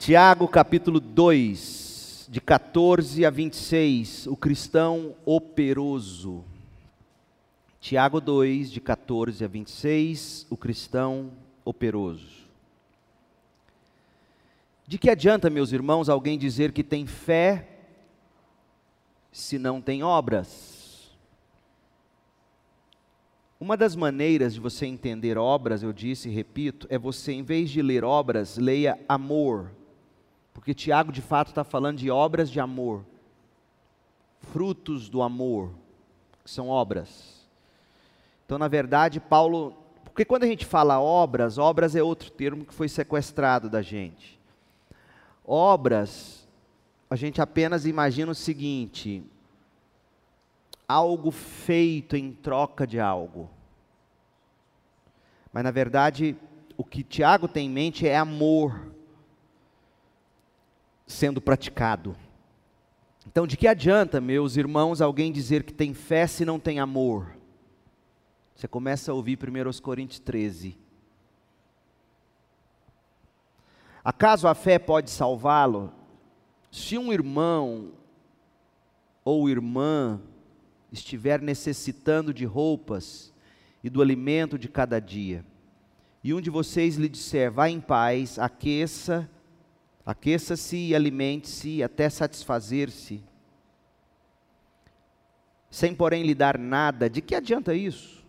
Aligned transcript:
Tiago 0.00 0.48
capítulo 0.48 0.98
2, 0.98 2.26
de 2.30 2.40
14 2.40 3.22
a 3.26 3.28
26, 3.28 4.28
o 4.28 4.34
cristão 4.34 5.14
operoso. 5.26 6.42
Tiago 7.82 8.18
2, 8.18 8.70
de 8.72 8.80
14 8.80 9.44
a 9.44 9.46
26, 9.46 10.46
o 10.48 10.56
cristão 10.56 11.30
operoso. 11.66 12.48
De 14.86 14.96
que 14.96 15.10
adianta, 15.10 15.50
meus 15.50 15.70
irmãos, 15.70 16.08
alguém 16.08 16.38
dizer 16.38 16.72
que 16.72 16.82
tem 16.82 17.06
fé 17.06 17.68
se 19.30 19.58
não 19.58 19.82
tem 19.82 20.02
obras? 20.02 21.10
Uma 23.60 23.76
das 23.76 23.94
maneiras 23.94 24.54
de 24.54 24.60
você 24.60 24.86
entender 24.86 25.36
obras, 25.36 25.82
eu 25.82 25.92
disse 25.92 26.30
e 26.30 26.32
repito, 26.32 26.86
é 26.88 26.96
você, 26.96 27.32
em 27.32 27.42
vez 27.42 27.68
de 27.68 27.82
ler 27.82 28.02
obras, 28.02 28.56
leia 28.56 28.98
amor. 29.06 29.78
Porque 30.60 30.74
Tiago, 30.74 31.10
de 31.10 31.22
fato, 31.22 31.48
está 31.48 31.64
falando 31.64 31.96
de 31.96 32.10
obras 32.10 32.50
de 32.50 32.60
amor, 32.60 33.02
frutos 34.52 35.08
do 35.08 35.22
amor, 35.22 35.72
que 36.44 36.50
são 36.50 36.68
obras. 36.68 37.48
Então, 38.44 38.58
na 38.58 38.68
verdade, 38.68 39.20
Paulo. 39.20 39.74
Porque 40.04 40.22
quando 40.22 40.42
a 40.42 40.46
gente 40.46 40.66
fala 40.66 41.00
obras, 41.00 41.56
obras 41.56 41.96
é 41.96 42.02
outro 42.02 42.30
termo 42.30 42.66
que 42.66 42.74
foi 42.74 42.90
sequestrado 42.90 43.70
da 43.70 43.80
gente. 43.80 44.38
Obras, 45.46 46.46
a 47.08 47.16
gente 47.16 47.40
apenas 47.40 47.86
imagina 47.86 48.30
o 48.30 48.34
seguinte: 48.34 49.24
algo 50.86 51.30
feito 51.30 52.16
em 52.16 52.32
troca 52.32 52.86
de 52.86 53.00
algo. 53.00 53.48
Mas 55.54 55.64
na 55.64 55.70
verdade, 55.70 56.36
o 56.76 56.84
que 56.84 57.02
Tiago 57.02 57.48
tem 57.48 57.66
em 57.66 57.70
mente 57.70 58.06
é 58.06 58.18
amor 58.18 58.90
sendo 61.10 61.40
praticado. 61.40 62.16
Então, 63.26 63.46
de 63.46 63.56
que 63.56 63.66
adianta, 63.66 64.20
meus 64.20 64.56
irmãos, 64.56 65.00
alguém 65.00 65.30
dizer 65.30 65.62
que 65.62 65.72
tem 65.72 65.92
fé 65.92 66.26
se 66.26 66.44
não 66.44 66.58
tem 66.58 66.80
amor? 66.80 67.36
Você 68.54 68.66
começa 68.66 69.10
a 69.10 69.14
ouvir 69.14 69.38
1 69.38 69.80
Coríntios 69.80 70.20
13. 70.20 70.78
Acaso 74.04 74.48
a 74.48 74.54
fé 74.54 74.78
pode 74.78 75.10
salvá-lo? 75.10 75.92
Se 76.70 76.96
um 76.96 77.12
irmão 77.12 77.92
ou 79.24 79.48
irmã 79.48 80.20
estiver 80.90 81.40
necessitando 81.40 82.32
de 82.32 82.44
roupas 82.44 83.32
e 83.82 83.90
do 83.90 84.00
alimento 84.00 84.58
de 84.58 84.68
cada 84.68 84.98
dia, 85.00 85.44
e 86.22 86.32
um 86.34 86.40
de 86.40 86.50
vocês 86.50 86.96
lhe 86.96 87.08
disser, 87.08 87.50
vá 87.50 87.68
em 87.68 87.80
paz, 87.80 88.38
aqueça, 88.38 89.28
aqueça-se 90.04 90.76
e 90.76 90.94
alimente-se 90.94 91.82
até 91.82 92.08
satisfazer-se, 92.08 93.22
sem 95.70 95.94
porém 95.94 96.22
lhe 96.24 96.34
dar 96.34 96.58
nada, 96.58 97.08
de 97.08 97.20
que 97.20 97.34
adianta 97.34 97.74
isso? 97.74 98.24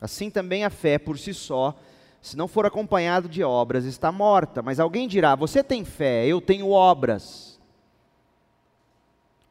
Assim 0.00 0.30
também 0.30 0.64
a 0.64 0.70
fé 0.70 0.98
por 0.98 1.18
si 1.18 1.32
só, 1.34 1.76
se 2.20 2.36
não 2.36 2.48
for 2.48 2.66
acompanhado 2.66 3.28
de 3.28 3.42
obras, 3.42 3.84
está 3.84 4.10
morta. 4.10 4.62
Mas 4.62 4.80
alguém 4.80 5.06
dirá: 5.06 5.34
Você 5.34 5.62
tem 5.62 5.84
fé, 5.84 6.26
eu 6.26 6.40
tenho 6.40 6.70
obras. 6.70 7.58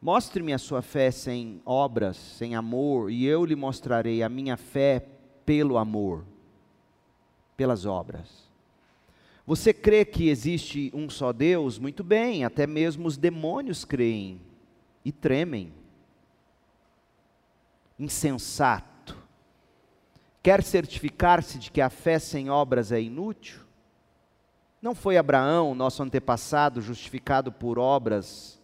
Mostre-me 0.00 0.52
a 0.52 0.58
sua 0.58 0.80
fé 0.80 1.10
sem 1.10 1.60
obras, 1.64 2.16
sem 2.16 2.54
amor, 2.54 3.10
e 3.10 3.26
eu 3.26 3.44
lhe 3.44 3.56
mostrarei 3.56 4.22
a 4.22 4.28
minha 4.28 4.56
fé 4.56 5.04
pelo 5.44 5.76
amor, 5.76 6.24
pelas 7.56 7.84
obras. 7.84 8.47
Você 9.48 9.72
crê 9.72 10.04
que 10.04 10.28
existe 10.28 10.90
um 10.94 11.08
só 11.08 11.32
Deus? 11.32 11.78
Muito 11.78 12.04
bem, 12.04 12.44
até 12.44 12.66
mesmo 12.66 13.08
os 13.08 13.16
demônios 13.16 13.82
creem 13.82 14.38
e 15.02 15.10
tremem. 15.10 15.72
Insensato 17.98 19.16
Quer 20.42 20.62
certificar-se 20.62 21.58
de 21.58 21.70
que 21.70 21.80
a 21.80 21.88
fé 21.88 22.18
sem 22.18 22.50
obras 22.50 22.92
é 22.92 23.00
inútil? 23.00 23.60
Não 24.82 24.94
foi 24.94 25.16
Abraão, 25.16 25.74
nosso 25.74 26.02
antepassado, 26.02 26.82
justificado 26.82 27.50
por 27.50 27.78
obras, 27.78 28.60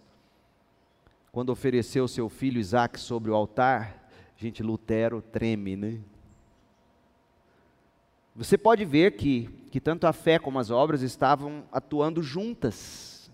quando 1.32 1.48
ofereceu 1.48 2.06
seu 2.06 2.28
filho 2.28 2.60
Isaac 2.60 3.00
sobre 3.00 3.30
o 3.30 3.34
altar? 3.34 4.06
Gente, 4.36 4.62
Lutero 4.62 5.22
treme, 5.22 5.76
né? 5.76 6.00
Você 8.36 8.58
pode 8.58 8.84
ver 8.84 9.12
que, 9.12 9.48
que 9.70 9.80
tanto 9.80 10.06
a 10.06 10.12
fé 10.12 10.38
como 10.38 10.58
as 10.58 10.70
obras 10.70 11.02
estavam 11.02 11.64
atuando 11.70 12.22
juntas. 12.22 13.30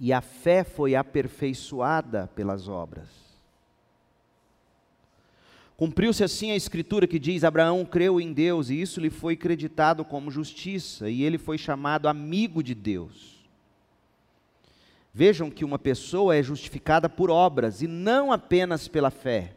E 0.00 0.12
a 0.12 0.20
fé 0.20 0.64
foi 0.64 0.94
aperfeiçoada 0.94 2.30
pelas 2.34 2.68
obras. 2.68 3.08
Cumpriu-se 5.76 6.24
assim 6.24 6.50
a 6.50 6.56
escritura 6.56 7.06
que 7.06 7.18
diz: 7.18 7.44
Abraão 7.44 7.84
creu 7.84 8.20
em 8.20 8.32
Deus 8.32 8.70
e 8.70 8.80
isso 8.80 9.00
lhe 9.00 9.10
foi 9.10 9.36
creditado 9.36 10.04
como 10.04 10.30
justiça, 10.30 11.10
e 11.10 11.22
ele 11.22 11.38
foi 11.38 11.58
chamado 11.58 12.08
amigo 12.08 12.62
de 12.62 12.74
Deus. 12.74 13.46
Vejam 15.12 15.50
que 15.50 15.64
uma 15.64 15.78
pessoa 15.78 16.34
é 16.34 16.42
justificada 16.42 17.08
por 17.08 17.30
obras 17.30 17.82
e 17.82 17.86
não 17.86 18.32
apenas 18.32 18.88
pela 18.88 19.10
fé. 19.10 19.54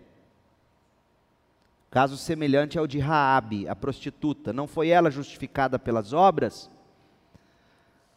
Caso 1.91 2.17
semelhante 2.17 2.79
ao 2.79 2.87
de 2.87 2.97
Raabe, 2.97 3.67
a 3.67 3.75
prostituta, 3.75 4.51
não 4.51 4.65
foi 4.65 4.89
ela 4.89 5.11
justificada 5.11 5.77
pelas 5.77 6.11
obras? 6.11 6.71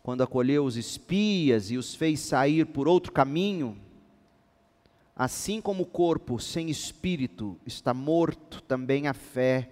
Quando 0.02 0.22
acolheu 0.22 0.64
os 0.64 0.76
espias 0.76 1.70
e 1.70 1.76
os 1.76 1.94
fez 1.94 2.20
sair 2.20 2.64
por 2.64 2.88
outro 2.88 3.12
caminho, 3.12 3.78
Assim 5.16 5.60
como 5.60 5.84
o 5.84 5.86
corpo 5.86 6.40
sem 6.40 6.68
espírito 6.68 7.56
está 7.64 7.94
morto, 7.94 8.60
também 8.62 9.06
a 9.06 9.14
fé 9.14 9.70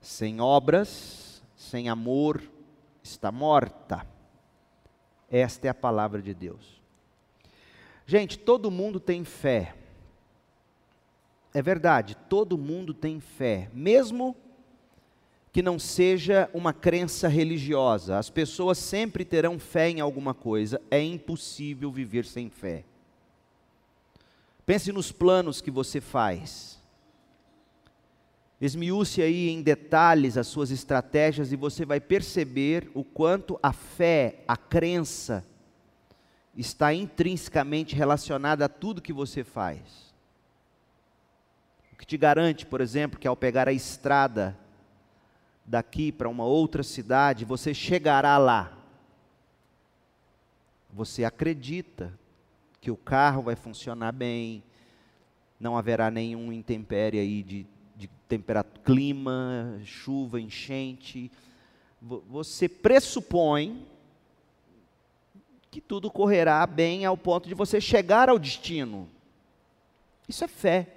sem 0.00 0.40
obras, 0.40 1.42
sem 1.56 1.88
amor, 1.88 2.40
está 3.02 3.32
morta. 3.32 4.06
Esta 5.28 5.66
é 5.66 5.70
a 5.70 5.74
palavra 5.74 6.22
de 6.22 6.32
Deus. 6.32 6.80
Gente, 8.06 8.38
todo 8.38 8.70
mundo 8.70 9.00
tem 9.00 9.24
fé. 9.24 9.74
É 11.56 11.62
verdade, 11.62 12.14
todo 12.28 12.58
mundo 12.58 12.92
tem 12.92 13.18
fé, 13.18 13.70
mesmo 13.72 14.36
que 15.50 15.62
não 15.62 15.78
seja 15.78 16.50
uma 16.52 16.70
crença 16.74 17.28
religiosa. 17.28 18.18
As 18.18 18.28
pessoas 18.28 18.76
sempre 18.76 19.24
terão 19.24 19.58
fé 19.58 19.88
em 19.88 19.98
alguma 19.98 20.34
coisa. 20.34 20.78
É 20.90 21.02
impossível 21.02 21.90
viver 21.90 22.26
sem 22.26 22.50
fé. 22.50 22.84
Pense 24.66 24.92
nos 24.92 25.10
planos 25.10 25.62
que 25.62 25.70
você 25.70 25.98
faz. 25.98 26.78
Esmiúce 28.60 29.22
aí 29.22 29.48
em 29.48 29.62
detalhes 29.62 30.36
as 30.36 30.48
suas 30.48 30.70
estratégias 30.70 31.52
e 31.52 31.56
você 31.56 31.86
vai 31.86 32.00
perceber 32.00 32.90
o 32.92 33.02
quanto 33.02 33.58
a 33.62 33.72
fé, 33.72 34.44
a 34.46 34.58
crença, 34.58 35.42
está 36.54 36.92
intrinsecamente 36.92 37.96
relacionada 37.96 38.66
a 38.66 38.68
tudo 38.68 39.00
que 39.00 39.10
você 39.10 39.42
faz. 39.42 40.05
O 41.96 41.98
que 41.98 42.04
te 42.04 42.18
garante, 42.18 42.66
por 42.66 42.82
exemplo, 42.82 43.18
que 43.18 43.26
ao 43.26 43.34
pegar 43.34 43.68
a 43.68 43.72
estrada 43.72 44.54
daqui 45.64 46.12
para 46.12 46.28
uma 46.28 46.44
outra 46.44 46.82
cidade, 46.82 47.46
você 47.46 47.72
chegará 47.72 48.36
lá. 48.36 48.76
Você 50.92 51.24
acredita 51.24 52.12
que 52.82 52.90
o 52.90 52.98
carro 52.98 53.40
vai 53.40 53.56
funcionar 53.56 54.12
bem, 54.12 54.62
não 55.58 55.74
haverá 55.74 56.10
nenhum 56.10 56.52
intempérie 56.52 57.18
aí 57.18 57.42
de, 57.42 57.66
de 57.96 58.08
temperatura, 58.28 58.84
clima, 58.84 59.80
chuva, 59.82 60.38
enchente. 60.38 61.32
Você 62.28 62.68
pressupõe 62.68 63.86
que 65.70 65.80
tudo 65.80 66.10
correrá 66.10 66.66
bem 66.66 67.06
ao 67.06 67.16
ponto 67.16 67.48
de 67.48 67.54
você 67.54 67.80
chegar 67.80 68.28
ao 68.28 68.38
destino. 68.38 69.08
Isso 70.28 70.44
é 70.44 70.48
fé. 70.48 70.95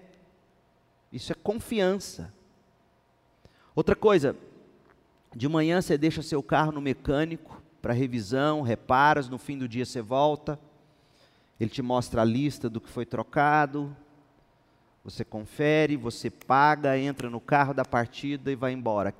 Isso 1.11 1.31
é 1.31 1.35
confiança. 1.35 2.33
Outra 3.75 3.95
coisa, 3.95 4.35
de 5.35 5.47
manhã 5.47 5.81
você 5.81 5.97
deixa 5.97 6.21
seu 6.21 6.43
carro 6.43 6.71
no 6.71 6.81
mecânico 6.81 7.61
para 7.81 7.93
revisão, 7.93 8.61
reparas, 8.61 9.29
no 9.29 9.37
fim 9.37 9.57
do 9.57 9.67
dia 9.67 9.85
você 9.85 10.01
volta. 10.01 10.59
Ele 11.59 11.69
te 11.69 11.81
mostra 11.81 12.21
a 12.21 12.25
lista 12.25 12.69
do 12.69 12.79
que 12.79 12.89
foi 12.89 13.05
trocado. 13.05 13.95
Você 15.03 15.23
confere, 15.23 15.95
você 15.95 16.29
paga, 16.29 16.97
entra 16.97 17.29
no 17.29 17.39
carro 17.39 17.73
da 17.73 17.85
partida 17.85 18.51
e 18.51 18.55
vai 18.55 18.71
embora. 18.71 19.13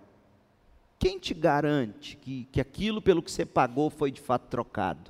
Quem 0.97 1.17
te 1.17 1.33
garante 1.33 2.17
que, 2.17 2.45
que 2.51 2.59
aquilo 2.59 3.01
pelo 3.01 3.23
que 3.23 3.31
você 3.31 3.45
pagou 3.45 3.89
foi 3.89 4.11
de 4.11 4.19
fato 4.19 4.47
trocado? 4.47 5.09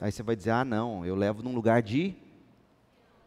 Aí 0.00 0.10
você 0.10 0.22
vai 0.22 0.36
dizer: 0.36 0.50
ah, 0.50 0.64
não, 0.64 1.04
eu 1.04 1.16
levo 1.16 1.42
num 1.42 1.54
lugar 1.54 1.82
de 1.82 2.14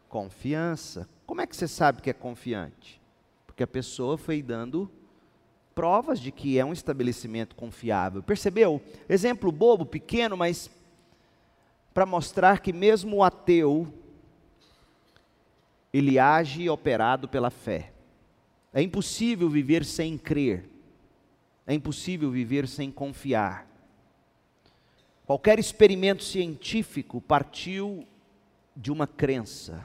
confiança. 0.08 1.08
Como 1.26 1.40
é 1.40 1.46
que 1.46 1.56
você 1.56 1.66
sabe 1.66 2.00
que 2.00 2.10
é 2.10 2.12
confiante? 2.12 3.00
Porque 3.46 3.62
a 3.62 3.66
pessoa 3.66 4.16
foi 4.16 4.40
dando 4.40 4.90
provas 5.74 6.20
de 6.20 6.30
que 6.32 6.58
é 6.58 6.64
um 6.64 6.72
estabelecimento 6.72 7.54
confiável. 7.54 8.22
Percebeu? 8.22 8.80
Exemplo 9.08 9.52
bobo, 9.52 9.84
pequeno, 9.84 10.36
mas 10.36 10.70
para 11.92 12.06
mostrar 12.06 12.60
que 12.60 12.72
mesmo 12.72 13.16
o 13.16 13.24
ateu 13.24 13.92
ele 15.92 16.18
age 16.18 16.68
operado 16.68 17.26
pela 17.28 17.50
fé. 17.50 17.92
É 18.72 18.82
impossível 18.82 19.48
viver 19.48 19.84
sem 19.84 20.18
crer. 20.18 20.68
É 21.66 21.74
impossível 21.74 22.30
viver 22.30 22.68
sem 22.68 22.90
confiar. 22.90 23.66
Qualquer 25.24 25.58
experimento 25.58 26.22
científico 26.22 27.20
partiu 27.20 28.06
de 28.76 28.92
uma 28.92 29.06
crença, 29.06 29.82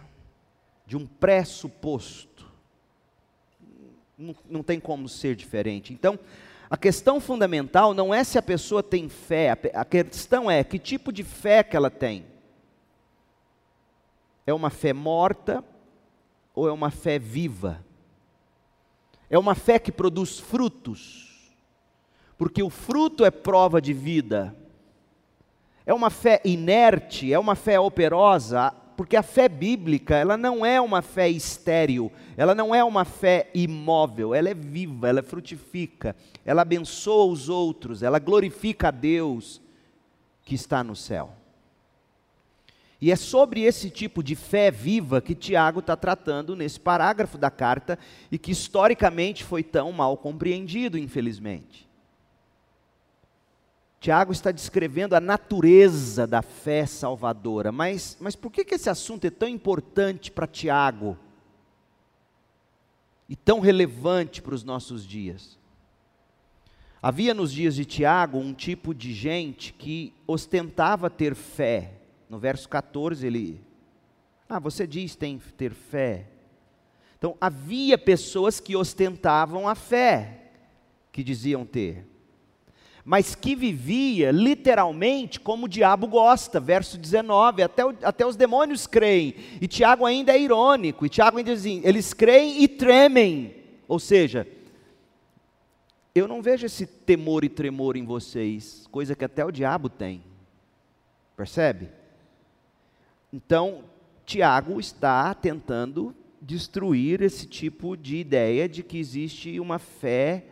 de 0.92 0.98
um 0.98 1.08
pressuposto. 1.08 2.52
Não, 4.18 4.36
não 4.50 4.62
tem 4.62 4.78
como 4.78 5.08
ser 5.08 5.38
diferente. 5.38 5.94
Então, 5.94 6.20
a 6.70 6.76
questão 6.76 7.22
fundamental 7.22 7.94
não 7.94 8.14
é 8.14 8.26
se 8.26 8.38
a 8.38 8.42
pessoa 8.42 8.84
tem 8.84 9.08
fé, 9.08 9.58
a 9.74 9.86
questão 9.86 10.52
é 10.52 10.66
que 10.66 10.78
tipo 10.78 11.14
de 11.14 11.24
fé 11.24 11.64
que 11.64 11.78
ela 11.78 11.90
tem. 11.90 12.26
É 14.46 14.54
uma 14.54 14.70
fé 14.70 14.92
morta 14.92 15.64
ou 16.54 16.68
é 16.68 16.74
uma 16.74 16.92
fé 16.92 17.18
viva? 17.18 17.86
É 19.30 19.40
uma 19.40 19.56
fé 19.56 19.80
que 19.80 19.94
produz 19.94 20.40
frutos, 20.40 21.56
porque 22.38 22.62
o 22.62 22.70
fruto 22.70 23.24
é 23.24 23.32
prova 23.32 23.82
de 23.82 23.94
vida. 23.94 24.54
É 25.86 25.94
uma 25.94 26.10
fé 26.10 26.42
inerte, 26.44 27.32
é 27.32 27.40
uma 27.40 27.56
fé 27.56 27.80
operosa, 27.80 28.74
porque 28.96 29.16
a 29.16 29.24
fé 29.24 29.50
bíblica, 29.50 30.16
ela 30.16 30.38
não 30.38 30.66
é 30.66 30.80
uma 30.80 31.02
fé 31.02 31.30
estéril, 31.30 32.12
ela 32.38 32.54
não 32.54 32.74
é 32.74 32.84
uma 32.84 33.06
fé 33.06 33.50
imóvel, 33.54 34.34
ela 34.34 34.50
é 34.50 34.54
viva, 34.54 35.10
ela 35.10 35.24
frutifica, 35.24 36.16
ela 36.46 36.62
abençoa 36.62 37.32
os 37.32 37.50
outros, 37.50 38.04
ela 38.04 38.20
glorifica 38.20 38.90
a 38.90 38.92
Deus 38.92 39.62
que 40.44 40.56
está 40.56 40.84
no 40.84 40.96
céu. 40.96 41.34
E 43.02 43.12
é 43.12 43.16
sobre 43.16 43.62
esse 43.62 43.90
tipo 43.90 44.22
de 44.22 44.36
fé 44.36 44.70
viva 44.70 45.20
que 45.22 45.34
Tiago 45.34 45.80
está 45.80 45.96
tratando 45.96 46.56
nesse 46.56 46.80
parágrafo 46.80 47.36
da 47.36 47.50
carta 47.50 47.98
e 48.32 48.38
que 48.38 48.52
historicamente 48.52 49.44
foi 49.44 49.64
tão 49.64 49.92
mal 49.92 50.16
compreendido, 50.16 51.00
infelizmente. 51.00 51.90
Tiago 54.02 54.32
está 54.32 54.52
descrevendo 54.52 55.16
a 55.16 55.20
natureza 55.20 56.26
da 56.26 56.42
fé 56.42 56.88
salvadora, 56.88 57.72
mas, 57.72 58.18
mas 58.20 58.36
por 58.36 58.52
que, 58.52 58.66
que 58.66 58.74
esse 58.74 58.90
assunto 58.90 59.26
é 59.26 59.30
tão 59.30 59.48
importante 59.48 60.32
para 60.32 60.48
Tiago? 60.48 61.16
E 63.30 63.36
tão 63.36 63.60
relevante 63.60 64.42
para 64.42 64.56
os 64.56 64.64
nossos 64.64 65.06
dias? 65.06 65.56
Havia 67.00 67.36
nos 67.36 67.52
dias 67.52 67.76
de 67.76 67.86
Tiago 67.86 68.40
um 68.40 68.56
tipo 68.56 68.92
de 68.92 69.14
gente 69.14 69.72
que 69.72 70.16
ostentava 70.26 71.08
ter 71.08 71.36
fé, 71.36 71.94
no 72.28 72.40
verso 72.40 72.68
14 72.68 73.28
ele. 73.28 73.64
Ah, 74.50 74.58
você 74.58 74.88
diz 74.88 75.16
tem 75.16 75.38
ter 75.56 75.76
fé. 75.76 76.28
Então 77.20 77.38
havia 77.40 78.00
pessoas 78.00 78.60
que 78.60 78.76
ostentavam 78.76 79.68
a 79.68 79.76
fé, 79.76 80.54
que 81.12 81.24
diziam 81.24 81.64
ter, 81.64 82.08
mas 83.04 83.36
que 83.36 83.56
vivia 83.56 84.32
literalmente 84.32 85.40
como 85.40 85.66
o 85.66 85.70
diabo 85.70 86.08
gosta, 86.08 86.60
verso 86.60 86.98
19, 86.98 87.64
até, 87.64 87.86
o, 87.86 87.96
até 88.04 88.26
os 88.26 88.36
demônios 88.36 88.86
creem, 88.86 89.36
e 89.60 89.68
Tiago 89.68 90.06
ainda 90.06 90.34
é 90.34 90.40
irônico, 90.40 91.06
e 91.06 91.10
Tiago 91.10 91.38
ainda 91.38 91.52
diz 91.52 91.62
assim, 91.62 91.82
eles 91.84 92.14
creem 92.14 92.64
e 92.64 92.68
tremem, 92.68 93.56
ou 93.88 94.00
seja, 94.00 94.48
eu 96.14 96.28
não 96.28 96.42
vejo 96.42 96.66
esse 96.66 96.86
temor 96.86 97.44
e 97.44 97.50
tremor 97.50 97.96
em 97.96 98.06
vocês, 98.06 98.88
coisa 98.92 99.16
que 99.16 99.26
até 99.26 99.44
o 99.46 99.52
diabo 99.52 99.90
tem, 99.90 100.24
percebe? 101.36 101.90
Então, 103.34 103.86
Tiago 104.26 104.80
está 104.80 105.34
tentando 105.34 106.14
destruir 106.42 107.22
esse 107.22 107.46
tipo 107.46 107.96
de 107.96 108.18
ideia 108.18 108.68
de 108.68 108.84
que 108.84 108.98
existe 108.98 109.60
uma 109.60 109.80
fé 109.80 110.46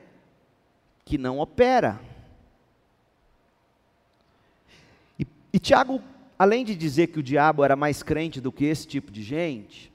que 1.04 1.18
não 1.18 1.40
opera. 1.40 2.00
E, 5.52 5.60
Tiago, 5.60 6.02
além 6.38 6.64
de 6.64 6.76
dizer 6.76 7.08
que 7.08 7.20
o 7.20 7.24
diabo 7.24 7.64
era 7.64 7.76
mais 7.76 8.04
crente 8.04 8.40
do 8.40 8.52
que 8.52 8.66
esse 8.66 8.88
tipo 8.88 9.12
de 9.12 9.24
gente, 9.24 9.92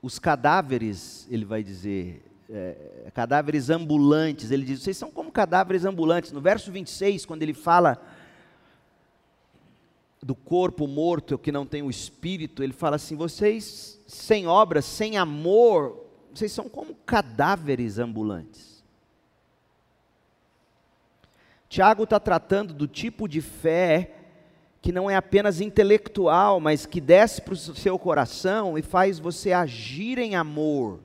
os 0.00 0.18
cadáveres, 0.18 1.26
ele 1.30 1.44
vai 1.44 1.62
dizer, 1.62 2.22
é, 2.48 3.10
cadáveres 3.14 3.70
ambulantes, 3.70 4.50
ele 4.50 4.64
diz, 4.64 4.82
vocês 4.82 4.96
são 4.96 5.10
como 5.10 5.32
cadáveres 5.32 5.84
ambulantes. 5.84 6.30
No 6.30 6.40
verso 6.40 6.70
26, 6.70 7.24
quando 7.24 7.42
ele 7.42 7.54
fala 7.54 8.00
do 10.24 10.34
corpo 10.34 10.86
morto 10.86 11.36
que 11.36 11.52
não 11.52 11.66
tem 11.66 11.82
o 11.82 11.90
espírito, 11.90 12.62
ele 12.62 12.72
fala 12.72 12.96
assim: 12.96 13.14
vocês 13.14 14.00
sem 14.06 14.46
obras, 14.46 14.84
sem 14.84 15.18
amor, 15.18 16.02
vocês 16.32 16.50
são 16.50 16.68
como 16.68 16.94
cadáveres 16.94 17.98
ambulantes. 17.98 18.73
Tiago 21.74 22.04
está 22.04 22.20
tratando 22.20 22.72
do 22.72 22.86
tipo 22.86 23.26
de 23.26 23.40
fé 23.40 24.12
que 24.80 24.92
não 24.92 25.10
é 25.10 25.16
apenas 25.16 25.60
intelectual, 25.60 26.60
mas 26.60 26.86
que 26.86 27.00
desce 27.00 27.42
para 27.42 27.54
o 27.54 27.56
seu 27.56 27.98
coração 27.98 28.78
e 28.78 28.82
faz 28.82 29.18
você 29.18 29.50
agir 29.52 30.18
em 30.18 30.36
amor. 30.36 31.00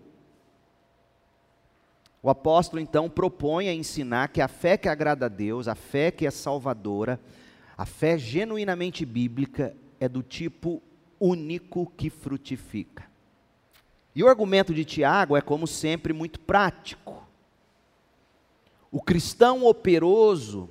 O 2.22 2.30
apóstolo 2.30 2.80
então 2.80 3.10
propõe 3.10 3.68
a 3.68 3.74
ensinar 3.74 4.28
que 4.28 4.42
a 4.42 4.48
fé 4.48 4.78
que 4.78 4.88
agrada 4.88 5.26
a 5.26 5.30
Deus, 5.30 5.68
a 5.68 5.74
fé 5.74 6.12
que 6.12 6.28
é 6.28 6.30
salvadora, 6.30 7.20
a 7.76 7.84
fé 7.84 8.16
genuinamente 8.16 9.04
bíblica 9.08 9.76
é 10.00 10.08
do 10.08 10.22
tipo 10.22 10.84
único 11.20 11.92
que 11.98 12.12
frutifica. 12.12 13.06
E 14.14 14.24
o 14.24 14.28
argumento 14.28 14.72
de 14.72 14.86
Tiago 14.86 15.36
é, 15.36 15.42
como 15.42 15.66
sempre, 15.66 16.14
muito 16.14 16.40
prático. 16.40 17.28
O 18.92 19.02
cristão 19.02 19.66
operoso, 19.66 20.70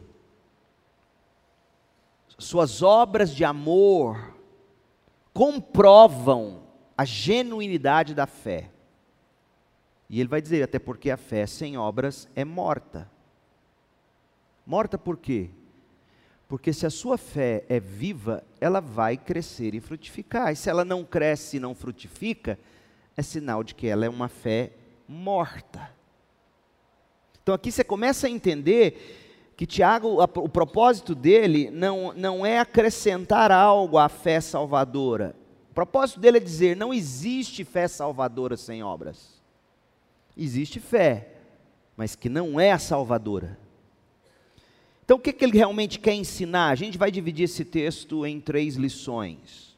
suas 2.39 2.83
obras 2.83 3.35
de 3.35 3.45
amor, 3.45 4.35
comprovam 5.33 6.63
a 6.97 7.05
genuinidade 7.05 8.15
da 8.15 8.27
fé. 8.27 8.71
E 10.11 10.19
ele 10.19 10.29
vai 10.29 10.41
dizer, 10.41 10.63
até 10.63 10.79
porque 10.79 11.11
a 11.11 11.17
fé 11.17 11.47
sem 11.47 11.77
obras 11.77 12.29
é 12.35 12.45
morta. 12.45 13.09
Morta 14.67 14.99
por 14.99 15.17
quê? 15.17 15.51
Porque 16.49 16.73
se 16.73 16.87
a 16.87 16.91
sua 16.91 17.19
fé 17.19 17.65
é 17.69 17.79
viva, 17.79 18.43
ela 18.61 18.81
vai 18.81 19.17
crescer 19.17 19.75
e 19.75 19.81
frutificar. 19.81 20.51
E 20.51 20.57
se 20.57 20.71
ela 20.71 20.85
não 20.85 21.05
cresce 21.05 21.59
e 21.59 21.61
não 21.61 21.75
frutifica, 21.75 22.59
é 23.17 23.23
sinal 23.23 23.63
de 23.63 23.75
que 23.75 23.87
ela 23.87 24.07
é 24.07 24.09
uma 24.09 24.29
fé 24.29 24.73
morta. 25.07 25.98
Então 27.49 27.55
aqui 27.55 27.73
você 27.73 27.83
começa 27.83 28.27
a 28.27 28.31
entender 28.31 29.55
que 29.57 29.65
Tiago, 29.65 30.23
o 30.23 30.49
propósito 30.51 31.15
dele 31.15 31.71
não, 31.71 32.13
não 32.13 32.45
é 32.45 32.59
acrescentar 32.59 33.51
algo 33.51 33.97
à 33.97 34.07
fé 34.07 34.39
salvadora. 34.39 35.35
O 35.71 35.75
propósito 35.75 36.21
dele 36.21 36.37
é 36.37 36.41
dizer: 36.41 36.77
não 36.77 36.93
existe 36.93 37.65
fé 37.65 37.89
salvadora 37.89 38.55
sem 38.55 38.83
obras. 38.83 39.41
Existe 40.37 40.79
fé, 40.79 41.37
mas 41.97 42.15
que 42.15 42.29
não 42.29 42.61
é 42.61 42.71
a 42.71 42.79
salvadora. 42.79 43.59
Então, 45.03 45.17
o 45.17 45.21
que, 45.21 45.33
que 45.33 45.43
ele 45.43 45.57
realmente 45.57 45.99
quer 45.99 46.13
ensinar? 46.13 46.69
A 46.69 46.75
gente 46.75 46.99
vai 46.99 47.11
dividir 47.11 47.45
esse 47.45 47.65
texto 47.65 48.27
em 48.27 48.43
três 48.43 48.77
lições. 48.77 49.75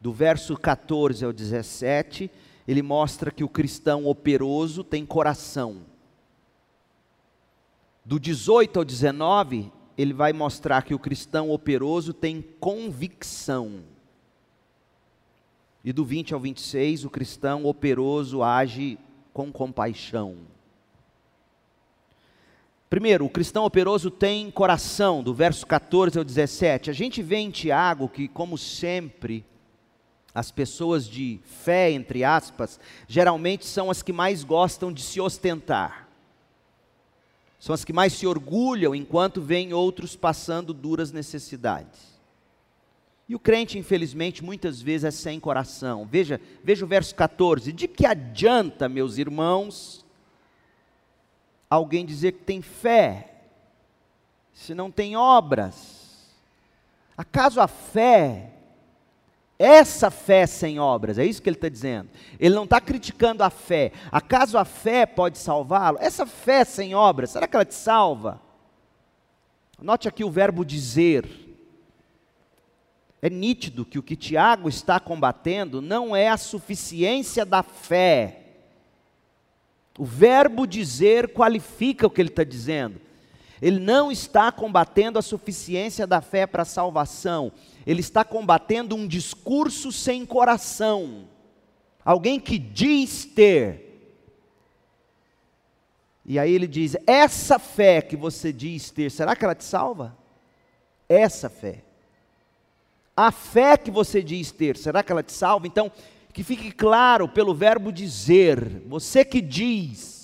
Do 0.00 0.12
verso 0.12 0.56
14 0.56 1.24
ao 1.24 1.32
17, 1.32 2.28
ele 2.66 2.82
mostra 2.82 3.30
que 3.30 3.44
o 3.44 3.48
cristão 3.48 4.06
operoso 4.06 4.82
tem 4.82 5.06
coração. 5.06 5.86
Do 8.08 8.18
18 8.18 8.78
ao 8.78 8.86
19, 8.86 9.70
ele 9.98 10.14
vai 10.14 10.32
mostrar 10.32 10.80
que 10.80 10.94
o 10.94 10.98
cristão 10.98 11.50
operoso 11.50 12.14
tem 12.14 12.40
convicção. 12.58 13.82
E 15.84 15.92
do 15.92 16.06
20 16.06 16.32
ao 16.32 16.40
26, 16.40 17.04
o 17.04 17.10
cristão 17.10 17.66
operoso 17.66 18.42
age 18.42 18.98
com 19.30 19.52
compaixão. 19.52 20.38
Primeiro, 22.88 23.26
o 23.26 23.28
cristão 23.28 23.66
operoso 23.66 24.10
tem 24.10 24.50
coração, 24.50 25.22
do 25.22 25.34
verso 25.34 25.66
14 25.66 26.16
ao 26.16 26.24
17. 26.24 26.88
A 26.88 26.94
gente 26.94 27.20
vê 27.20 27.36
em 27.36 27.50
Tiago 27.50 28.08
que, 28.08 28.26
como 28.26 28.56
sempre, 28.56 29.44
as 30.34 30.50
pessoas 30.50 31.06
de 31.06 31.40
fé, 31.44 31.90
entre 31.90 32.24
aspas, 32.24 32.80
geralmente 33.06 33.66
são 33.66 33.90
as 33.90 34.00
que 34.00 34.14
mais 34.14 34.44
gostam 34.44 34.90
de 34.90 35.02
se 35.02 35.20
ostentar. 35.20 36.07
São 37.58 37.74
as 37.74 37.84
que 37.84 37.92
mais 37.92 38.12
se 38.12 38.26
orgulham 38.26 38.94
enquanto 38.94 39.40
veem 39.40 39.72
outros 39.72 40.14
passando 40.14 40.72
duras 40.72 41.10
necessidades. 41.10 42.18
E 43.28 43.34
o 43.34 43.38
crente, 43.38 43.78
infelizmente, 43.78 44.42
muitas 44.42 44.80
vezes 44.80 45.04
é 45.04 45.10
sem 45.10 45.38
coração. 45.38 46.06
Veja, 46.10 46.40
veja 46.64 46.84
o 46.84 46.88
verso 46.88 47.14
14: 47.14 47.72
De 47.72 47.86
que 47.86 48.06
adianta, 48.06 48.88
meus 48.88 49.18
irmãos, 49.18 50.04
alguém 51.68 52.06
dizer 52.06 52.32
que 52.32 52.44
tem 52.44 52.62
fé, 52.62 53.34
se 54.54 54.74
não 54.74 54.90
tem 54.90 55.16
obras? 55.16 55.98
Acaso 57.16 57.60
a 57.60 57.68
fé, 57.68 58.52
essa 59.58 60.08
fé 60.08 60.46
sem 60.46 60.78
obras, 60.78 61.18
é 61.18 61.24
isso 61.24 61.42
que 61.42 61.48
ele 61.48 61.56
está 61.56 61.68
dizendo. 61.68 62.08
Ele 62.38 62.54
não 62.54 62.62
está 62.62 62.80
criticando 62.80 63.42
a 63.42 63.50
fé. 63.50 63.90
Acaso 64.12 64.56
a 64.56 64.64
fé 64.64 65.04
pode 65.04 65.36
salvá-lo? 65.36 65.98
Essa 66.00 66.24
fé 66.24 66.64
sem 66.64 66.94
obras, 66.94 67.30
será 67.30 67.48
que 67.48 67.56
ela 67.56 67.64
te 67.64 67.74
salva? 67.74 68.40
Note 69.80 70.06
aqui 70.06 70.22
o 70.22 70.30
verbo 70.30 70.64
dizer. 70.64 71.28
É 73.20 73.28
nítido 73.28 73.84
que 73.84 73.98
o 73.98 74.02
que 74.02 74.14
Tiago 74.14 74.68
está 74.68 75.00
combatendo 75.00 75.82
não 75.82 76.14
é 76.14 76.28
a 76.28 76.36
suficiência 76.36 77.44
da 77.44 77.64
fé. 77.64 78.44
O 79.98 80.04
verbo 80.04 80.68
dizer 80.68 81.32
qualifica 81.32 82.06
o 82.06 82.10
que 82.10 82.20
ele 82.20 82.28
está 82.28 82.44
dizendo. 82.44 83.07
Ele 83.60 83.80
não 83.80 84.10
está 84.10 84.52
combatendo 84.52 85.18
a 85.18 85.22
suficiência 85.22 86.06
da 86.06 86.20
fé 86.20 86.46
para 86.46 86.62
a 86.62 86.66
salvação. 86.66 87.52
Ele 87.86 88.00
está 88.00 88.24
combatendo 88.24 88.94
um 88.94 89.06
discurso 89.06 89.90
sem 89.90 90.24
coração. 90.24 91.28
Alguém 92.04 92.38
que 92.38 92.58
diz 92.58 93.24
ter. 93.24 93.88
E 96.24 96.38
aí 96.38 96.52
ele 96.52 96.66
diz: 96.66 96.96
essa 97.06 97.58
fé 97.58 98.02
que 98.02 98.16
você 98.16 98.52
diz 98.52 98.90
ter, 98.90 99.10
será 99.10 99.34
que 99.34 99.44
ela 99.44 99.54
te 99.54 99.64
salva? 99.64 100.16
Essa 101.08 101.48
fé. 101.48 101.82
A 103.16 103.32
fé 103.32 103.76
que 103.76 103.90
você 103.90 104.22
diz 104.22 104.52
ter, 104.52 104.76
será 104.76 105.02
que 105.02 105.10
ela 105.10 105.24
te 105.24 105.32
salva? 105.32 105.66
Então, 105.66 105.90
que 106.32 106.44
fique 106.44 106.70
claro 106.70 107.28
pelo 107.28 107.52
verbo 107.52 107.90
dizer, 107.90 108.82
você 108.86 109.24
que 109.24 109.40
diz, 109.40 110.17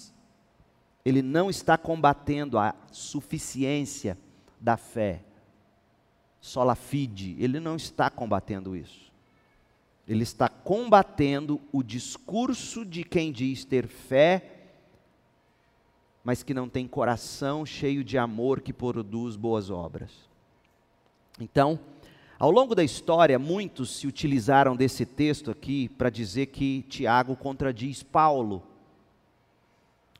ele 1.04 1.23
não 1.23 1.50
está 1.50 1.76
combatendo 1.76 2.58
a 2.58 2.75
suficiência 2.90 4.16
da 4.61 4.76
fé, 4.76 5.23
sola 6.40 6.75
fide, 6.75 7.37
ele 7.38 7.61
não 7.61 7.76
está 7.76 8.08
combatendo 8.08 8.75
isso. 8.75 9.12
Ele 10.06 10.23
está 10.23 10.49
combatendo 10.49 11.61
o 11.73 11.82
discurso 11.82 12.84
de 12.84 13.02
quem 13.02 13.32
diz 13.32 13.64
ter 13.64 13.87
fé, 13.87 14.50
mas 16.23 16.42
que 16.42 16.54
não 16.54 16.68
tem 16.68 16.87
coração 16.87 17.64
cheio 17.64 18.04
de 18.04 18.18
amor 18.18 18.61
que 18.61 18.73
produz 18.73 19.37
boas 19.37 19.70
obras. 19.70 20.11
Então, 21.40 21.78
ao 22.38 22.50
longo 22.50 22.75
da 22.75 22.84
história, 22.84 23.38
muitos 23.38 23.96
se 23.96 24.06
utilizaram 24.06 24.76
desse 24.76 25.06
texto 25.06 25.50
aqui 25.50 25.88
para 25.88 26.11
dizer 26.11 26.46
que 26.46 26.82
Tiago 26.88 27.37
contradiz 27.37 28.02
Paulo. 28.02 28.62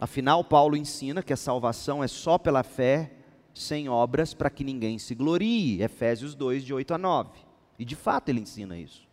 Afinal, 0.05 0.45
Paulo 0.45 0.77
ensina 0.77 1.23
que 1.23 1.33
a 1.33 1.37
salvação 1.37 2.05
é 2.05 2.07
só 2.07 2.37
pela 2.37 2.63
fé, 2.63 3.11
sem 3.55 3.89
obras, 3.89 4.35
para 4.35 4.51
que 4.51 4.63
ninguém 4.63 4.99
se 4.99 5.15
glorie. 5.15 5.81
Efésios 5.81 6.35
2, 6.35 6.63
de 6.63 6.75
8 6.75 6.93
a 6.93 6.99
9. 6.99 7.31
E 7.79 7.87
de 7.87 7.97
fato 7.97 8.29
ele 8.29 8.41
ensina 8.41 8.77
isso. 8.77 9.09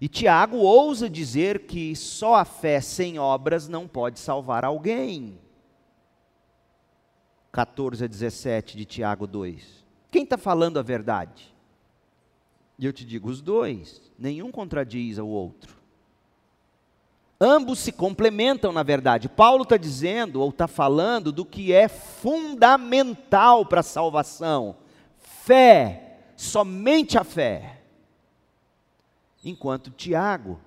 E 0.00 0.06
Tiago 0.06 0.58
ousa 0.58 1.10
dizer 1.10 1.66
que 1.66 1.96
só 1.96 2.36
a 2.36 2.44
fé 2.44 2.80
sem 2.80 3.18
obras 3.18 3.66
não 3.66 3.88
pode 3.88 4.20
salvar 4.20 4.64
alguém. 4.64 5.36
14 7.50 8.04
a 8.04 8.06
17 8.06 8.76
de 8.76 8.84
Tiago 8.84 9.26
2. 9.26 9.84
Quem 10.12 10.22
está 10.22 10.38
falando 10.38 10.78
a 10.78 10.82
verdade? 10.82 11.52
E 12.78 12.86
eu 12.86 12.92
te 12.92 13.04
digo, 13.04 13.28
os 13.28 13.42
dois, 13.42 14.00
nenhum 14.16 14.52
contradiz 14.52 15.18
ao 15.18 15.26
outro. 15.26 15.76
Ambos 17.40 17.80
se 17.80 17.92
complementam, 17.92 18.72
na 18.72 18.82
verdade. 18.82 19.28
Paulo 19.28 19.62
está 19.62 19.76
dizendo, 19.76 20.40
ou 20.40 20.50
está 20.50 20.66
falando, 20.66 21.30
do 21.30 21.44
que 21.44 21.72
é 21.72 21.88
fundamental 21.88 23.66
para 23.66 23.80
a 23.80 23.84
salvação: 23.84 24.76
fé, 25.18 26.18
somente 26.36 27.18
a 27.18 27.24
fé. 27.24 27.82
Enquanto 29.44 29.90
Tiago 29.90 30.58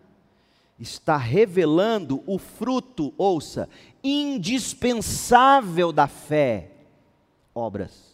está 0.80 1.18
revelando 1.18 2.24
o 2.26 2.38
fruto, 2.38 3.14
ouça, 3.18 3.68
indispensável 4.04 5.92
da 5.92 6.08
fé, 6.08 6.72
obras 7.54 8.10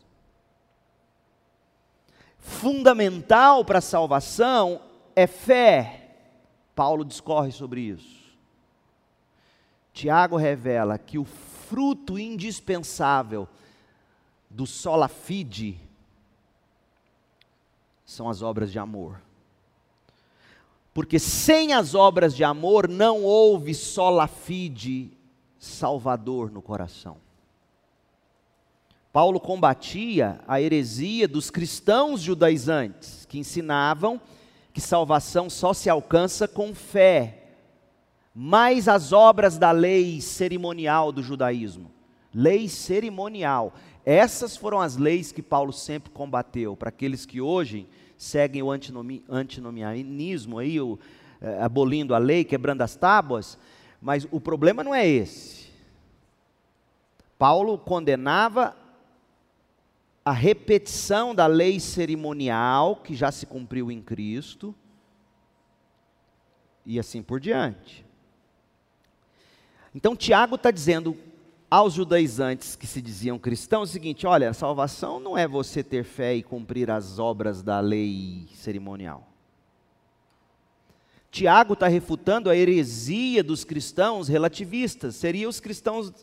fundamental 2.45 3.65
para 3.65 3.79
a 3.79 3.81
salvação 3.81 4.79
é 5.15 5.25
fé. 5.25 6.01
Paulo 6.75 7.03
discorre 7.03 7.51
sobre 7.51 7.81
isso. 7.81 8.24
Tiago 9.95 10.35
revela 10.35 10.97
que 10.97 11.17
o 11.17 11.23
fruto 11.23 12.19
indispensável 12.19 13.47
do 14.49 14.67
sola 14.67 15.07
fide 15.07 15.79
são 18.05 18.29
as 18.29 18.41
obras 18.41 18.73
de 18.73 18.77
amor. 18.77 19.21
Porque 20.93 21.17
sem 21.17 21.71
as 21.71 21.95
obras 21.95 22.35
de 22.35 22.43
amor 22.43 22.89
não 22.89 23.23
houve 23.23 23.73
sola 23.73 24.27
fide 24.27 25.11
salvador 25.57 26.51
no 26.51 26.61
coração. 26.61 27.15
Paulo 29.13 29.39
combatia 29.39 30.41
a 30.45 30.59
heresia 30.59 31.25
dos 31.25 31.49
cristãos 31.49 32.19
judaizantes, 32.19 33.25
que 33.25 33.39
ensinavam 33.39 34.19
que 34.73 34.81
salvação 34.81 35.49
só 35.49 35.71
se 35.73 35.89
alcança 35.89 36.49
com 36.49 36.75
fé, 36.75 37.44
mais 38.35 38.89
as 38.89 39.13
obras 39.13 39.57
da 39.57 39.71
lei 39.71 40.19
cerimonial 40.19 41.13
do 41.13 41.23
judaísmo. 41.23 41.89
Lei 42.33 42.67
cerimonial. 42.67 43.73
Essas 44.05 44.57
foram 44.57 44.81
as 44.81 44.97
leis 44.97 45.31
que 45.31 45.41
Paulo 45.41 45.71
sempre 45.71 46.11
combateu, 46.11 46.75
para 46.75 46.89
aqueles 46.89 47.25
que 47.25 47.39
hoje 47.39 47.87
seguem 48.17 48.61
o 48.61 48.69
antinomi, 48.69 49.23
antinomianismo, 49.29 50.59
aí, 50.59 50.81
o, 50.81 50.99
é, 51.39 51.63
abolindo 51.63 52.13
a 52.13 52.17
lei, 52.17 52.43
quebrando 52.43 52.81
as 52.81 52.95
tábuas, 52.95 53.57
mas 54.01 54.27
o 54.29 54.41
problema 54.41 54.83
não 54.83 54.93
é 54.93 55.07
esse. 55.07 55.69
Paulo 57.39 57.77
condenava 57.77 58.75
a 60.25 60.31
repetição 60.31 61.33
da 61.33 61.47
lei 61.47 61.79
cerimonial 61.79 62.97
que 62.97 63.15
já 63.15 63.31
se 63.31 63.45
cumpriu 63.45 63.89
em 63.89 64.01
Cristo, 64.01 64.75
e 66.85 66.99
assim 66.99 67.23
por 67.23 67.39
diante. 67.39 68.04
Então, 69.95 70.13
Tiago 70.13 70.55
está 70.55 70.71
dizendo 70.71 71.17
aos 71.71 71.93
judaizantes 71.93 72.75
que 72.75 72.85
se 72.85 73.01
diziam 73.01 73.39
cristãos 73.39 73.89
o 73.89 73.93
seguinte: 73.93 74.27
olha, 74.27 74.49
a 74.49 74.53
salvação 74.53 75.21
não 75.21 75.37
é 75.37 75.47
você 75.47 75.81
ter 75.81 76.03
fé 76.03 76.35
e 76.35 76.43
cumprir 76.43 76.91
as 76.91 77.17
obras 77.17 77.63
da 77.63 77.79
lei 77.79 78.49
cerimonial. 78.53 79.25
Tiago 81.31 81.73
está 81.73 81.87
refutando 81.87 82.49
a 82.49 82.55
heresia 82.55 83.41
dos 83.41 83.63
cristãos 83.63 84.27
relativistas, 84.27 85.15
seriam 85.15 85.49
os 85.49 85.61
cristãos 85.61 86.13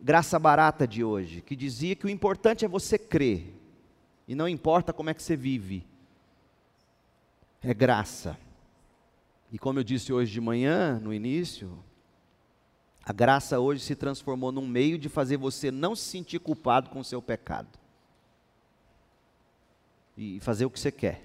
graça 0.00 0.38
barata 0.38 0.86
de 0.86 1.02
hoje, 1.02 1.40
que 1.40 1.56
dizia 1.56 1.96
que 1.96 2.06
o 2.06 2.10
importante 2.10 2.64
é 2.64 2.68
você 2.68 2.96
crer, 2.96 3.52
e 4.28 4.36
não 4.36 4.48
importa 4.48 4.92
como 4.92 5.10
é 5.10 5.14
que 5.14 5.22
você 5.22 5.34
vive, 5.34 5.84
é 7.60 7.74
graça. 7.74 8.36
E 9.50 9.58
como 9.58 9.78
eu 9.78 9.84
disse 9.84 10.12
hoje 10.12 10.32
de 10.32 10.40
manhã, 10.40 10.98
no 10.98 11.14
início, 11.14 11.78
a 13.04 13.12
graça 13.12 13.60
hoje 13.60 13.82
se 13.82 13.94
transformou 13.94 14.50
num 14.50 14.66
meio 14.66 14.98
de 14.98 15.08
fazer 15.08 15.36
você 15.36 15.70
não 15.70 15.94
se 15.94 16.04
sentir 16.04 16.40
culpado 16.40 16.90
com 16.90 17.00
o 17.00 17.04
seu 17.04 17.22
pecado. 17.22 17.78
E 20.16 20.40
fazer 20.40 20.64
o 20.64 20.70
que 20.70 20.80
você 20.80 20.90
quer. 20.90 21.22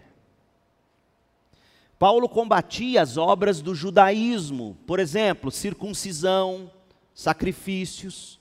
Paulo 1.98 2.28
combatia 2.28 3.02
as 3.02 3.18
obras 3.18 3.62
do 3.62 3.74
judaísmo, 3.74 4.78
por 4.86 5.00
exemplo, 5.00 5.52
circuncisão, 5.52 6.72
sacrifícios, 7.14 8.40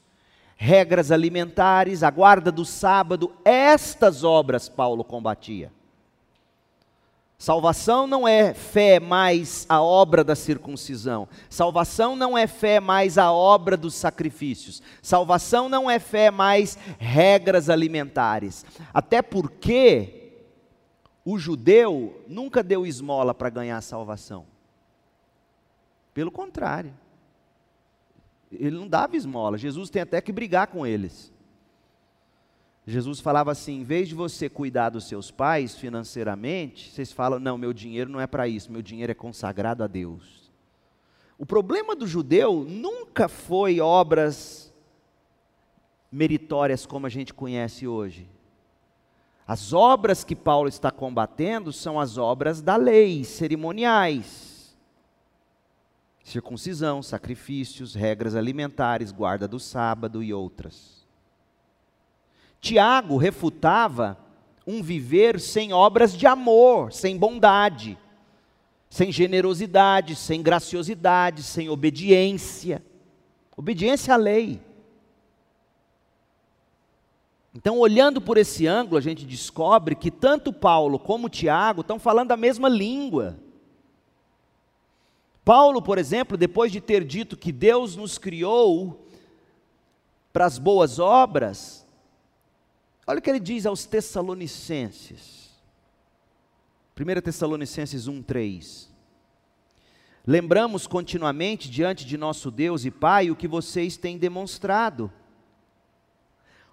regras 0.56 1.10
alimentares, 1.10 2.02
a 2.02 2.10
guarda 2.10 2.52
do 2.52 2.64
sábado, 2.64 3.34
estas 3.44 4.24
obras 4.24 4.68
Paulo 4.68 5.02
combatia. 5.02 5.72
Salvação 7.40 8.06
não 8.06 8.28
é 8.28 8.52
fé 8.52 9.00
mais 9.00 9.64
a 9.66 9.80
obra 9.80 10.22
da 10.22 10.36
circuncisão. 10.36 11.26
Salvação 11.48 12.14
não 12.14 12.36
é 12.36 12.46
fé 12.46 12.78
mais 12.80 13.16
a 13.16 13.32
obra 13.32 13.78
dos 13.78 13.94
sacrifícios. 13.94 14.82
Salvação 15.00 15.66
não 15.66 15.90
é 15.90 15.98
fé 15.98 16.30
mais 16.30 16.76
regras 16.98 17.70
alimentares. 17.70 18.66
Até 18.92 19.22
porque 19.22 20.34
o 21.24 21.38
judeu 21.38 22.22
nunca 22.28 22.62
deu 22.62 22.86
esmola 22.86 23.32
para 23.32 23.48
ganhar 23.48 23.80
salvação. 23.80 24.44
Pelo 26.12 26.30
contrário. 26.30 26.92
Ele 28.52 28.76
não 28.76 28.86
dava 28.86 29.16
esmola. 29.16 29.56
Jesus 29.56 29.88
tem 29.88 30.02
até 30.02 30.20
que 30.20 30.30
brigar 30.30 30.66
com 30.66 30.86
eles. 30.86 31.32
Jesus 32.90 33.20
falava 33.20 33.52
assim: 33.52 33.80
em 33.80 33.84
vez 33.84 34.08
de 34.08 34.14
você 34.14 34.48
cuidar 34.48 34.90
dos 34.90 35.04
seus 35.04 35.30
pais 35.30 35.76
financeiramente, 35.76 36.90
vocês 36.90 37.12
falam: 37.12 37.38
não, 37.38 37.56
meu 37.56 37.72
dinheiro 37.72 38.10
não 38.10 38.20
é 38.20 38.26
para 38.26 38.48
isso, 38.48 38.72
meu 38.72 38.82
dinheiro 38.82 39.12
é 39.12 39.14
consagrado 39.14 39.84
a 39.84 39.86
Deus. 39.86 40.50
O 41.38 41.46
problema 41.46 41.96
do 41.96 42.06
judeu 42.06 42.64
nunca 42.68 43.28
foi 43.28 43.80
obras 43.80 44.70
meritórias 46.12 46.84
como 46.84 47.06
a 47.06 47.08
gente 47.08 47.32
conhece 47.32 47.86
hoje. 47.86 48.28
As 49.46 49.72
obras 49.72 50.22
que 50.22 50.36
Paulo 50.36 50.68
está 50.68 50.90
combatendo 50.90 51.72
são 51.72 51.98
as 51.98 52.18
obras 52.18 52.60
da 52.60 52.76
lei, 52.76 53.24
cerimoniais. 53.24 54.76
Circuncisão, 56.22 57.02
sacrifícios, 57.02 57.94
regras 57.94 58.36
alimentares, 58.36 59.10
guarda 59.10 59.48
do 59.48 59.58
sábado 59.58 60.22
e 60.22 60.32
outras. 60.32 60.99
Tiago 62.60 63.16
refutava 63.16 64.18
um 64.66 64.82
viver 64.82 65.40
sem 65.40 65.72
obras 65.72 66.16
de 66.16 66.26
amor, 66.26 66.92
sem 66.92 67.16
bondade, 67.16 67.98
sem 68.88 69.10
generosidade, 69.10 70.14
sem 70.14 70.42
graciosidade, 70.42 71.42
sem 71.42 71.68
obediência. 71.68 72.84
Obediência 73.56 74.14
à 74.14 74.16
lei. 74.16 74.60
Então, 77.54 77.78
olhando 77.78 78.20
por 78.20 78.36
esse 78.36 78.66
ângulo, 78.66 78.96
a 78.96 79.00
gente 79.00 79.24
descobre 79.24 79.94
que 79.96 80.10
tanto 80.10 80.52
Paulo 80.52 80.98
como 80.98 81.28
Tiago 81.28 81.80
estão 81.80 81.98
falando 81.98 82.32
a 82.32 82.36
mesma 82.36 82.68
língua. 82.68 83.38
Paulo, 85.44 85.82
por 85.82 85.98
exemplo, 85.98 86.36
depois 86.36 86.70
de 86.70 86.80
ter 86.80 87.04
dito 87.04 87.36
que 87.36 87.50
Deus 87.50 87.96
nos 87.96 88.18
criou 88.18 89.04
para 90.32 90.44
as 90.44 90.58
boas 90.58 91.00
obras, 91.00 91.79
olha 93.06 93.18
o 93.18 93.22
que 93.22 93.30
ele 93.30 93.40
diz 93.40 93.66
aos 93.66 93.84
Tessalonicenses. 93.84 95.50
1 96.98 97.20
Tessalonicenses 97.22 98.06
1:3. 98.06 98.88
Lembramos 100.26 100.86
continuamente 100.86 101.70
diante 101.70 102.04
de 102.04 102.16
nosso 102.16 102.50
Deus 102.50 102.84
e 102.84 102.90
Pai 102.90 103.30
o 103.30 103.36
que 103.36 103.48
vocês 103.48 103.96
têm 103.96 104.18
demonstrado 104.18 105.10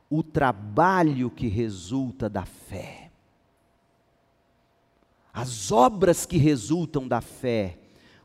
o 0.09 0.21
trabalho 0.21 1.29
que 1.29 1.47
resulta 1.47 2.29
da 2.29 2.45
fé, 2.45 3.11
as 5.33 5.71
obras 5.71 6.25
que 6.25 6.37
resultam 6.37 7.07
da 7.07 7.21
fé, 7.21 7.77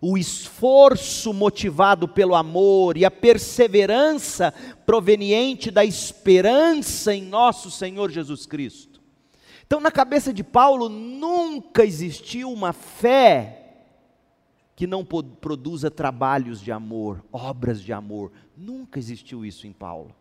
o 0.04 0.18
esforço 0.18 1.32
motivado 1.32 2.09
pelo 2.09 2.35
amor 2.35 2.97
e 2.97 3.04
a 3.04 3.11
perseverança 3.11 4.52
proveniente 4.85 5.71
da 5.71 5.85
esperança 5.85 7.14
em 7.14 7.23
nosso 7.23 7.71
Senhor 7.71 8.11
Jesus 8.11 8.44
Cristo. 8.44 9.00
Então, 9.64 9.78
na 9.78 9.92
cabeça 9.92 10.32
de 10.32 10.42
Paulo, 10.42 10.88
nunca 10.88 11.85
existiu 11.85 12.50
uma 12.50 12.73
fé 12.73 13.61
que 14.75 14.88
não 14.88 15.04
produza 15.04 15.88
trabalhos 15.88 16.61
de 16.61 16.73
amor, 16.73 17.25
obras 17.32 17.80
de 17.80 17.92
amor. 17.92 18.32
Nunca 18.56 18.99
existiu 18.99 19.47
isso 19.47 19.68
em 19.68 19.73
Paulo. 19.73 20.12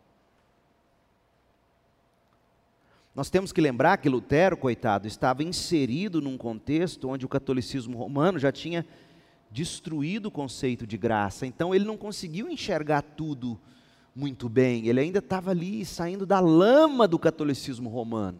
Nós 3.15 3.31
temos 3.31 3.51
que 3.51 3.59
lembrar 3.59 3.97
que 3.97 4.07
Lutero, 4.07 4.55
coitado, 4.55 5.07
estava 5.07 5.43
inserido 5.43 6.21
num 6.21 6.37
contexto 6.37 7.09
onde 7.09 7.25
o 7.25 7.29
catolicismo 7.29 7.97
romano 7.97 8.37
já 8.37 8.51
tinha 8.51 8.85
destruído 9.51 10.27
o 10.27 10.31
conceito 10.31 10.87
de 10.87 10.97
graça, 10.97 11.45
então 11.45 11.75
ele 11.75 11.85
não 11.85 11.97
conseguiu 11.97 12.49
enxergar 12.49 13.01
tudo 13.01 13.59
muito 14.15 14.49
bem, 14.49 14.87
ele 14.87 14.99
ainda 14.99 15.19
estava 15.19 15.51
ali 15.51 15.85
saindo 15.85 16.25
da 16.25 16.39
lama 16.39 17.07
do 17.07 17.19
catolicismo 17.19 17.89
romano. 17.89 18.39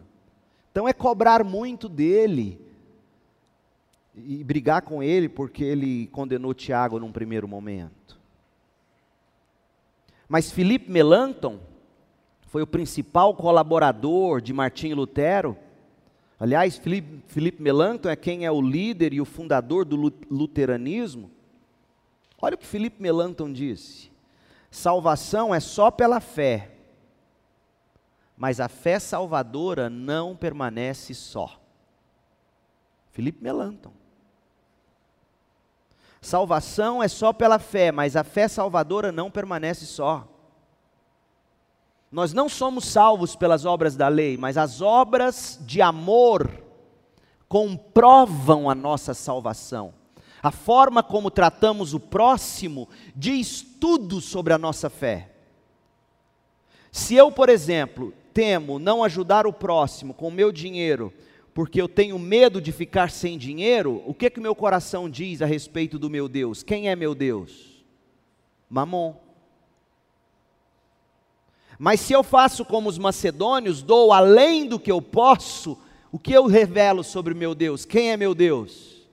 Então 0.70 0.88
é 0.88 0.92
cobrar 0.92 1.44
muito 1.44 1.88
dele 1.88 2.58
e 4.14 4.42
brigar 4.42 4.82
com 4.82 5.02
ele 5.02 5.28
porque 5.28 5.64
ele 5.64 6.06
condenou 6.08 6.54
Tiago 6.54 6.98
num 6.98 7.12
primeiro 7.12 7.46
momento. 7.46 8.18
Mas 10.28 10.50
Felipe 10.50 10.90
Melanchthon, 10.90 11.60
foi 12.52 12.60
o 12.60 12.66
principal 12.66 13.34
colaborador 13.34 14.40
de 14.42 14.52
Martinho 14.52 14.96
Lutero. 14.96 15.56
Aliás, 16.42 16.76
Felipe, 16.76 17.22
Felipe 17.28 17.62
Melanchthon 17.62 18.08
é 18.08 18.16
quem 18.16 18.44
é 18.44 18.50
o 18.50 18.60
líder 18.60 19.12
e 19.12 19.20
o 19.20 19.24
fundador 19.24 19.84
do 19.84 19.94
luteranismo. 20.28 21.30
Olha 22.36 22.56
o 22.56 22.58
que 22.58 22.66
Felipe 22.66 23.00
Melanchthon 23.00 23.52
disse: 23.52 24.10
salvação 24.68 25.54
é 25.54 25.60
só 25.60 25.88
pela 25.88 26.18
fé, 26.18 26.72
mas 28.36 28.58
a 28.58 28.68
fé 28.68 28.98
salvadora 28.98 29.88
não 29.88 30.34
permanece 30.34 31.14
só. 31.14 31.60
Felipe 33.12 33.40
Melanchthon. 33.40 33.92
Salvação 36.20 37.00
é 37.00 37.06
só 37.06 37.32
pela 37.32 37.60
fé, 37.60 37.92
mas 37.92 38.16
a 38.16 38.24
fé 38.24 38.48
salvadora 38.48 39.12
não 39.12 39.30
permanece 39.30 39.86
só. 39.86 40.26
Nós 42.12 42.34
não 42.34 42.46
somos 42.46 42.84
salvos 42.84 43.34
pelas 43.34 43.64
obras 43.64 43.96
da 43.96 44.06
lei, 44.06 44.36
mas 44.36 44.58
as 44.58 44.82
obras 44.82 45.58
de 45.62 45.80
amor 45.80 46.62
comprovam 47.48 48.68
a 48.68 48.74
nossa 48.74 49.14
salvação. 49.14 49.94
A 50.42 50.50
forma 50.50 51.02
como 51.02 51.30
tratamos 51.30 51.94
o 51.94 52.00
próximo 52.00 52.86
diz 53.16 53.62
tudo 53.80 54.20
sobre 54.20 54.52
a 54.52 54.58
nossa 54.58 54.90
fé. 54.90 55.30
Se 56.90 57.14
eu, 57.14 57.32
por 57.32 57.48
exemplo, 57.48 58.12
temo 58.34 58.78
não 58.78 59.02
ajudar 59.02 59.46
o 59.46 59.52
próximo 59.52 60.12
com 60.12 60.28
o 60.28 60.32
meu 60.32 60.52
dinheiro, 60.52 61.14
porque 61.54 61.80
eu 61.80 61.88
tenho 61.88 62.18
medo 62.18 62.60
de 62.60 62.72
ficar 62.72 63.10
sem 63.10 63.38
dinheiro, 63.38 64.02
o 64.06 64.12
que 64.12 64.28
que 64.28 64.40
meu 64.40 64.54
coração 64.54 65.08
diz 65.08 65.40
a 65.40 65.46
respeito 65.46 65.98
do 65.98 66.10
meu 66.10 66.28
Deus? 66.28 66.62
Quem 66.62 66.90
é 66.90 66.96
meu 66.96 67.14
Deus? 67.14 67.82
Mamon. 68.68 69.21
Mas 71.84 71.98
se 71.98 72.12
eu 72.12 72.22
faço 72.22 72.64
como 72.64 72.88
os 72.88 72.96
macedônios, 72.96 73.82
dou 73.82 74.12
além 74.12 74.68
do 74.68 74.78
que 74.78 74.92
eu 74.92 75.02
posso, 75.02 75.76
o 76.12 76.18
que 76.18 76.32
eu 76.32 76.46
revelo 76.46 77.02
sobre 77.02 77.34
meu 77.34 77.56
Deus? 77.56 77.84
Quem 77.84 78.12
é 78.12 78.16
meu 78.16 78.36
Deus? 78.36 79.04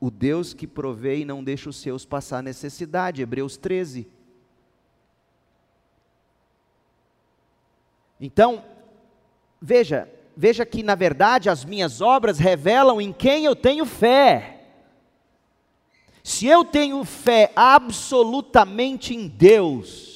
O 0.00 0.10
Deus 0.10 0.52
que 0.52 0.66
provê 0.66 1.18
e 1.18 1.24
não 1.24 1.44
deixa 1.44 1.70
os 1.70 1.76
seus 1.76 2.04
passar 2.04 2.42
necessidade, 2.42 3.22
Hebreus 3.22 3.56
13. 3.56 4.08
Então, 8.20 8.64
veja, 9.62 10.10
veja 10.36 10.66
que 10.66 10.82
na 10.82 10.96
verdade 10.96 11.48
as 11.48 11.64
minhas 11.64 12.00
obras 12.00 12.40
revelam 12.40 13.00
em 13.00 13.12
quem 13.12 13.44
eu 13.44 13.54
tenho 13.54 13.86
fé. 13.86 14.64
Se 16.24 16.48
eu 16.48 16.64
tenho 16.64 17.04
fé 17.04 17.52
absolutamente 17.54 19.14
em 19.14 19.28
Deus, 19.28 20.09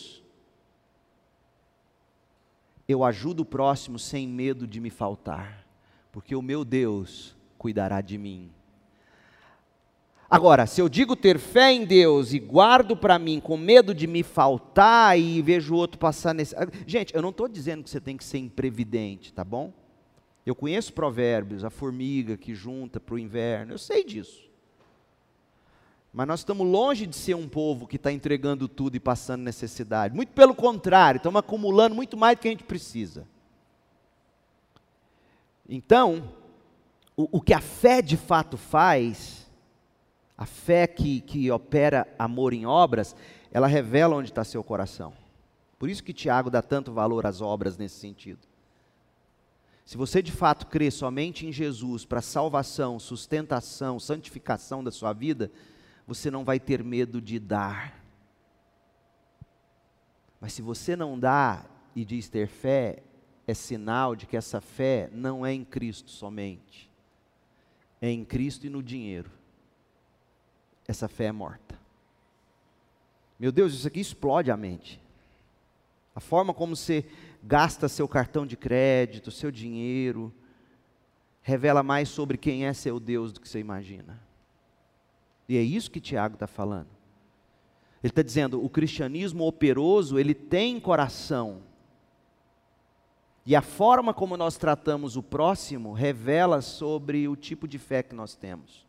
eu 2.88 3.02
ajudo 3.04 3.40
o 3.40 3.46
próximo 3.46 3.98
sem 3.98 4.28
medo 4.28 4.66
de 4.66 4.80
me 4.80 4.90
faltar, 4.90 5.66
porque 6.12 6.34
o 6.34 6.42
meu 6.42 6.64
Deus 6.64 7.36
cuidará 7.56 8.00
de 8.00 8.18
mim. 8.18 8.50
Agora, 10.28 10.66
se 10.66 10.80
eu 10.80 10.88
digo 10.88 11.14
ter 11.14 11.38
fé 11.38 11.72
em 11.72 11.84
Deus 11.84 12.32
e 12.32 12.38
guardo 12.38 12.96
para 12.96 13.18
mim 13.18 13.40
com 13.40 13.56
medo 13.56 13.94
de 13.94 14.06
me 14.06 14.22
faltar 14.22 15.18
e 15.18 15.40
vejo 15.40 15.74
o 15.74 15.76
outro 15.76 15.98
passar 15.98 16.34
nesse. 16.34 16.54
Gente, 16.86 17.14
eu 17.14 17.22
não 17.22 17.30
estou 17.30 17.46
dizendo 17.46 17.84
que 17.84 17.90
você 17.90 18.00
tem 18.00 18.16
que 18.16 18.24
ser 18.24 18.38
imprevidente, 18.38 19.32
tá 19.32 19.44
bom? 19.44 19.72
Eu 20.44 20.54
conheço 20.54 20.92
provérbios, 20.92 21.64
a 21.64 21.70
formiga 21.70 22.36
que 22.36 22.54
junta 22.54 22.98
para 23.00 23.14
o 23.14 23.18
inverno, 23.18 23.72
eu 23.72 23.78
sei 23.78 24.04
disso. 24.04 24.42
Mas 26.14 26.28
nós 26.28 26.40
estamos 26.40 26.64
longe 26.64 27.08
de 27.08 27.16
ser 27.16 27.34
um 27.34 27.48
povo 27.48 27.88
que 27.88 27.96
está 27.96 28.12
entregando 28.12 28.68
tudo 28.68 28.94
e 28.94 29.00
passando 29.00 29.42
necessidade. 29.42 30.14
Muito 30.14 30.32
pelo 30.32 30.54
contrário, 30.54 31.18
estamos 31.18 31.40
acumulando 31.40 31.96
muito 31.96 32.16
mais 32.16 32.38
do 32.38 32.40
que 32.40 32.46
a 32.46 32.52
gente 32.52 32.62
precisa. 32.62 33.26
Então, 35.68 36.32
o, 37.16 37.38
o 37.38 37.40
que 37.40 37.52
a 37.52 37.60
fé 37.60 38.00
de 38.00 38.16
fato 38.16 38.56
faz, 38.56 39.50
a 40.38 40.46
fé 40.46 40.86
que, 40.86 41.20
que 41.20 41.50
opera 41.50 42.06
amor 42.16 42.52
em 42.52 42.64
obras, 42.64 43.16
ela 43.50 43.66
revela 43.66 44.14
onde 44.14 44.30
está 44.30 44.44
seu 44.44 44.62
coração. 44.62 45.12
Por 45.80 45.90
isso 45.90 46.04
que 46.04 46.12
Tiago 46.12 46.48
dá 46.48 46.62
tanto 46.62 46.92
valor 46.92 47.26
às 47.26 47.40
obras 47.40 47.76
nesse 47.76 47.98
sentido. 47.98 48.46
Se 49.84 49.96
você 49.96 50.22
de 50.22 50.30
fato 50.30 50.68
crê 50.68 50.92
somente 50.92 51.44
em 51.44 51.50
Jesus 51.50 52.04
para 52.04 52.22
salvação, 52.22 53.00
sustentação, 53.00 53.98
santificação 53.98 54.82
da 54.82 54.92
sua 54.92 55.12
vida, 55.12 55.50
você 56.06 56.30
não 56.30 56.44
vai 56.44 56.60
ter 56.60 56.82
medo 56.82 57.20
de 57.20 57.38
dar. 57.38 58.02
Mas 60.40 60.52
se 60.52 60.62
você 60.62 60.94
não 60.94 61.18
dá 61.18 61.64
e 61.96 62.04
diz 62.04 62.28
ter 62.28 62.46
fé, 62.46 63.02
é 63.46 63.54
sinal 63.54 64.14
de 64.14 64.26
que 64.26 64.36
essa 64.36 64.60
fé 64.60 65.08
não 65.12 65.44
é 65.44 65.52
em 65.52 65.64
Cristo 65.64 66.10
somente, 66.10 66.90
é 68.00 68.10
em 68.10 68.24
Cristo 68.24 68.66
e 68.66 68.70
no 68.70 68.82
dinheiro. 68.82 69.30
Essa 70.86 71.08
fé 71.08 71.24
é 71.26 71.32
morta. 71.32 71.78
Meu 73.38 73.50
Deus, 73.50 73.72
isso 73.74 73.88
aqui 73.88 74.00
explode 74.00 74.50
a 74.50 74.56
mente. 74.56 75.00
A 76.14 76.20
forma 76.20 76.54
como 76.54 76.76
você 76.76 77.04
gasta 77.42 77.88
seu 77.88 78.06
cartão 78.06 78.46
de 78.46 78.56
crédito, 78.56 79.30
seu 79.30 79.50
dinheiro, 79.50 80.32
revela 81.42 81.82
mais 81.82 82.08
sobre 82.08 82.38
quem 82.38 82.66
é 82.66 82.72
seu 82.72 83.00
Deus 83.00 83.32
do 83.32 83.40
que 83.40 83.48
você 83.48 83.58
imagina. 83.58 84.20
E 85.48 85.56
é 85.56 85.62
isso 85.62 85.90
que 85.90 86.00
Tiago 86.00 86.34
está 86.34 86.46
falando. 86.46 86.88
Ele 88.02 88.10
está 88.10 88.22
dizendo, 88.22 88.62
o 88.62 88.68
cristianismo 88.68 89.46
operoso, 89.46 90.18
ele 90.18 90.34
tem 90.34 90.78
coração. 90.78 91.62
E 93.46 93.54
a 93.54 93.62
forma 93.62 94.14
como 94.14 94.36
nós 94.36 94.56
tratamos 94.56 95.16
o 95.16 95.22
próximo 95.22 95.92
revela 95.92 96.62
sobre 96.62 97.28
o 97.28 97.36
tipo 97.36 97.68
de 97.68 97.78
fé 97.78 98.02
que 98.02 98.14
nós 98.14 98.34
temos. 98.34 98.86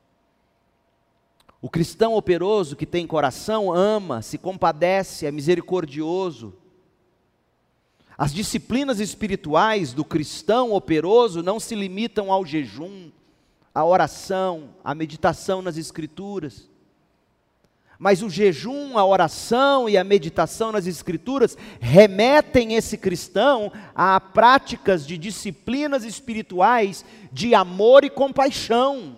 O 1.61 1.69
cristão 1.69 2.13
operoso 2.13 2.75
que 2.75 2.85
tem 2.85 3.07
coração 3.07 3.73
ama, 3.73 4.21
se 4.21 4.37
compadece, 4.37 5.25
é 5.25 5.31
misericordioso. 5.31 6.53
As 8.17 8.33
disciplinas 8.33 8.99
espirituais 8.99 9.93
do 9.93 10.05
cristão 10.05 10.71
operoso 10.73 11.41
não 11.41 11.59
se 11.59 11.75
limitam 11.75 12.31
ao 12.31 12.45
jejum, 12.45 13.11
à 13.75 13.83
oração, 13.83 14.69
à 14.81 14.95
meditação 14.95 15.61
nas 15.61 15.75
Escrituras. 15.75 16.69
Mas 17.99 18.21
o 18.21 18.29
jejum, 18.29 18.97
a 18.97 19.05
oração 19.05 19.89
e 19.89 19.97
a 19.97 20.03
meditação 20.03 20.71
nas 20.71 20.87
Escrituras 20.87 21.57
remetem 21.81 22.73
esse 22.75 22.97
cristão 22.97 23.71
a 23.93 24.19
práticas 24.19 25.05
de 25.05 25.17
disciplinas 25.17 26.05
espirituais 26.05 27.03
de 27.31 27.53
amor 27.53 28.05
e 28.05 28.09
compaixão. 28.09 29.17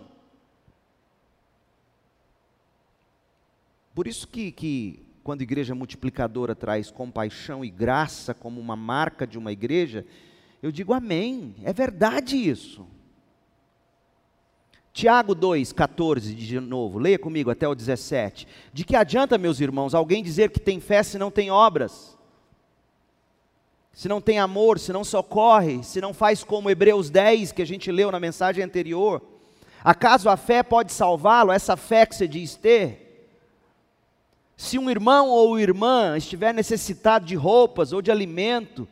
Por 3.94 4.08
isso 4.08 4.28
que, 4.28 4.52
que 4.52 5.00
quando 5.24 5.42
a 5.42 5.44
igreja 5.44 5.76
multiplicadora 5.76 6.56
traz 6.56 6.90
compaixão 6.90 7.64
e 7.66 7.70
graça 7.70 8.34
como 8.34 8.60
uma 8.60 8.76
marca 8.76 9.26
de 9.26 9.38
uma 9.38 9.52
igreja, 9.52 10.06
eu 10.62 10.72
digo 10.72 10.94
amém, 10.94 11.56
é 11.64 11.74
verdade 11.74 12.38
isso. 12.38 12.86
Tiago 14.98 15.36
2, 15.36 15.74
14, 15.74 16.34
de 16.34 16.60
novo, 16.60 16.98
leia 16.98 17.20
comigo 17.20 17.52
até 17.52 17.68
o 17.68 17.76
17. 17.76 18.48
De 18.74 18.84
que 18.84 18.96
adianta, 18.96 19.38
meus 19.38 19.60
irmãos, 19.60 19.94
alguém 19.94 20.24
dizer 20.24 20.50
que 20.50 20.60
tem 20.60 20.80
fé 20.80 21.04
se 21.04 21.20
não 21.20 21.30
tem 21.30 21.52
obras? 21.52 22.18
Se 23.94 24.08
não 24.08 24.20
tem 24.20 24.40
amor, 24.40 24.80
se 24.80 24.92
não 24.92 25.04
socorre, 25.04 25.84
se 25.84 26.02
não 26.02 26.16
faz 26.16 26.44
como 26.44 26.68
Hebreus 26.68 27.12
10, 27.12 27.52
que 27.52 27.62
a 27.62 27.66
gente 27.66 27.92
leu 27.92 28.12
na 28.12 28.20
mensagem 28.20 28.64
anterior? 28.64 29.22
Acaso 29.84 30.30
a 30.30 30.36
fé 30.36 30.64
pode 30.64 30.92
salvá-lo, 30.92 31.52
essa 31.52 31.78
fé 31.78 32.04
que 32.04 32.16
você 32.16 32.28
diz 32.28 32.56
ter? 32.56 33.30
Se 34.58 34.80
um 34.80 34.90
irmão 34.90 35.30
ou 35.30 35.60
irmã 35.60 36.18
estiver 36.18 36.56
necessitado 36.56 37.24
de 37.24 37.36
roupas 37.36 37.94
ou 37.94 38.02
de 38.02 38.10
alimento, 38.10 38.88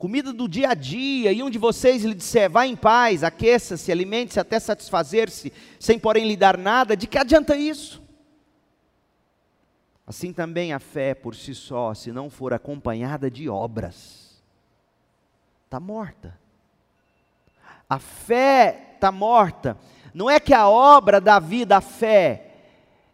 comida 0.00 0.32
do 0.32 0.48
dia 0.48 0.70
a 0.70 0.74
dia, 0.74 1.30
e 1.30 1.42
um 1.42 1.50
de 1.50 1.58
vocês 1.58 2.02
lhe 2.02 2.14
disser, 2.14 2.50
vá 2.50 2.66
em 2.66 2.74
paz, 2.74 3.22
aqueça-se, 3.22 3.92
alimente-se 3.92 4.40
até 4.40 4.58
satisfazer-se, 4.58 5.52
sem 5.78 5.98
porém 5.98 6.26
lhe 6.26 6.38
dar 6.38 6.56
nada, 6.56 6.96
de 6.96 7.06
que 7.06 7.18
adianta 7.18 7.54
isso? 7.54 8.02
Assim 10.06 10.32
também 10.32 10.72
a 10.72 10.78
fé 10.78 11.12
por 11.14 11.34
si 11.34 11.54
só, 11.54 11.92
se 11.92 12.10
não 12.12 12.30
for 12.30 12.54
acompanhada 12.54 13.30
de 13.30 13.46
obras, 13.50 14.42
está 15.66 15.78
morta. 15.78 16.34
A 17.86 17.98
fé 17.98 18.92
está 18.94 19.12
morta. 19.12 19.76
Não 20.14 20.30
é 20.30 20.40
que 20.40 20.54
a 20.54 20.66
obra 20.66 21.20
dá 21.20 21.38
vida 21.38 21.76
à 21.76 21.82
fé, 21.82 22.54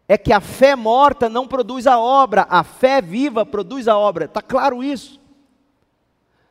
é 0.06 0.16
que 0.16 0.32
a 0.32 0.40
fé 0.40 0.76
morta 0.76 1.28
não 1.28 1.48
produz 1.48 1.84
a 1.84 1.98
obra, 1.98 2.46
a 2.48 2.62
fé 2.62 3.02
viva 3.02 3.44
produz 3.44 3.88
a 3.88 3.98
obra. 3.98 4.26
Está 4.26 4.40
claro 4.40 4.84
isso? 4.84 5.25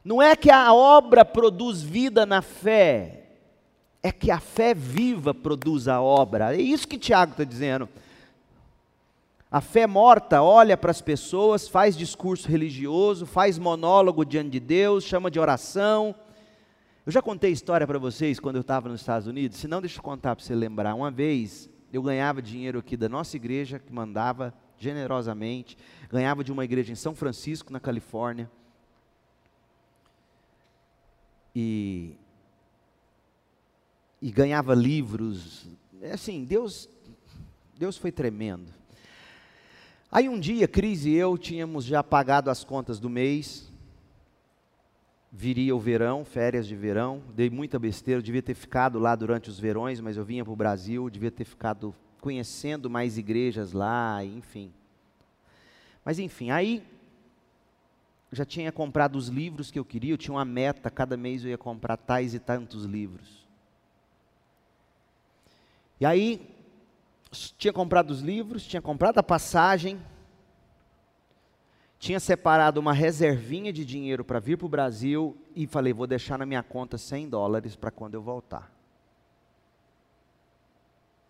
Não 0.05 0.21
é 0.21 0.35
que 0.35 0.51
a 0.51 0.71
obra 0.71 1.25
produz 1.25 1.81
vida 1.81 2.27
na 2.27 2.39
fé, 2.39 3.23
é 4.03 4.11
que 4.11 4.29
a 4.29 4.39
fé 4.39 4.71
viva 4.71 5.33
produz 5.33 5.87
a 5.87 5.99
obra. 5.99 6.55
É 6.55 6.61
isso 6.61 6.87
que 6.87 6.99
Tiago 6.99 7.31
está 7.31 7.43
dizendo. 7.43 7.89
A 9.49 9.59
fé 9.61 9.87
morta 9.87 10.43
olha 10.43 10.77
para 10.77 10.91
as 10.91 11.01
pessoas, 11.01 11.67
faz 11.67 11.97
discurso 11.97 12.47
religioso, 12.47 13.25
faz 13.25 13.57
monólogo 13.57 14.23
diante 14.23 14.51
de 14.51 14.59
Deus, 14.59 15.03
chama 15.03 15.31
de 15.31 15.39
oração. 15.39 16.13
Eu 17.03 17.11
já 17.11 17.21
contei 17.21 17.51
história 17.51 17.87
para 17.87 17.97
vocês 17.97 18.39
quando 18.39 18.57
eu 18.57 18.61
estava 18.61 18.87
nos 18.87 19.01
Estados 19.01 19.27
Unidos, 19.27 19.57
se 19.57 19.67
não, 19.67 19.81
deixa 19.81 19.97
eu 19.97 20.03
contar 20.03 20.35
para 20.35 20.45
você 20.45 20.53
lembrar. 20.53 20.93
Uma 20.93 21.09
vez 21.09 21.67
eu 21.91 22.03
ganhava 22.03 22.43
dinheiro 22.43 22.77
aqui 22.77 22.95
da 22.95 23.09
nossa 23.09 23.35
igreja, 23.37 23.79
que 23.79 23.91
mandava 23.91 24.53
generosamente, 24.77 25.75
ganhava 26.11 26.43
de 26.43 26.51
uma 26.51 26.63
igreja 26.63 26.91
em 26.91 26.95
São 26.95 27.15
Francisco, 27.15 27.73
na 27.73 27.79
Califórnia 27.79 28.47
e, 31.55 32.15
e 34.21 34.29
ganhava 34.29 34.75
livros. 34.75 35.65
É 36.01 36.11
assim, 36.11 36.43
Deus, 36.43 36.89
Deus 37.77 37.97
foi 37.97 38.11
tremendo. 38.11 38.73
Aí 40.11 40.29
um 40.29 40.39
dia, 40.39 40.67
Cris 40.67 41.05
e 41.05 41.13
eu 41.13 41.37
tínhamos 41.37 41.85
já 41.85 42.03
pagado 42.03 42.49
as 42.49 42.63
contas 42.63 42.99
do 42.99 43.09
mês, 43.09 43.71
viria 45.31 45.75
o 45.75 45.79
verão, 45.79 46.23
férias 46.23 46.67
de 46.67 46.75
verão, 46.75 47.21
dei 47.33 47.49
muita 47.49 47.77
besteira, 47.77 48.21
devia 48.21 48.41
ter 48.41 48.53
ficado 48.53 48.99
lá 48.99 49.15
durante 49.15 49.49
os 49.49 49.59
verões, 49.59 49.99
mas 49.99 50.15
eu 50.15 50.23
vinha 50.23 50.43
para 50.43 50.53
o 50.53 50.55
Brasil, 50.55 51.09
devia 51.09 51.31
ter 51.31 51.43
ficado 51.43 51.93
conhecendo 52.21 52.89
mais 52.89 53.17
igrejas 53.17 53.73
lá, 53.73 54.23
enfim. 54.23 54.71
Mas 56.03 56.19
enfim, 56.19 56.49
aí 56.49 56.81
já 58.31 58.45
tinha 58.45 58.71
comprado 58.71 59.15
os 59.15 59.27
livros 59.27 59.71
que 59.71 59.79
eu 59.79 59.85
queria, 59.85 60.13
eu 60.13 60.17
tinha 60.17 60.35
uma 60.35 60.45
meta, 60.45 60.89
cada 60.89 61.15
mês 61.15 61.43
eu 61.43 61.49
ia 61.49 61.57
comprar 61.57 61.97
tais 61.97 62.33
e 62.33 62.39
tantos 62.39 62.85
livros. 62.85 63.45
E 65.99 66.05
aí, 66.05 66.53
tinha 67.57 67.71
comprado 67.71 68.11
os 68.11 68.21
livros, 68.21 68.65
tinha 68.65 68.81
comprado 68.81 69.17
a 69.17 69.23
passagem, 69.23 69.99
tinha 71.97 72.19
separado 72.19 72.79
uma 72.79 72.93
reservinha 72.93 73.71
de 73.71 73.85
dinheiro 73.85 74.23
para 74.23 74.39
vir 74.39 74.57
para 74.57 74.65
o 74.65 74.69
Brasil 74.69 75.37
e 75.55 75.65
falei, 75.65 75.93
vou 75.93 76.05
deixar 76.05 76.37
na 76.37 76.45
minha 76.45 76.61
conta 76.61 76.97
100 76.97 77.29
dólares 77.29 77.75
para 77.75 77.91
quando 77.91 78.15
eu 78.15 78.21
voltar. 78.21 78.71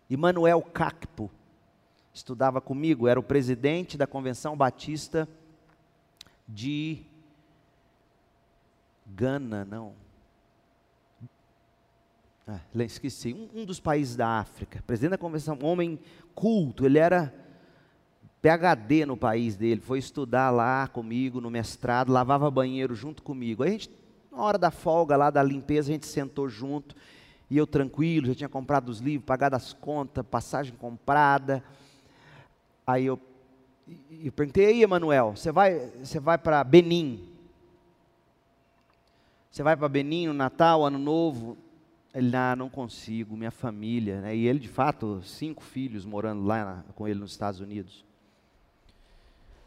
E 0.08 0.16
Manuel 0.16 0.62
Cacpo 0.62 1.30
estudava 2.12 2.60
comigo, 2.60 3.08
era 3.08 3.18
o 3.18 3.22
presidente 3.22 3.96
da 3.96 4.06
Convenção 4.06 4.56
Batista 4.56 5.28
de 6.46 7.04
Gana, 9.06 9.64
não. 9.64 9.94
Ah, 12.46 12.60
esqueci, 12.74 13.32
um, 13.32 13.60
um, 13.60 13.64
dos 13.64 13.80
países 13.80 14.14
da 14.14 14.38
África, 14.38 14.82
presidente 14.86 15.10
da 15.10 15.18
convenção, 15.18 15.58
um 15.60 15.66
homem 15.66 15.98
culto, 16.34 16.86
ele 16.86 16.98
era 16.98 17.34
PhD 18.40 19.04
no 19.04 19.16
país 19.16 19.56
dele, 19.56 19.80
foi 19.80 19.98
estudar 19.98 20.50
lá 20.50 20.86
comigo 20.86 21.40
no 21.40 21.50
mestrado, 21.50 22.12
lavava 22.12 22.48
banheiro 22.50 22.94
junto 22.94 23.22
comigo. 23.22 23.64
Aí 23.64 23.70
a 23.70 23.72
gente, 23.72 23.90
na 24.30 24.38
hora 24.38 24.58
da 24.58 24.70
folga 24.70 25.16
lá, 25.16 25.30
da 25.30 25.42
limpeza, 25.42 25.90
a 25.90 25.92
gente 25.92 26.06
sentou 26.06 26.48
junto, 26.48 26.94
e 27.50 27.56
eu 27.56 27.66
tranquilo, 27.66 28.28
já 28.28 28.34
tinha 28.34 28.48
comprado 28.48 28.88
os 28.90 29.00
livros, 29.00 29.26
pagado 29.26 29.56
as 29.56 29.72
contas, 29.72 30.24
passagem 30.24 30.74
comprada. 30.76 31.64
Aí 32.86 33.06
eu 33.06 33.20
e, 33.86 34.30
perguntei, 34.30 34.66
aí, 34.66 34.82
Emanuel, 34.82 35.36
você 35.36 35.52
vai, 35.52 35.78
você 36.02 36.18
vai 36.18 36.36
para 36.36 36.64
Benim? 36.64 37.28
Você 39.50 39.62
vai 39.62 39.76
para 39.76 39.88
Benim 39.88 40.26
no 40.26 40.34
Natal, 40.34 40.84
Ano 40.84 40.98
Novo? 40.98 41.56
Ele, 42.12 42.34
ah, 42.34 42.56
não 42.56 42.68
consigo, 42.68 43.36
minha 43.36 43.50
família. 43.50 44.20
Né? 44.22 44.36
E 44.36 44.48
ele, 44.48 44.58
de 44.58 44.68
fato, 44.68 45.22
cinco 45.22 45.62
filhos 45.62 46.04
morando 46.04 46.44
lá 46.44 46.64
na, 46.64 46.82
com 46.94 47.06
ele 47.06 47.20
nos 47.20 47.30
Estados 47.30 47.60
Unidos. 47.60 48.04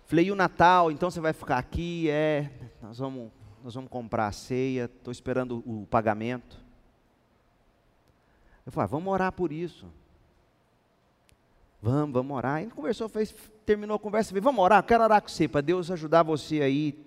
Falei, 0.05 0.25
e 0.25 0.32
o 0.32 0.36
Natal? 0.36 0.91
Então 0.91 1.10
você 1.10 1.21
vai 1.21 1.32
ficar 1.32 1.58
aqui? 1.58 2.10
É, 2.10 2.49
nós 2.82 2.97
vamos, 2.97 3.32
nós 3.63 3.75
vamos 3.75 3.89
comprar 3.89 4.27
a 4.27 4.32
ceia, 4.32 4.86
estou 4.86 5.12
esperando 5.12 5.63
o, 5.65 5.84
o 5.84 5.88
pagamento. 5.88 6.60
Eu 8.65 8.71
falei, 8.71 8.86
ah, 8.86 8.88
vamos 8.88 9.13
orar 9.13 9.32
por 9.32 9.51
isso. 9.51 9.88
Vamos, 11.81 12.13
vamos 12.13 12.35
orar. 12.35 12.61
Ele 12.61 12.71
conversou, 12.71 13.07
fez, 13.07 13.33
terminou 13.65 13.95
a 13.95 13.99
conversa, 13.99 14.29
falei, 14.29 14.41
vamos 14.41 14.63
orar, 14.63 14.83
quero 14.83 15.03
orar 15.03 15.21
com 15.21 15.29
você, 15.29 15.47
para 15.47 15.61
Deus 15.61 15.89
ajudar 15.89 16.23
você 16.23 16.61
aí. 16.61 17.05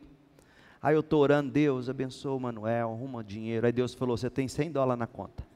Aí 0.81 0.95
eu 0.95 1.01
estou 1.01 1.21
orando, 1.21 1.51
Deus 1.51 1.89
abençoa 1.89 2.35
o 2.35 2.41
Manuel, 2.41 2.91
arruma 2.91 3.23
dinheiro. 3.23 3.67
Aí 3.67 3.73
Deus 3.73 3.95
falou, 3.95 4.17
você 4.17 4.29
tem 4.29 4.49
100 4.49 4.73
dólares 4.73 4.99
na 4.99 5.07
conta. 5.07 5.47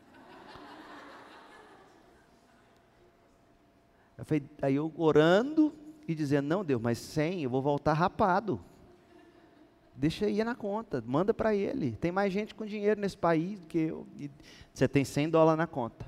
Eu 4.16 4.24
falei, 4.24 4.42
aí 4.62 4.74
eu 4.76 4.92
orando 4.96 5.74
e 6.06 6.14
dizendo, 6.14 6.46
não 6.46 6.64
Deus, 6.64 6.80
mas 6.80 6.98
100 6.98 7.42
eu 7.42 7.50
vou 7.50 7.60
voltar 7.60 7.92
rapado. 7.92 8.60
Deixa 9.94 10.26
aí 10.26 10.44
na 10.44 10.54
conta, 10.54 11.02
manda 11.06 11.32
para 11.32 11.54
ele. 11.54 11.92
Tem 11.92 12.12
mais 12.12 12.32
gente 12.32 12.54
com 12.54 12.64
dinheiro 12.64 13.00
nesse 13.00 13.16
país 13.16 13.58
do 13.58 13.66
que 13.66 13.78
eu. 13.78 14.06
Você 14.72 14.86
tem 14.86 15.04
100 15.04 15.30
dólares 15.30 15.58
na 15.58 15.66
conta. 15.66 16.06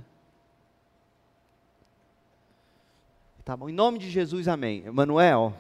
Tá 3.49 3.57
bom, 3.57 3.67
em 3.67 3.73
nome 3.73 3.99
de 3.99 4.11
Jesus, 4.11 4.47
amém. 4.47 4.85
Manuel, 4.91 5.55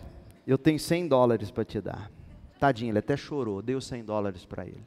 eu 0.46 0.58
tenho 0.58 0.78
100 0.78 1.08
dólares 1.08 1.50
para 1.50 1.64
te 1.64 1.80
dar. 1.80 2.10
Tadinho, 2.60 2.90
ele 2.90 2.98
até 2.98 3.16
chorou, 3.16 3.64
os 3.66 3.86
100 3.86 4.04
dólares 4.04 4.44
para 4.44 4.66
ele. 4.66 4.84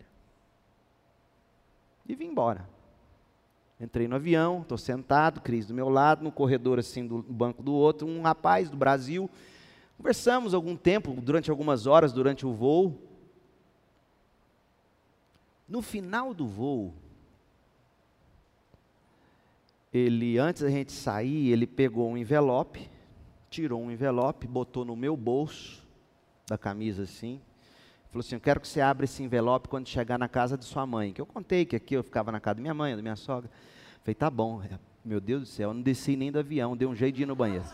E 2.08 2.14
vim 2.14 2.28
embora. 2.28 2.70
Entrei 3.80 4.08
no 4.08 4.18
avião, 4.18 4.62
estou 4.62 4.78
sentado, 4.78 5.42
Cris 5.42 5.66
do 5.66 5.74
meu 5.74 5.90
lado, 5.90 6.24
no 6.24 6.32
corredor 6.32 6.78
assim 6.78 7.08
do 7.08 7.24
banco 7.24 7.64
do 7.64 7.74
outro, 7.74 8.08
um 8.08 8.22
rapaz 8.22 8.70
do 8.70 8.78
Brasil, 8.78 9.28
Conversamos 9.98 10.54
algum 10.54 10.78
tempo, 10.78 11.12
durante 11.20 11.50
algumas 11.50 11.88
horas, 11.88 12.14
durante 12.14 12.46
o 12.46 12.54
voo. 12.54 13.02
No 15.68 15.82
final 15.82 16.36
do 16.36 16.46
voo, 16.46 16.94
ele, 19.92 20.38
antes 20.38 20.62
da 20.62 20.70
gente 20.70 20.92
sair, 20.92 21.50
ele 21.50 21.68
pegou 21.68 22.12
um 22.12 22.16
envelope, 22.16 22.91
tirou 23.52 23.82
um 23.82 23.92
envelope, 23.92 24.48
botou 24.48 24.86
no 24.86 24.96
meu 24.96 25.16
bolso 25.18 25.86
da 26.48 26.58
camisa 26.58 27.04
assim, 27.04 27.42
falou 28.10 28.22
assim: 28.22 28.36
Eu 28.36 28.42
quero 28.42 28.62
que 28.62 28.68
você 28.68 28.80
abra 28.80 29.04
esse 29.04 29.22
envelope 29.22 29.68
quando 29.68 29.88
chegar 29.88 30.18
na 30.18 30.30
casa 30.30 30.58
de 30.58 30.64
sua 30.64 30.88
mãe. 30.88 31.12
Que 31.12 31.20
eu 31.20 31.26
contei 31.26 31.66
que 31.66 31.76
aqui 31.76 31.94
eu 31.94 32.02
ficava 32.02 32.32
na 32.32 32.40
casa 32.40 32.56
da 32.56 32.62
minha 32.62 32.74
mãe, 32.74 32.96
da 32.96 33.02
minha 33.02 33.18
sogra. 33.18 33.52
Falei: 34.04 34.16
Tá 34.16 34.30
bom, 34.30 34.64
meu 35.04 35.20
Deus 35.20 35.42
do 35.42 35.46
céu, 35.46 35.70
eu 35.70 35.74
não 35.74 35.82
desci 35.82 36.16
nem 36.16 36.32
do 36.32 36.40
avião, 36.40 36.78
deu 36.78 36.90
um 36.90 36.96
jeito 36.96 37.18
de 37.18 37.24
ir 37.24 37.26
no 37.26 37.36
banheiro. 37.36 37.66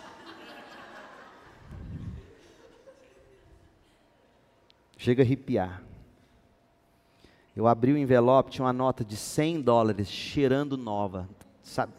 Chega 4.97 5.21
a 5.21 5.25
arrepiar. 5.25 5.83
Eu 7.55 7.67
abri 7.67 7.93
o 7.93 7.97
envelope, 7.97 8.49
tinha 8.49 8.65
uma 8.65 8.73
nota 8.73 9.05
de 9.05 9.15
100 9.15 9.61
dólares, 9.61 10.07
cheirando 10.07 10.75
nova, 10.75 11.29
sabe? 11.61 11.93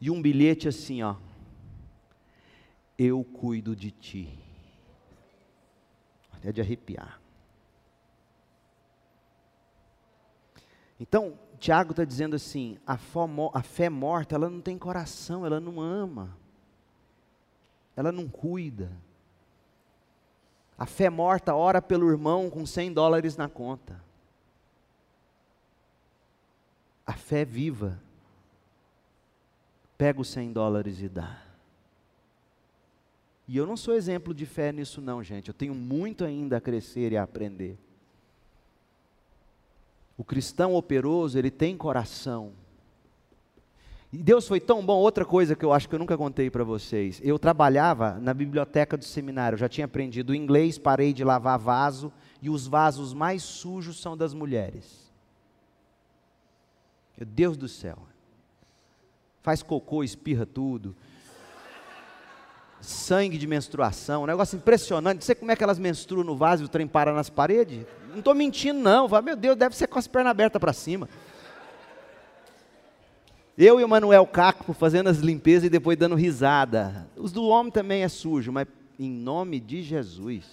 E 0.00 0.10
um 0.10 0.20
bilhete 0.20 0.68
assim, 0.68 1.02
ó. 1.02 1.16
Eu 2.98 3.24
cuido 3.24 3.74
de 3.74 3.90
ti. 3.90 4.38
É 6.42 6.52
de 6.52 6.60
arrepiar. 6.60 7.20
Então, 11.00 11.38
Tiago 11.58 11.92
está 11.92 12.04
dizendo 12.04 12.36
assim: 12.36 12.78
a, 12.86 12.98
a 13.54 13.62
fé 13.62 13.88
morta, 13.88 14.34
ela 14.34 14.50
não 14.50 14.60
tem 14.60 14.78
coração, 14.78 15.46
ela 15.46 15.58
não 15.58 15.80
ama, 15.80 16.36
ela 17.96 18.12
não 18.12 18.28
cuida. 18.28 18.92
A 20.76 20.86
fé 20.86 21.08
morta 21.08 21.54
ora 21.54 21.80
pelo 21.80 22.10
irmão 22.10 22.50
com 22.50 22.66
100 22.66 22.92
dólares 22.92 23.36
na 23.36 23.48
conta. 23.48 24.02
A 27.06 27.12
fé 27.12 27.44
viva 27.44 28.00
pega 29.96 30.20
os 30.20 30.28
100 30.28 30.52
dólares 30.52 31.00
e 31.00 31.08
dá. 31.08 31.40
E 33.46 33.56
eu 33.56 33.66
não 33.66 33.76
sou 33.76 33.94
exemplo 33.94 34.32
de 34.32 34.46
fé 34.46 34.72
nisso, 34.72 35.00
não, 35.00 35.22
gente. 35.22 35.48
Eu 35.48 35.54
tenho 35.54 35.74
muito 35.74 36.24
ainda 36.24 36.56
a 36.56 36.60
crescer 36.60 37.12
e 37.12 37.16
a 37.16 37.22
aprender. 37.22 37.78
O 40.16 40.24
cristão 40.24 40.74
operoso, 40.74 41.38
ele 41.38 41.50
tem 41.50 41.76
coração. 41.76 42.52
E 44.12 44.22
Deus 44.22 44.46
foi 44.46 44.60
tão 44.60 44.84
bom. 44.84 44.96
Outra 44.96 45.24
coisa 45.24 45.56
que 45.56 45.64
eu 45.64 45.72
acho 45.72 45.88
que 45.88 45.94
eu 45.94 45.98
nunca 45.98 46.16
contei 46.16 46.48
para 46.48 46.62
vocês. 46.62 47.20
Eu 47.22 47.38
trabalhava 47.38 48.12
na 48.20 48.32
biblioteca 48.32 48.96
do 48.96 49.04
seminário. 49.04 49.56
Eu 49.56 49.60
já 49.60 49.68
tinha 49.68 49.86
aprendido 49.86 50.34
inglês, 50.34 50.78
parei 50.78 51.12
de 51.12 51.24
lavar 51.24 51.58
vaso. 51.58 52.12
E 52.40 52.48
os 52.48 52.66
vasos 52.66 53.12
mais 53.12 53.42
sujos 53.42 54.00
são 54.00 54.16
das 54.16 54.32
mulheres. 54.32 55.12
Meu 57.18 57.26
Deus 57.26 57.56
do 57.56 57.68
céu. 57.68 57.98
Faz 59.42 59.62
cocô, 59.62 60.04
espirra 60.04 60.46
tudo. 60.46 60.94
Sangue 62.84 63.38
de 63.38 63.46
menstruação, 63.46 64.24
um 64.24 64.26
negócio 64.26 64.56
impressionante. 64.56 65.16
Não 65.16 65.22
sei 65.22 65.34
como 65.34 65.50
é 65.50 65.56
que 65.56 65.64
elas 65.64 65.78
menstruam 65.78 66.24
no 66.24 66.36
vaso 66.36 66.62
e 66.62 66.66
o 66.66 66.68
trem 66.68 66.86
para 66.86 67.12
nas 67.12 67.30
paredes. 67.30 67.86
Não 68.10 68.18
estou 68.18 68.34
mentindo, 68.34 68.78
não. 68.78 69.08
Fala, 69.08 69.22
meu 69.22 69.36
Deus, 69.36 69.56
deve 69.56 69.74
ser 69.74 69.86
com 69.86 69.98
as 69.98 70.06
pernas 70.06 70.30
abertas 70.30 70.60
para 70.60 70.72
cima. 70.72 71.08
Eu 73.56 73.80
e 73.80 73.84
o 73.84 73.88
Manuel 73.88 74.26
Caco 74.26 74.72
fazendo 74.72 75.08
as 75.08 75.18
limpezas 75.18 75.64
e 75.64 75.70
depois 75.70 75.96
dando 75.96 76.14
risada. 76.14 77.08
Os 77.16 77.32
do 77.32 77.44
homem 77.46 77.72
também 77.72 78.02
é 78.02 78.08
sujo, 78.08 78.52
mas 78.52 78.66
em 78.98 79.10
nome 79.10 79.60
de 79.60 79.82
Jesus. 79.82 80.44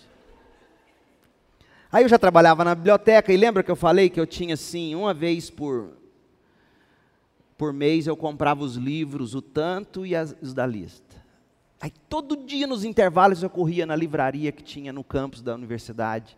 Aí 1.91 2.03
eu 2.03 2.09
já 2.09 2.17
trabalhava 2.17 2.63
na 2.63 2.73
biblioteca 2.73 3.33
e 3.33 3.37
lembra 3.37 3.63
que 3.63 3.71
eu 3.71 3.75
falei 3.75 4.09
que 4.09 4.19
eu 4.19 4.25
tinha 4.25 4.53
assim, 4.53 4.95
uma 4.95 5.13
vez 5.13 5.49
por 5.49 5.99
por 7.57 7.71
mês 7.71 8.07
eu 8.07 8.17
comprava 8.17 8.63
os 8.63 8.75
livros, 8.75 9.35
o 9.35 9.41
tanto 9.41 10.03
e 10.03 10.15
as, 10.15 10.35
os 10.41 10.51
da 10.51 10.65
lista. 10.65 11.10
Aí 11.81 11.91
todo 12.07 12.37
dia 12.37 12.67
nos 12.67 12.83
intervalos 12.83 13.41
eu 13.41 13.49
corria 13.49 13.87
na 13.87 13.95
livraria 13.95 14.51
que 14.51 14.61
tinha 14.61 14.93
no 14.93 15.03
campus 15.03 15.41
da 15.41 15.55
universidade. 15.55 16.37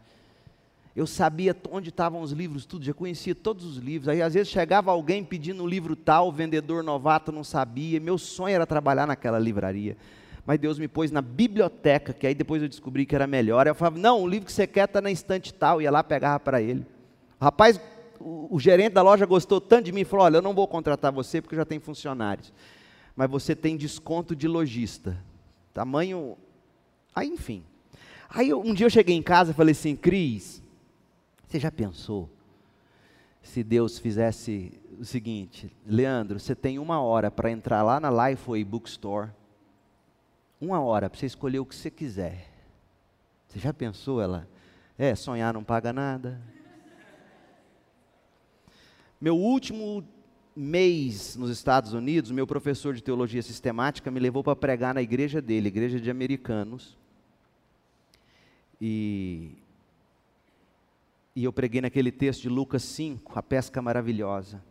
Eu 0.95 1.06
sabia 1.06 1.53
onde 1.69 1.89
estavam 1.89 2.21
os 2.21 2.32
livros, 2.32 2.65
tudo, 2.65 2.86
já 2.86 2.93
conhecia 2.93 3.36
todos 3.36 3.65
os 3.65 3.77
livros. 3.77 4.08
Aí 4.08 4.21
às 4.21 4.36
vezes 4.36 4.47
chegava 4.47 4.89
alguém 4.89 5.21
pedindo 5.21 5.62
um 5.62 5.67
livro 5.67 5.97
tal, 5.97 6.29
o 6.29 6.32
vendedor 6.32 6.82
novato 6.82 7.29
não 7.29 7.43
sabia. 7.43 7.99
Meu 7.99 8.17
sonho 8.17 8.56
era 8.56 8.65
trabalhar 8.65 9.06
naquela 9.06 9.38
livraria. 9.38 9.97
Mas 10.45 10.60
Deus 10.60 10.79
me 10.79 10.88
pôs 10.88 11.12
na 11.12 11.21
biblioteca, 11.21 12.13
que 12.13 12.25
aí 12.25 12.34
depois 12.34 12.62
eu 12.62 12.69
descobri 12.69 13.06
que 13.06 13.13
era 13.15 13.27
melhor. 13.27 13.67
Eu 13.67 13.75
falava, 13.75 13.99
não, 13.99 14.21
o 14.21 14.27
livro 14.27 14.45
que 14.45 14.53
você 14.53 14.65
quer 14.65 14.86
está 14.86 15.01
na 15.01 15.12
estante 15.12 15.53
tal. 15.53 15.82
Ia 15.82 15.91
lá, 15.91 16.03
pegava 16.03 16.39
para 16.39 16.62
ele. 16.62 16.86
O 17.38 17.43
rapaz, 17.43 17.82
o, 18.17 18.56
o 18.56 18.60
gerente 18.62 18.93
da 18.93 19.01
loja 19.01 19.25
gostou 19.25 19.60
tanto 19.60 19.86
de 19.86 19.91
mim, 19.91 20.06
falou, 20.06 20.25
olha, 20.25 20.38
eu 20.38 20.41
não 20.41 20.53
vou 20.53 20.67
contratar 20.69 21.12
você 21.12 21.41
porque 21.41 21.56
já 21.56 21.65
tem 21.65 21.79
funcionários. 21.79 22.53
Mas 23.13 23.29
você 23.29 23.53
tem 23.53 23.75
desconto 23.75 24.34
de 24.34 24.47
lojista. 24.47 25.17
Tamanho... 25.73 26.38
Aí, 27.15 27.27
enfim. 27.27 27.63
Aí 28.29 28.53
um 28.53 28.73
dia 28.73 28.86
eu 28.86 28.89
cheguei 28.89 29.15
em 29.15 29.21
casa 29.21 29.51
e 29.51 29.53
falei 29.53 29.73
assim, 29.73 29.95
Cris, 29.95 30.62
você 31.47 31.59
já 31.59 31.71
pensou 31.71 32.29
se 33.43 33.63
Deus 33.63 33.99
fizesse 33.99 34.71
o 34.97 35.05
seguinte, 35.05 35.71
Leandro, 35.86 36.39
você 36.39 36.55
tem 36.55 36.79
uma 36.79 37.01
hora 37.01 37.29
para 37.29 37.51
entrar 37.51 37.83
lá 37.83 37.99
na 37.99 38.09
Lifeway 38.09 38.63
Bookstore, 38.63 39.29
uma 40.59 40.79
hora 40.79 41.09
para 41.09 41.19
você 41.19 41.25
escolher 41.25 41.59
o 41.59 41.65
que 41.65 41.75
você 41.75 41.91
quiser. 41.91 42.49
Você 43.47 43.59
já 43.59 43.73
pensou 43.73 44.21
ela? 44.21 44.47
É, 44.97 45.13
sonhar 45.13 45.53
não 45.53 45.63
paga 45.63 45.91
nada. 45.91 46.41
Meu 49.19 49.38
último 49.38 50.03
mês 50.55 51.35
nos 51.35 51.49
Estados 51.49 51.93
Unidos, 51.93 52.31
meu 52.31 52.45
professor 52.45 52.93
de 52.93 53.01
teologia 53.01 53.41
sistemática 53.41 54.11
me 54.11 54.19
levou 54.19 54.43
para 54.43 54.55
pregar 54.55 54.93
na 54.93 55.01
igreja 55.01 55.41
dele, 55.41 55.67
igreja 55.67 55.99
de 55.99 56.09
americanos. 56.09 56.97
E 58.79 59.51
e 61.35 61.43
eu 61.43 61.51
preguei 61.51 61.81
naquele 61.81 62.11
texto 62.11 62.43
de 62.43 62.49
Lucas 62.49 62.83
5, 62.83 63.39
a 63.39 63.41
pesca 63.41 63.81
maravilhosa. 63.81 64.63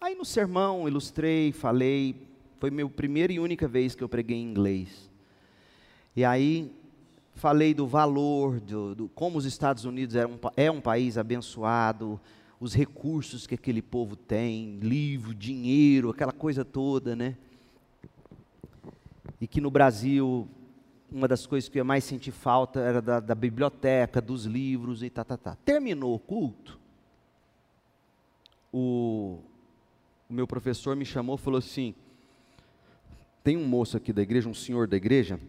Aí 0.00 0.14
no 0.14 0.24
sermão 0.24 0.88
ilustrei, 0.88 1.52
falei, 1.52 2.16
foi 2.58 2.70
minha 2.70 2.88
primeira 2.88 3.30
e 3.30 3.38
única 3.38 3.68
vez 3.68 3.94
que 3.94 4.02
eu 4.02 4.08
preguei 4.08 4.38
em 4.38 4.42
inglês. 4.42 5.10
E 6.16 6.24
aí 6.24 6.72
falei 7.34 7.74
do 7.74 7.86
valor, 7.86 8.58
do, 8.58 8.94
do 8.94 9.08
como 9.10 9.36
os 9.36 9.44
Estados 9.44 9.84
Unidos 9.84 10.16
é 10.16 10.26
um, 10.26 10.38
é 10.56 10.70
um 10.70 10.80
país 10.80 11.18
abençoado, 11.18 12.18
os 12.60 12.74
recursos 12.74 13.46
que 13.46 13.54
aquele 13.54 13.80
povo 13.80 14.16
tem, 14.16 14.78
livro, 14.80 15.34
dinheiro, 15.34 16.10
aquela 16.10 16.32
coisa 16.32 16.64
toda, 16.64 17.14
né? 17.14 17.36
E 19.40 19.46
que 19.46 19.60
no 19.60 19.70
Brasil 19.70 20.48
uma 21.10 21.26
das 21.26 21.46
coisas 21.46 21.68
que 21.68 21.80
eu 21.80 21.84
mais 21.84 22.04
senti 22.04 22.30
falta 22.30 22.80
era 22.80 23.00
da, 23.00 23.18
da 23.18 23.34
biblioteca, 23.34 24.20
dos 24.20 24.44
livros 24.44 25.02
e 25.02 25.08
tá, 25.08 25.24
tá, 25.24 25.36
tá. 25.36 25.56
Terminou 25.64 26.14
o 26.14 26.18
culto, 26.18 26.78
o, 28.72 29.38
o 30.28 30.32
meu 30.32 30.46
professor 30.46 30.94
me 30.94 31.04
chamou 31.04 31.36
e 31.36 31.38
falou 31.38 31.58
assim: 31.58 31.94
tem 33.42 33.56
um 33.56 33.66
moço 33.66 33.96
aqui 33.96 34.12
da 34.12 34.22
igreja, 34.22 34.48
um 34.48 34.54
senhor 34.54 34.86
da 34.86 34.96
igreja, 34.96 35.40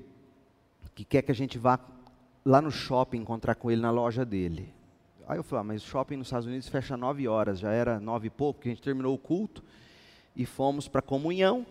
que 0.96 1.04
quer 1.04 1.22
que 1.22 1.32
a 1.32 1.36
gente 1.36 1.58
vá 1.58 1.80
lá 2.46 2.62
no 2.62 2.72
shopping 2.72 3.18
encontrar 3.18 3.56
com 3.56 3.70
ele 3.70 3.82
na 3.82 3.92
loja 3.92 4.26
dele. 4.26 4.74
Aí 5.30 5.38
eu 5.38 5.44
falei, 5.44 5.62
ah, 5.62 5.64
mas 5.64 5.84
o 5.84 5.86
shopping 5.86 6.16
nos 6.16 6.26
Estados 6.26 6.48
Unidos 6.48 6.68
fecha 6.70 6.98
nove 6.98 7.28
horas, 7.28 7.60
já 7.60 7.72
era 7.72 8.00
nove 8.00 8.26
e 8.26 8.30
pouco, 8.32 8.62
que 8.62 8.68
a 8.68 8.72
gente 8.72 8.82
terminou 8.82 9.14
o 9.14 9.18
culto 9.18 9.64
e 10.36 10.44
fomos 10.44 10.88
para 10.88 10.98
a 10.98 11.04
comunhão. 11.04 11.68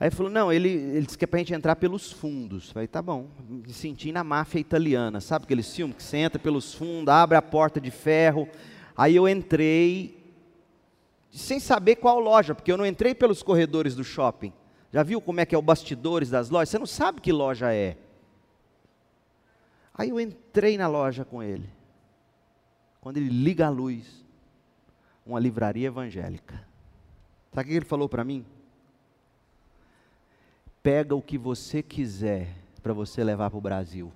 Aí 0.00 0.10
falou, 0.10 0.32
não, 0.32 0.50
ele, 0.50 0.70
ele 0.70 1.04
disse 1.04 1.18
que 1.18 1.24
é 1.24 1.26
para 1.26 1.36
a 1.36 1.40
gente 1.40 1.52
entrar 1.52 1.76
pelos 1.76 2.10
fundos. 2.10 2.70
Falei, 2.70 2.88
tá 2.88 3.02
bom, 3.02 3.28
me 3.46 3.70
senti 3.70 4.10
na 4.12 4.24
máfia 4.24 4.60
italiana, 4.60 5.20
sabe 5.20 5.44
aqueles 5.44 5.76
filmes 5.76 5.94
que 5.94 6.02
você 6.02 6.16
entra 6.16 6.38
pelos 6.38 6.72
fundos, 6.72 7.12
abre 7.12 7.36
a 7.36 7.42
porta 7.42 7.78
de 7.78 7.90
ferro. 7.90 8.48
Aí 8.96 9.14
eu 9.14 9.28
entrei, 9.28 10.18
sem 11.30 11.60
saber 11.60 11.96
qual 11.96 12.18
loja, 12.18 12.54
porque 12.54 12.72
eu 12.72 12.78
não 12.78 12.86
entrei 12.86 13.14
pelos 13.14 13.42
corredores 13.42 13.94
do 13.94 14.02
shopping. 14.02 14.54
Já 14.90 15.02
viu 15.02 15.20
como 15.20 15.38
é 15.38 15.44
que 15.44 15.54
é 15.54 15.58
o 15.58 15.60
bastidores 15.60 16.30
das 16.30 16.48
lojas? 16.48 16.70
Você 16.70 16.78
não 16.78 16.86
sabe 16.86 17.20
que 17.20 17.30
loja 17.30 17.74
é. 17.74 17.98
Aí 19.92 20.08
eu 20.08 20.18
entrei 20.18 20.78
na 20.78 20.88
loja 20.88 21.26
com 21.26 21.42
ele. 21.42 21.81
Quando 23.02 23.18
ele 23.18 23.28
liga 23.28 23.66
a 23.66 23.70
luz, 23.70 24.24
uma 25.26 25.38
livraria 25.38 25.88
evangélica. 25.88 26.66
Sabe 27.52 27.68
o 27.68 27.70
que 27.70 27.76
ele 27.76 27.84
falou 27.84 28.08
para 28.08 28.24
mim? 28.24 28.46
pega 30.82 31.14
o 31.14 31.22
que 31.22 31.38
você 31.38 31.82
quiser 31.82 32.48
para 32.82 32.92
você 32.92 33.22
levar 33.22 33.48
para 33.50 33.58
o 33.58 33.60
Brasil. 33.60 34.12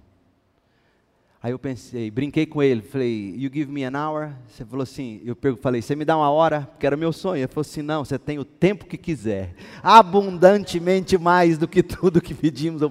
Aí 1.40 1.52
eu 1.52 1.58
pensei, 1.58 2.10
brinquei 2.10 2.44
com 2.44 2.60
ele, 2.60 2.82
falei, 2.82 3.34
you 3.36 3.48
give 3.52 3.70
me 3.70 3.84
an 3.84 3.92
hour? 3.94 4.32
Você 4.48 4.64
falou 4.64 4.82
assim, 4.82 5.22
eu 5.24 5.36
falei, 5.58 5.80
você 5.80 5.94
me 5.94 6.04
dá 6.04 6.16
uma 6.16 6.28
hora? 6.28 6.62
Porque 6.62 6.84
era 6.84 6.96
meu 6.96 7.12
sonho. 7.12 7.38
Ele 7.38 7.46
falou 7.46 7.60
assim, 7.60 7.82
não, 7.82 8.04
você 8.04 8.18
tem 8.18 8.38
o 8.38 8.44
tempo 8.44 8.86
que 8.86 8.96
quiser, 8.96 9.54
abundantemente 9.80 11.16
mais 11.16 11.56
do 11.56 11.68
que 11.68 11.84
tudo 11.84 12.20
que 12.20 12.34
pedimos. 12.34 12.82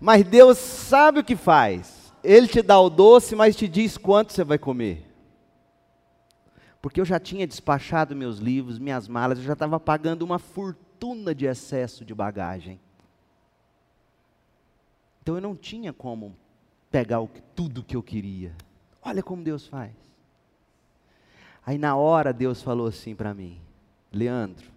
Mas 0.00 0.24
Deus 0.24 0.58
sabe 0.58 1.20
o 1.20 1.24
que 1.24 1.36
faz. 1.36 2.01
Ele 2.22 2.46
te 2.46 2.62
dá 2.62 2.78
o 2.80 2.88
doce, 2.88 3.34
mas 3.34 3.56
te 3.56 3.66
diz 3.66 3.98
quanto 3.98 4.32
você 4.32 4.44
vai 4.44 4.58
comer. 4.58 5.06
Porque 6.80 7.00
eu 7.00 7.04
já 7.04 7.20
tinha 7.20 7.46
despachado 7.46 8.14
meus 8.14 8.38
livros, 8.38 8.78
minhas 8.78 9.06
malas, 9.06 9.38
eu 9.38 9.44
já 9.44 9.52
estava 9.52 9.78
pagando 9.78 10.22
uma 10.22 10.38
fortuna 10.38 11.34
de 11.34 11.46
excesso 11.46 12.04
de 12.04 12.14
bagagem. 12.14 12.80
Então 15.22 15.36
eu 15.36 15.40
não 15.40 15.54
tinha 15.54 15.92
como 15.92 16.36
pegar 16.90 17.20
o, 17.20 17.28
tudo 17.54 17.84
que 17.84 17.96
eu 17.96 18.02
queria. 18.02 18.52
Olha 19.00 19.22
como 19.22 19.42
Deus 19.42 19.66
faz. 19.66 19.92
Aí 21.64 21.78
na 21.78 21.94
hora 21.94 22.32
Deus 22.32 22.60
falou 22.60 22.88
assim 22.88 23.14
para 23.14 23.32
mim: 23.32 23.60
Leandro, 24.12 24.68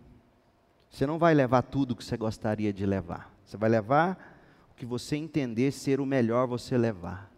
você 0.89 1.07
não 1.07 1.17
vai 1.17 1.33
levar 1.33 1.63
tudo 1.63 1.95
que 1.95 2.03
você 2.03 2.15
gostaria 2.15 2.71
de 2.71 2.85
levar. 2.85 3.33
Você 3.43 3.57
vai 3.57 3.69
levar 3.69 4.37
o 4.71 4.75
que 4.75 4.85
você 4.85 5.15
entender 5.15 5.71
ser 5.71 5.99
o 5.99 6.05
melhor 6.05 6.47
você 6.47 6.77
levar. 6.77 7.34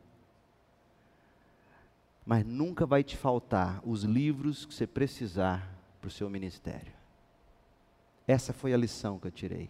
Mas 2.28 2.46
nunca 2.46 2.86
vai 2.86 3.06
te 3.06 3.16
faltar 3.16 3.82
os 3.88 4.04
livros 4.04 4.66
que 4.66 4.74
você 4.74 4.86
precisar 4.86 5.74
para 6.02 6.10
o 6.10 6.12
seu 6.12 6.30
ministério. 6.30 6.92
Essa 8.28 8.52
foi 8.52 8.74
a 8.74 8.78
lição 8.78 9.18
que 9.18 9.28
eu 9.28 9.32
tirei. 9.32 9.70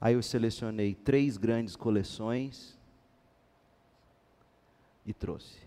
Aí 0.00 0.14
eu 0.14 0.22
selecionei 0.22 0.94
três 0.94 1.36
grandes 1.36 1.76
coleções 1.76 2.78
e 5.04 5.12
trouxe. 5.12 5.58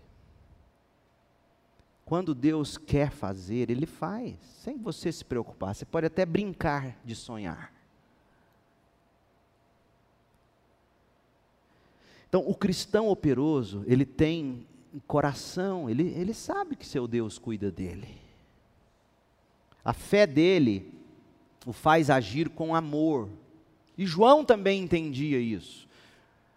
Quando 2.04 2.34
Deus 2.34 2.76
quer 2.76 3.12
fazer, 3.12 3.70
Ele 3.70 3.86
faz, 3.86 4.40
sem 4.64 4.76
você 4.76 5.12
se 5.12 5.24
preocupar. 5.24 5.72
Você 5.72 5.84
pode 5.84 6.08
até 6.08 6.26
brincar 6.26 6.98
de 7.04 7.14
sonhar. 7.14 7.72
Então, 12.28 12.44
o 12.46 12.54
cristão 12.54 13.08
operoso, 13.08 13.82
ele 13.88 14.06
tem 14.06 14.64
coração, 15.06 15.88
ele, 15.88 16.08
ele 16.16 16.34
sabe 16.34 16.76
que 16.76 16.86
seu 16.86 17.06
Deus 17.06 17.38
cuida 17.38 17.70
dele. 17.70 18.08
A 19.84 19.92
fé 19.92 20.26
dele 20.26 20.92
o 21.66 21.72
faz 21.72 22.10
agir 22.10 22.48
com 22.48 22.74
amor. 22.74 23.28
E 23.96 24.06
João 24.06 24.44
também 24.44 24.82
entendia 24.82 25.38
isso. 25.38 25.88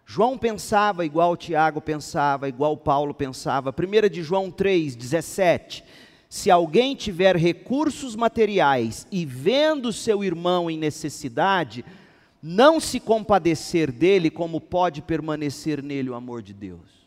João 0.06 0.36
pensava 0.36 1.04
igual 1.04 1.36
Tiago 1.36 1.80
pensava, 1.80 2.48
igual 2.48 2.76
Paulo 2.76 3.14
pensava. 3.14 3.72
1 3.72 4.08
de 4.08 4.22
João 4.22 4.50
3, 4.50 4.94
17. 4.96 5.84
Se 6.28 6.50
alguém 6.50 6.94
tiver 6.94 7.36
recursos 7.36 8.16
materiais 8.16 9.06
e 9.10 9.24
vendo 9.24 9.92
seu 9.92 10.24
irmão 10.24 10.70
em 10.70 10.76
necessidade, 10.76 11.84
não 12.42 12.80
se 12.80 13.00
compadecer 13.00 13.90
dele, 13.90 14.30
como 14.30 14.60
pode 14.60 15.00
permanecer 15.00 15.82
nele 15.82 16.10
o 16.10 16.14
amor 16.14 16.42
de 16.42 16.52
Deus? 16.52 17.03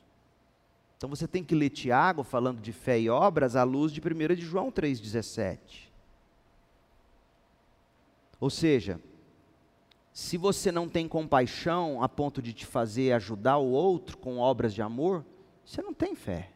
Então 0.97 1.09
você 1.09 1.27
tem 1.27 1.43
que 1.43 1.53
ler 1.53 1.69
Tiago 1.69 2.23
falando 2.23 2.59
de 2.59 2.73
fé 2.73 2.99
e 2.99 3.09
obras 3.09 3.55
à 3.55 3.63
luz 3.63 3.91
de 3.91 4.01
1 4.01 4.35
de 4.35 4.41
João 4.41 4.71
3,17. 4.71 5.87
Ou 8.39 8.49
seja, 8.49 8.99
se 10.11 10.37
você 10.37 10.71
não 10.71 10.89
tem 10.89 11.07
compaixão 11.07 12.01
a 12.01 12.09
ponto 12.09 12.41
de 12.41 12.51
te 12.51 12.65
fazer 12.65 13.13
ajudar 13.13 13.57
o 13.57 13.69
outro 13.69 14.17
com 14.17 14.39
obras 14.39 14.73
de 14.73 14.81
amor, 14.81 15.23
você 15.63 15.81
não 15.81 15.93
tem 15.93 16.15
fé. 16.15 16.49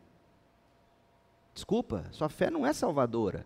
Desculpa, 1.53 2.07
sua 2.11 2.27
fé 2.27 2.49
não 2.49 2.65
é 2.65 2.73
salvadora. 2.73 3.45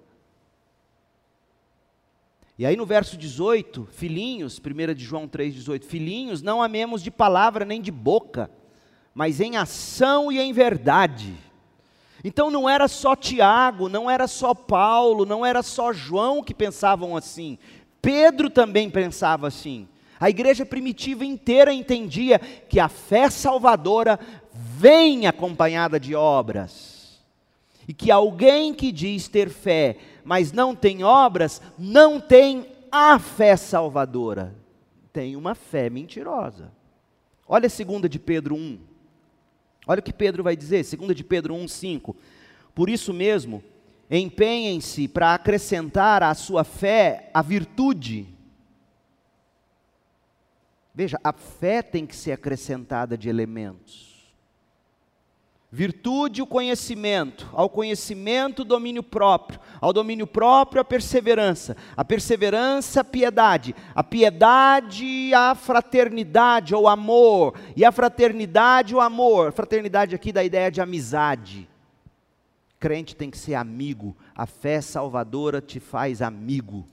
E 2.58 2.66
aí 2.66 2.78
no 2.78 2.86
verso 2.86 3.18
18, 3.18 3.86
filhinhos, 3.88 4.58
1 4.58 4.94
de 4.94 5.04
João 5.04 5.28
3,18, 5.28 5.84
filhinhos, 5.84 6.42
não 6.42 6.64
amemos 6.64 7.04
de 7.04 7.12
palavra 7.12 7.66
nem 7.66 7.82
de 7.82 7.92
boca, 7.92 8.50
mas 9.16 9.40
em 9.40 9.56
ação 9.56 10.30
e 10.30 10.40
em 10.40 10.52
verdade. 10.52 11.34
Então 12.22 12.52
não 12.52 12.68
era 12.68 12.90
só 12.90 13.16
Tiago, 13.16 13.88
não 13.88 14.12
era 14.12 14.28
só 14.28 14.54
Paulo, 14.54 15.26
não 15.26 15.46
era 15.46 15.64
só 15.64 15.94
João 15.94 16.44
que 16.44 16.54
pensavam 16.54 17.16
assim. 17.16 17.58
Pedro 18.02 18.50
também 18.50 18.90
pensava 18.90 19.48
assim. 19.48 19.88
A 20.20 20.30
igreja 20.30 20.66
primitiva 20.66 21.24
inteira 21.24 21.74
entendia 21.74 22.40
que 22.40 22.80
a 22.80 22.90
fé 22.90 23.30
salvadora 23.30 24.20
vem 24.54 25.28
acompanhada 25.28 26.00
de 26.00 26.14
obras. 26.14 27.22
E 27.88 27.94
que 27.94 28.12
alguém 28.12 28.74
que 28.74 28.92
diz 28.92 29.28
ter 29.28 29.50
fé, 29.50 29.98
mas 30.24 30.52
não 30.52 30.76
tem 30.76 31.04
obras, 31.04 31.62
não 31.78 32.20
tem 32.20 32.66
a 32.92 33.18
fé 33.20 33.56
salvadora. 33.56 34.56
Tem 35.14 35.36
uma 35.36 35.54
fé 35.54 35.90
mentirosa. 35.90 36.72
Olha 37.48 37.68
a 37.68 37.70
segunda 37.70 38.10
de 38.10 38.18
Pedro 38.18 38.56
1. 38.56 38.95
Olha 39.88 40.00
o 40.00 40.04
que 40.04 40.14
Pedro 40.14 40.44
vai 40.44 40.56
dizer, 40.56 40.84
segunda 40.84 41.14
de 41.14 41.24
Pedro 41.24 41.54
1, 41.54 41.68
5. 41.68 42.16
Por 42.74 42.90
isso 42.90 43.14
mesmo, 43.14 43.64
empenhem-se 44.10 45.08
para 45.08 45.34
acrescentar 45.34 46.24
à 46.24 46.34
sua 46.34 46.64
fé 46.64 47.30
a 47.34 47.42
virtude 47.42 48.36
Veja, 50.96 51.20
a 51.22 51.34
fé 51.34 51.82
tem 51.82 52.06
que 52.06 52.16
ser 52.16 52.32
acrescentada 52.32 53.18
de 53.18 53.28
elementos. 53.28 54.15
Virtude, 55.76 56.42
o 56.42 56.48
conhecimento. 56.48 57.50
Ao 57.52 57.70
conhecimento, 57.70 58.62
o 58.62 58.66
domínio 58.66 59.04
próprio. 59.04 59.60
Ao 59.82 59.92
domínio 59.92 60.26
próprio, 60.26 60.80
a 60.80 60.86
perseverança. 60.86 61.76
A 61.98 62.06
perseverança, 62.06 63.02
a 63.02 63.04
piedade. 63.04 63.76
A 63.94 64.02
piedade, 64.02 65.34
a 65.34 65.54
fraternidade 65.54 66.74
ou 66.74 66.88
amor. 66.88 67.60
E 67.76 67.84
a 67.84 67.92
fraternidade, 67.92 68.96
o 68.96 69.02
amor. 69.02 69.52
Fraternidade 69.52 70.16
aqui 70.16 70.32
da 70.32 70.46
ideia 70.46 70.72
de 70.72 70.80
amizade. 70.80 71.68
Crente 72.80 73.14
tem 73.14 73.30
que 73.30 73.38
ser 73.38 73.56
amigo. 73.56 74.16
A 74.34 74.46
fé 74.46 74.80
salvadora 74.80 75.60
te 75.60 75.82
faz 75.82 76.22
amigo 76.22 76.86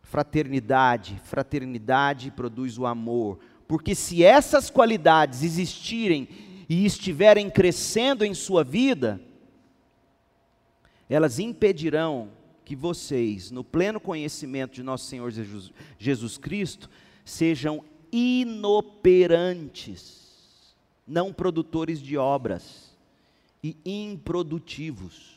fraternidade. 0.00 1.20
Fraternidade 1.24 2.30
produz 2.30 2.78
o 2.78 2.86
amor. 2.86 3.40
Porque 3.66 3.96
se 3.96 4.22
essas 4.22 4.70
qualidades 4.70 5.42
existirem 5.42 6.28
e 6.68 6.84
estiverem 6.84 7.50
crescendo 7.50 8.24
em 8.24 8.34
sua 8.34 8.62
vida, 8.64 9.20
elas 11.08 11.38
impedirão 11.38 12.30
que 12.64 12.74
vocês, 12.74 13.50
no 13.50 13.62
pleno 13.62 14.00
conhecimento 14.00 14.74
de 14.74 14.82
nosso 14.82 15.04
Senhor 15.06 15.30
Jesus, 15.30 15.70
Jesus 15.98 16.38
Cristo, 16.38 16.88
sejam 17.24 17.84
inoperantes, 18.10 19.14
não 21.06 21.32
produtores 21.32 22.00
de 22.00 22.16
obras 22.16 22.96
e 23.62 23.76
improdutivos. 23.84 25.34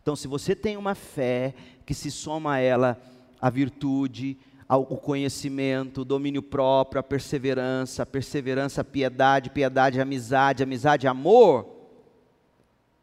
Então, 0.00 0.14
se 0.14 0.28
você 0.28 0.54
tem 0.54 0.76
uma 0.76 0.94
fé 0.94 1.52
que 1.84 1.92
se 1.92 2.10
soma 2.10 2.54
a 2.54 2.58
ela 2.58 3.02
a 3.40 3.50
virtude, 3.50 4.38
o 4.68 4.96
conhecimento, 4.96 6.00
o 6.00 6.04
domínio 6.04 6.42
próprio, 6.42 6.98
a 6.98 7.02
perseverança, 7.02 8.02
a 8.02 8.06
perseverança, 8.06 8.80
a 8.80 8.84
piedade, 8.84 9.50
piedade, 9.50 10.00
a 10.00 10.02
amizade, 10.02 10.62
amizade, 10.62 11.06
amor, 11.06 11.66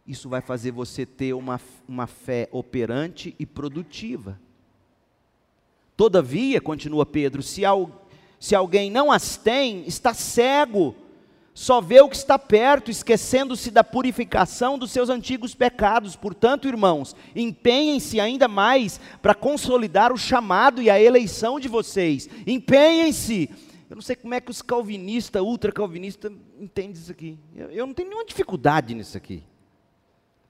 isso 0.05 0.27
vai 0.27 0.41
fazer 0.41 0.71
você 0.71 1.05
ter 1.05 1.33
uma, 1.33 1.59
uma 1.87 2.05
fé 2.05 2.49
operante 2.51 3.33
e 3.39 3.45
produtiva. 3.45 4.37
Todavia, 5.95 6.59
continua 6.59 7.05
Pedro, 7.05 7.41
se, 7.41 7.63
al, 7.63 8.07
se 8.39 8.53
alguém 8.53 8.91
não 8.91 9.11
as 9.11 9.37
tem, 9.37 9.87
está 9.87 10.13
cego 10.13 10.95
só 11.53 11.79
vê 11.79 12.01
o 12.01 12.09
que 12.09 12.15
está 12.15 12.39
perto, 12.39 12.89
esquecendo-se 12.89 13.69
da 13.69 13.83
purificação 13.83 14.77
dos 14.77 14.91
seus 14.91 15.09
antigos 15.09 15.53
pecados. 15.53 16.15
Portanto, 16.15 16.67
irmãos, 16.67 17.15
empenhem-se 17.35 18.19
ainda 18.19 18.47
mais 18.47 18.99
para 19.21 19.35
consolidar 19.35 20.11
o 20.11 20.17
chamado 20.17 20.81
e 20.81 20.89
a 20.89 20.99
eleição 20.99 21.59
de 21.59 21.67
vocês. 21.67 22.27
Empenhem-se. 22.47 23.49
Eu 23.87 23.95
não 23.95 24.01
sei 24.01 24.15
como 24.15 24.33
é 24.33 24.41
que 24.41 24.49
os 24.49 24.63
calvinistas, 24.63 25.41
ultra-calvinistas, 25.41 26.31
entendem 26.59 26.93
isso 26.93 27.11
aqui. 27.11 27.37
Eu, 27.55 27.69
eu 27.69 27.85
não 27.85 27.93
tenho 27.93 28.09
nenhuma 28.09 28.25
dificuldade 28.25 28.95
nisso 28.95 29.15
aqui. 29.15 29.43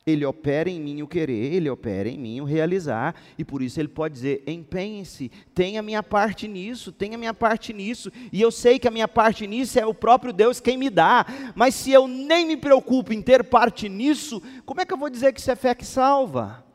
Ele 0.06 0.26
opera 0.26 0.70
em 0.70 0.82
mim 0.82 1.02
o 1.02 1.08
querer, 1.08 1.54
ele 1.54 1.70
opera 1.70 2.10
em 2.10 2.18
mim 2.18 2.42
o 2.42 2.44
realizar, 2.44 3.16
e 3.38 3.46
por 3.46 3.62
isso 3.62 3.80
ele 3.80 3.88
pode 3.88 4.16
dizer: 4.16 4.44
empenhe-se, 4.46 5.32
tenha 5.56 5.82
minha 5.82 6.04
parte 6.04 6.46
nisso, 6.46 6.92
tenha 6.92 7.18
minha 7.18 7.34
parte 7.34 7.72
nisso, 7.72 8.12
e 8.32 8.42
eu 8.42 8.52
sei 8.52 8.78
que 8.78 8.88
a 8.88 8.92
minha 8.92 9.08
parte 9.08 9.48
nisso 9.48 9.80
é 9.80 9.86
o 9.86 9.94
próprio 9.94 10.34
Deus 10.34 10.60
quem 10.60 10.76
me 10.76 10.90
dá, 10.90 11.26
mas 11.56 11.74
se 11.76 11.92
eu 11.92 12.06
nem 12.06 12.46
me 12.46 12.58
preocupo 12.58 13.14
em 13.14 13.22
ter 13.22 13.46
parte 13.46 13.88
nisso, 13.88 14.42
como 14.66 14.82
é 14.82 14.86
que 14.86 14.94
eu 14.94 14.98
vou 14.98 15.10
dizer 15.10 15.32
que 15.32 15.40
isso 15.40 15.52
é 15.52 15.56
fé 15.56 15.74
que 15.74 15.86
salva? 15.86 16.66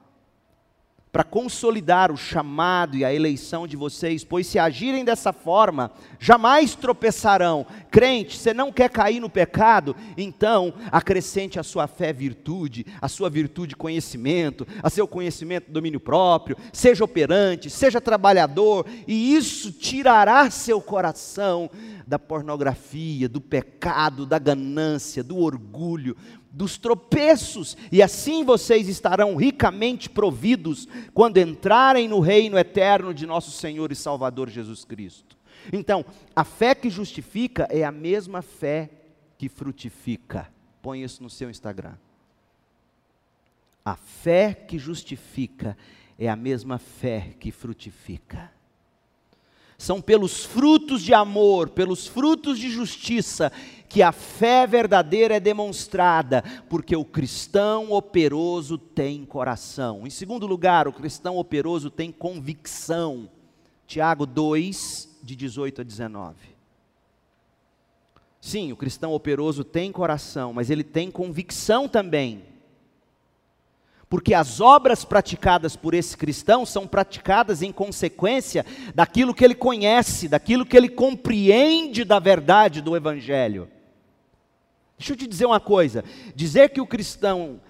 Para 1.12 1.24
consolidar 1.24 2.12
o 2.12 2.16
chamado 2.16 2.97
e 2.97 3.05
a 3.05 3.12
eleição 3.12 3.66
de 3.66 3.76
vocês, 3.76 4.24
pois 4.24 4.47
se 4.47 4.59
agirem 4.59 5.05
dessa 5.05 5.33
forma, 5.33 5.91
jamais 6.18 6.74
tropeçarão, 6.74 7.66
Crente, 7.91 8.36
você 8.36 8.53
não 8.53 8.72
quer 8.72 8.91
cair 8.91 9.20
no 9.20 9.30
pecado? 9.30 9.97
Então, 10.16 10.74
acrescente 10.93 11.59
a 11.59 11.62
sua 11.62 11.86
fé 11.86 12.12
virtude, 12.12 12.86
a 13.01 13.09
sua 13.09 13.30
virtude 13.30 13.74
conhecimento, 13.74 14.66
a 14.82 14.91
seu 14.91 15.09
conhecimento 15.09 15.70
domínio 15.70 16.01
próprio, 16.01 16.57
seja 16.72 17.05
operante, 17.05 17.70
seja 17.70 18.01
trabalhador, 18.01 18.86
e 19.07 19.34
isso 19.34 19.72
tirará 19.72 20.51
seu 20.51 20.80
coração 20.80 21.70
da 22.07 22.18
pornografia, 22.18 23.28
do 23.28 23.41
pecado, 23.41 24.26
da 24.26 24.39
ganância, 24.39 25.22
do 25.22 25.39
orgulho, 25.39 26.16
dos 26.51 26.76
tropeços, 26.76 27.76
e 27.93 28.03
assim 28.03 28.45
vocês 28.45 28.89
estarão 28.89 29.36
ricamente 29.36 30.11
providos 30.11 30.89
quando 31.14 31.39
entrarem 31.39 32.09
no 32.09 32.20
reino 32.20 32.59
eterno 32.59 33.14
de 33.14 33.26
nosso 33.26 33.51
Senhor 33.51 33.93
e 33.93 33.97
Salvador 33.97 34.49
Jesus 34.49 34.84
Cristo. 34.84 35.38
Então, 35.72 36.04
a 36.34 36.44
fé 36.44 36.74
que 36.74 36.90
justifica 36.90 37.66
é 37.70 37.84
a 37.84 37.92
mesma 37.92 38.42
fé 38.42 38.90
que 39.36 39.48
frutifica. 39.48 40.48
Põe 40.82 41.02
isso 41.02 41.22
no 41.22 41.30
seu 41.30 41.50
Instagram. 41.50 41.94
A 43.84 43.96
fé 43.96 44.52
que 44.52 44.78
justifica 44.78 45.76
é 46.18 46.28
a 46.28 46.36
mesma 46.36 46.78
fé 46.78 47.34
que 47.38 47.50
frutifica. 47.50 48.50
São 49.78 50.02
pelos 50.02 50.44
frutos 50.44 51.02
de 51.02 51.14
amor, 51.14 51.68
pelos 51.68 52.04
frutos 52.08 52.58
de 52.58 52.68
justiça, 52.68 53.52
que 53.88 54.02
a 54.02 54.10
fé 54.10 54.66
verdadeira 54.66 55.36
é 55.36 55.40
demonstrada, 55.40 56.42
porque 56.68 56.96
o 56.96 57.04
cristão 57.04 57.92
operoso 57.92 58.76
tem 58.76 59.24
coração. 59.24 60.04
Em 60.04 60.10
segundo 60.10 60.48
lugar, 60.48 60.88
o 60.88 60.92
cristão 60.92 61.38
operoso 61.38 61.90
tem 61.90 62.10
convicção. 62.10 63.30
Tiago 63.86 64.26
2, 64.26 65.07
de 65.29 65.37
18 65.37 65.83
a 65.83 65.85
19. 65.85 66.37
Sim, 68.41 68.72
o 68.72 68.76
cristão 68.76 69.12
operoso 69.12 69.62
tem 69.62 69.93
coração, 69.93 70.55
mas 70.55 70.70
ele 70.70 70.83
tem 70.83 71.11
convicção 71.11 71.87
também. 71.87 72.45
Porque 74.09 74.33
as 74.33 74.59
obras 74.59 75.05
praticadas 75.05 75.76
por 75.76 75.93
esse 75.93 76.16
cristão 76.16 76.64
são 76.64 76.87
praticadas 76.87 77.61
em 77.61 77.70
consequência 77.70 78.64
daquilo 78.95 79.35
que 79.35 79.45
ele 79.45 79.55
conhece, 79.55 80.29
daquilo 80.29 80.64
que 80.64 80.74
ele 80.74 80.89
compreende 80.89 82.05
da 82.05 82.18
verdade 82.18 82.81
do 82.81 82.97
Evangelho. 82.97 83.68
Deixa 84.97 85.12
eu 85.12 85.16
te 85.16 85.26
dizer 85.26 85.45
uma 85.45 85.61
coisa: 85.61 86.03
dizer 86.35 86.70
que 86.70 86.81
o 86.81 86.87
cristão 86.87 87.61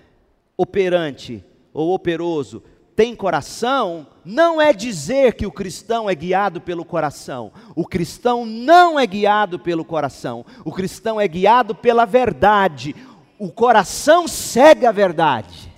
operante 0.56 1.44
ou 1.74 1.92
operoso 1.92 2.62
tem 2.98 3.14
coração, 3.14 4.08
não 4.24 4.60
é 4.60 4.72
dizer 4.72 5.34
que 5.34 5.46
o 5.46 5.52
cristão 5.52 6.10
é 6.10 6.16
guiado 6.16 6.60
pelo 6.60 6.84
coração. 6.84 7.52
O 7.76 7.86
cristão 7.86 8.44
não 8.44 8.98
é 8.98 9.06
guiado 9.06 9.56
pelo 9.56 9.84
coração. 9.84 10.44
O 10.64 10.72
cristão 10.72 11.20
é 11.20 11.28
guiado 11.28 11.76
pela 11.76 12.04
verdade. 12.04 12.96
O 13.38 13.52
coração 13.52 14.26
segue 14.26 14.84
a 14.84 14.90
verdade. 14.90 15.72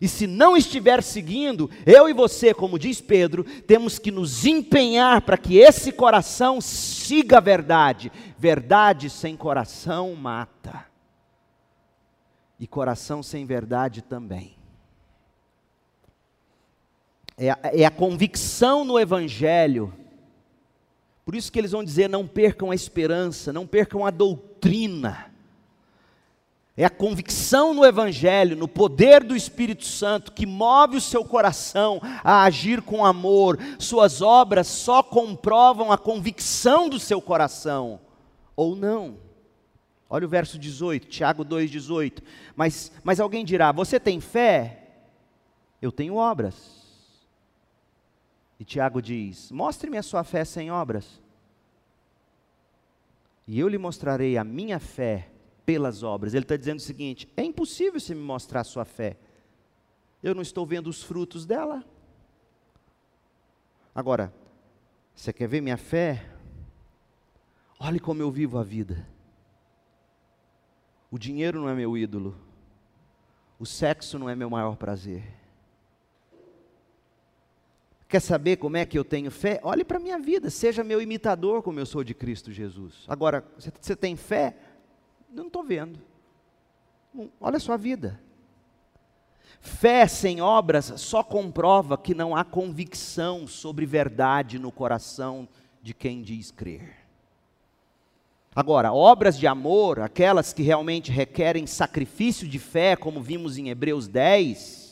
E 0.00 0.08
se 0.08 0.26
não 0.26 0.56
estiver 0.56 1.02
seguindo, 1.02 1.68
eu 1.84 2.08
e 2.08 2.14
você, 2.14 2.54
como 2.54 2.78
diz 2.78 3.02
Pedro, 3.02 3.44
temos 3.44 3.98
que 3.98 4.10
nos 4.10 4.46
empenhar 4.46 5.20
para 5.20 5.36
que 5.36 5.58
esse 5.58 5.92
coração 5.92 6.62
siga 6.62 7.36
a 7.36 7.42
verdade. 7.42 8.10
Verdade 8.38 9.10
sem 9.10 9.36
coração 9.36 10.14
mata. 10.14 10.86
E 12.58 12.66
coração 12.66 13.22
sem 13.22 13.44
verdade 13.44 14.00
também. 14.00 14.63
É 17.36 17.50
a, 17.50 17.58
é 17.64 17.84
a 17.84 17.90
convicção 17.90 18.84
no 18.84 18.98
Evangelho. 18.98 19.92
Por 21.24 21.34
isso 21.34 21.50
que 21.50 21.58
eles 21.58 21.72
vão 21.72 21.84
dizer: 21.84 22.08
não 22.08 22.26
percam 22.26 22.70
a 22.70 22.74
esperança, 22.74 23.52
não 23.52 23.66
percam 23.66 24.04
a 24.04 24.10
doutrina 24.10 25.34
é 26.76 26.84
a 26.84 26.90
convicção 26.90 27.72
no 27.72 27.84
Evangelho, 27.84 28.56
no 28.56 28.66
poder 28.66 29.22
do 29.22 29.36
Espírito 29.36 29.84
Santo, 29.84 30.32
que 30.32 30.44
move 30.44 30.96
o 30.96 31.00
seu 31.00 31.24
coração 31.24 32.00
a 32.24 32.42
agir 32.42 32.82
com 32.82 33.06
amor. 33.06 33.58
Suas 33.78 34.20
obras 34.20 34.66
só 34.66 35.00
comprovam 35.00 35.92
a 35.92 35.98
convicção 35.98 36.88
do 36.88 36.98
seu 36.98 37.22
coração, 37.22 38.00
ou 38.56 38.74
não. 38.74 39.18
Olha 40.10 40.26
o 40.26 40.28
verso 40.28 40.58
18, 40.58 41.06
Tiago 41.06 41.44
2,18. 41.44 42.20
Mas, 42.56 42.90
mas 43.04 43.20
alguém 43.20 43.44
dirá: 43.44 43.70
Você 43.70 44.00
tem 44.00 44.20
fé? 44.20 44.80
Eu 45.80 45.92
tenho 45.92 46.16
obras. 46.16 46.83
E 48.58 48.64
Tiago 48.64 49.02
diz: 49.02 49.50
Mostre-me 49.50 49.98
a 49.98 50.02
sua 50.02 50.24
fé 50.24 50.44
sem 50.44 50.70
obras. 50.70 51.20
E 53.46 53.58
eu 53.58 53.68
lhe 53.68 53.78
mostrarei 53.78 54.38
a 54.38 54.44
minha 54.44 54.78
fé 54.78 55.30
pelas 55.66 56.02
obras. 56.02 56.34
Ele 56.34 56.44
está 56.44 56.56
dizendo 56.56 56.78
o 56.78 56.82
seguinte: 56.82 57.28
é 57.36 57.42
impossível 57.42 58.00
você 58.00 58.14
me 58.14 58.22
mostrar 58.22 58.60
a 58.60 58.64
sua 58.64 58.84
fé. 58.84 59.18
Eu 60.22 60.34
não 60.34 60.42
estou 60.42 60.64
vendo 60.64 60.88
os 60.88 61.02
frutos 61.02 61.44
dela. 61.44 61.84
Agora, 63.94 64.32
você 65.14 65.32
quer 65.32 65.46
ver 65.46 65.60
minha 65.60 65.76
fé? 65.76 66.28
Olhe 67.78 68.00
como 68.00 68.22
eu 68.22 68.30
vivo 68.30 68.58
a 68.58 68.62
vida. 68.62 69.06
O 71.10 71.18
dinheiro 71.18 71.60
não 71.60 71.68
é 71.68 71.74
meu 71.74 71.96
ídolo. 71.96 72.36
O 73.58 73.66
sexo 73.66 74.18
não 74.18 74.28
é 74.28 74.34
meu 74.34 74.50
maior 74.50 74.76
prazer. 74.76 75.43
Quer 78.14 78.20
saber 78.20 78.58
como 78.58 78.76
é 78.76 78.86
que 78.86 78.96
eu 78.96 79.04
tenho 79.04 79.28
fé? 79.28 79.58
Olhe 79.64 79.82
para 79.82 79.96
a 79.96 80.00
minha 80.00 80.20
vida, 80.20 80.48
seja 80.48 80.84
meu 80.84 81.02
imitador 81.02 81.64
como 81.64 81.80
eu 81.80 81.84
sou 81.84 82.04
de 82.04 82.14
Cristo 82.14 82.52
Jesus. 82.52 83.02
Agora, 83.08 83.44
você 83.58 83.96
tem 83.96 84.14
fé? 84.14 84.56
Não 85.28 85.48
estou 85.48 85.64
vendo. 85.64 85.98
Olha 87.40 87.56
a 87.56 87.60
sua 87.60 87.76
vida. 87.76 88.20
Fé 89.60 90.06
sem 90.06 90.40
obras 90.40 90.92
só 90.98 91.24
comprova 91.24 91.98
que 91.98 92.14
não 92.14 92.36
há 92.36 92.44
convicção 92.44 93.48
sobre 93.48 93.84
verdade 93.84 94.60
no 94.60 94.70
coração 94.70 95.48
de 95.82 95.92
quem 95.92 96.22
diz 96.22 96.52
crer. 96.52 96.94
Agora, 98.54 98.92
obras 98.92 99.36
de 99.36 99.48
amor, 99.48 99.98
aquelas 99.98 100.52
que 100.52 100.62
realmente 100.62 101.10
requerem 101.10 101.66
sacrifício 101.66 102.46
de 102.46 102.60
fé, 102.60 102.94
como 102.94 103.20
vimos 103.20 103.58
em 103.58 103.70
Hebreus 103.70 104.06
10, 104.06 104.83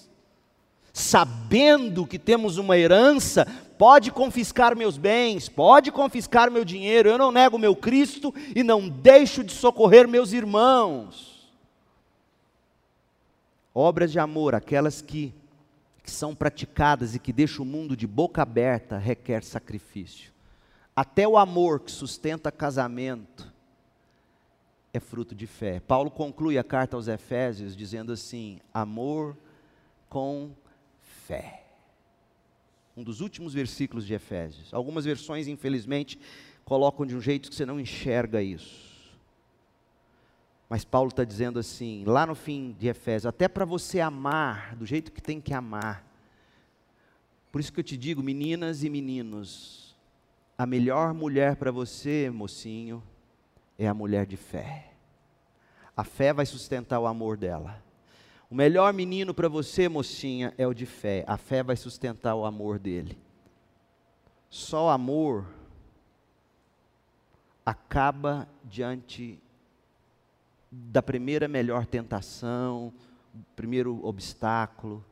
sabendo 0.93 2.07
que 2.07 2.19
temos 2.19 2.59
uma 2.59 2.77
herança, 2.77 3.47
pode 3.79 4.11
confiscar 4.11 4.77
meus 4.77 4.99
bens, 4.99 5.49
pode 5.49 5.91
confiscar 5.91 6.51
meu 6.51 6.65
dinheiro, 6.65 7.09
eu 7.09 7.19
não 7.19 7.33
nego 7.33 7.59
meu 7.59 7.75
Cristo 7.75 8.35
e 8.55 8.63
não 8.63 8.89
deixo 8.89 9.43
de 9.43 9.53
socorrer 9.53 10.07
meus 10.07 10.33
irmãos. 10.33 11.51
Obras 13.75 14.13
de 14.13 14.19
amor, 14.19 14.55
aquelas 14.55 15.01
que, 15.01 15.35
que 16.03 16.11
são 16.11 16.35
praticadas 16.35 17.15
e 17.15 17.19
que 17.19 17.33
deixam 17.33 17.65
o 17.65 17.69
mundo 17.69 17.97
de 17.97 18.07
boca 18.07 18.43
aberta, 18.43 18.99
requer 18.99 19.43
sacrifício. 19.43 20.31
Até 20.95 21.27
o 21.27 21.39
amor 21.39 21.81
que 21.81 21.91
sustenta 21.91 22.53
casamento 22.53 23.51
é 24.93 25.01
fruto 25.01 25.35
de 25.35 25.47
fé. 25.47 25.81
Paulo 25.81 26.11
conclui 26.11 26.59
a 26.59 26.63
carta 26.63 26.97
aos 26.97 27.09
Efésios 27.09 27.75
dizendo 27.75 28.13
assim: 28.13 28.61
amor 28.75 29.35
com 30.11 30.51
fé 31.27 31.63
um 32.97 33.03
dos 33.03 33.21
últimos 33.21 33.55
versículos 33.55 34.07
de 34.07 34.15
Efésios. 34.15 34.73
Algumas 34.73 35.05
versões, 35.05 35.49
infelizmente, 35.49 36.19
colocam 36.65 37.07
de 37.07 37.17
um 37.17 37.21
jeito 37.21 37.49
que 37.49 37.57
você 37.57 37.65
não 37.65 37.81
enxerga 37.81 38.43
isso. 38.43 38.93
Mas 40.69 40.85
Paulo 40.85 41.09
está 41.09 41.25
dizendo 41.25 41.59
assim, 41.59 42.05
lá 42.07 42.27
no 42.27 42.35
fim 42.35 42.75
de 42.79 42.89
Efésios, 42.89 43.27
até 43.27 43.49
para 43.49 43.65
você 43.65 44.01
amar 44.01 44.75
do 44.77 44.87
jeito 44.87 45.13
que 45.13 45.21
tem 45.21 45.41
que 45.41 45.53
amar. 45.53 46.07
Por 47.51 47.61
isso 47.61 47.73
que 47.73 47.81
eu 47.81 47.85
te 47.85 47.97
digo, 47.97 48.23
meninas 48.23 48.83
e 48.83 48.89
meninos, 48.89 49.95
a 50.57 50.65
melhor 50.65 51.13
mulher 51.13 51.57
para 51.57 51.71
você, 51.71 52.31
mocinho, 52.31 53.03
é 53.79 53.87
a 53.87 53.93
mulher 53.93 54.27
de 54.27 54.37
fé. 54.37 54.93
A 55.95 56.05
fé 56.05 56.33
vai 56.33 56.47
sustentar 56.47 56.99
o 56.99 57.07
amor 57.07 57.37
dela. 57.37 57.83
O 58.53 58.55
melhor 58.55 58.93
menino 58.93 59.33
para 59.33 59.49
você, 59.49 59.89
mocinha, 59.89 60.53
é 60.59 60.67
o 60.67 60.75
de 60.75 60.85
fé. 60.85 61.25
A 61.27 61.39
fé 61.39 61.63
vai 61.63 61.75
sustentar 61.75 62.35
o 62.35 62.45
amor 62.45 62.79
dele. 62.79 63.17
Só 64.51 64.89
o 64.89 64.91
amor 64.91 65.47
acaba 67.65 68.47
diante 68.63 69.39
da 70.71 71.03
primeira 71.03 71.49
melhor 71.49 71.87
tentação, 71.87 72.93
primeiro 73.57 73.99
obstáculo. 74.05 75.03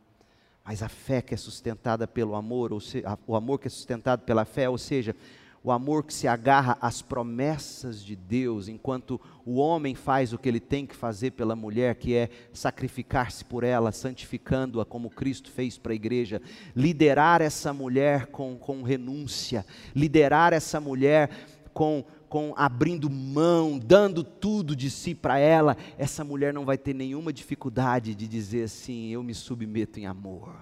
Mas 0.62 0.82
a 0.82 0.88
fé 0.91 1.22
que 1.22 1.32
é 1.32 1.38
sustentada 1.38 2.07
pelo 2.07 2.34
amor, 2.34 2.74
ou 2.74 2.78
se, 2.78 3.03
o 3.26 3.34
amor 3.34 3.59
que 3.59 3.68
é 3.68 3.70
sustentado 3.70 4.20
pela 4.20 4.45
fé, 4.45 4.68
ou 4.68 4.76
seja, 4.76 5.16
o 5.62 5.70
amor 5.70 6.04
que 6.04 6.14
se 6.14 6.26
agarra 6.26 6.78
às 6.80 7.02
promessas 7.02 8.02
de 8.02 8.16
Deus, 8.16 8.66
enquanto 8.66 9.20
o 9.44 9.56
homem 9.56 9.94
faz 9.94 10.32
o 10.32 10.38
que 10.38 10.48
ele 10.48 10.61
tem 10.61 10.86
que 10.86 10.96
fazer 10.96 11.32
pela 11.32 11.54
mulher, 11.54 11.96
que 11.96 12.14
é 12.14 12.30
sacrificar-se 12.52 13.44
por 13.44 13.62
ela, 13.62 13.92
santificando-a 13.92 14.86
como 14.86 15.11
Cristo 15.11 15.50
fez 15.50 15.76
para 15.76 15.92
a 15.92 15.94
igreja, 15.94 16.40
liderar 16.74 17.42
essa 17.42 17.74
mulher 17.74 18.26
com, 18.26 18.56
com 18.56 18.82
renúncia, 18.82 19.66
liderar 19.94 20.54
essa 20.54 20.80
mulher 20.80 21.30
com, 21.74 22.04
com 22.28 22.54
abrindo 22.56 23.11
mão, 23.11 23.78
dando 23.78 24.24
tudo 24.24 24.74
de 24.74 24.90
si 24.90 25.14
para 25.14 25.38
ela, 25.38 25.76
essa 25.98 26.24
mulher 26.24 26.54
não 26.54 26.64
vai 26.64 26.78
ter 26.78 26.94
nenhuma 26.94 27.32
dificuldade 27.32 28.14
de 28.14 28.26
dizer 28.26 28.64
assim: 28.64 29.08
eu 29.08 29.22
me 29.22 29.34
submeto 29.34 30.00
em 30.00 30.06
amor. 30.06 30.54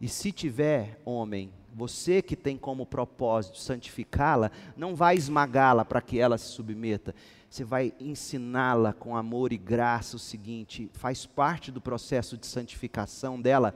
E 0.00 0.08
se 0.08 0.32
tiver, 0.32 1.00
homem, 1.04 1.52
você 1.74 2.22
que 2.22 2.34
tem 2.34 2.56
como 2.56 2.86
propósito 2.86 3.58
santificá-la, 3.58 4.50
não 4.76 4.94
vai 4.94 5.16
esmagá-la 5.16 5.84
para 5.84 6.00
que 6.00 6.18
ela 6.18 6.38
se 6.38 6.48
submeta. 6.48 7.14
Você 7.48 7.64
vai 7.64 7.92
ensiná-la 8.00 8.92
com 8.92 9.16
amor 9.16 9.52
e 9.52 9.58
graça 9.58 10.16
o 10.16 10.20
seguinte: 10.20 10.90
faz 10.94 11.26
parte 11.26 11.70
do 11.70 11.80
processo 11.80 12.36
de 12.36 12.46
santificação 12.46 13.40
dela 13.40 13.74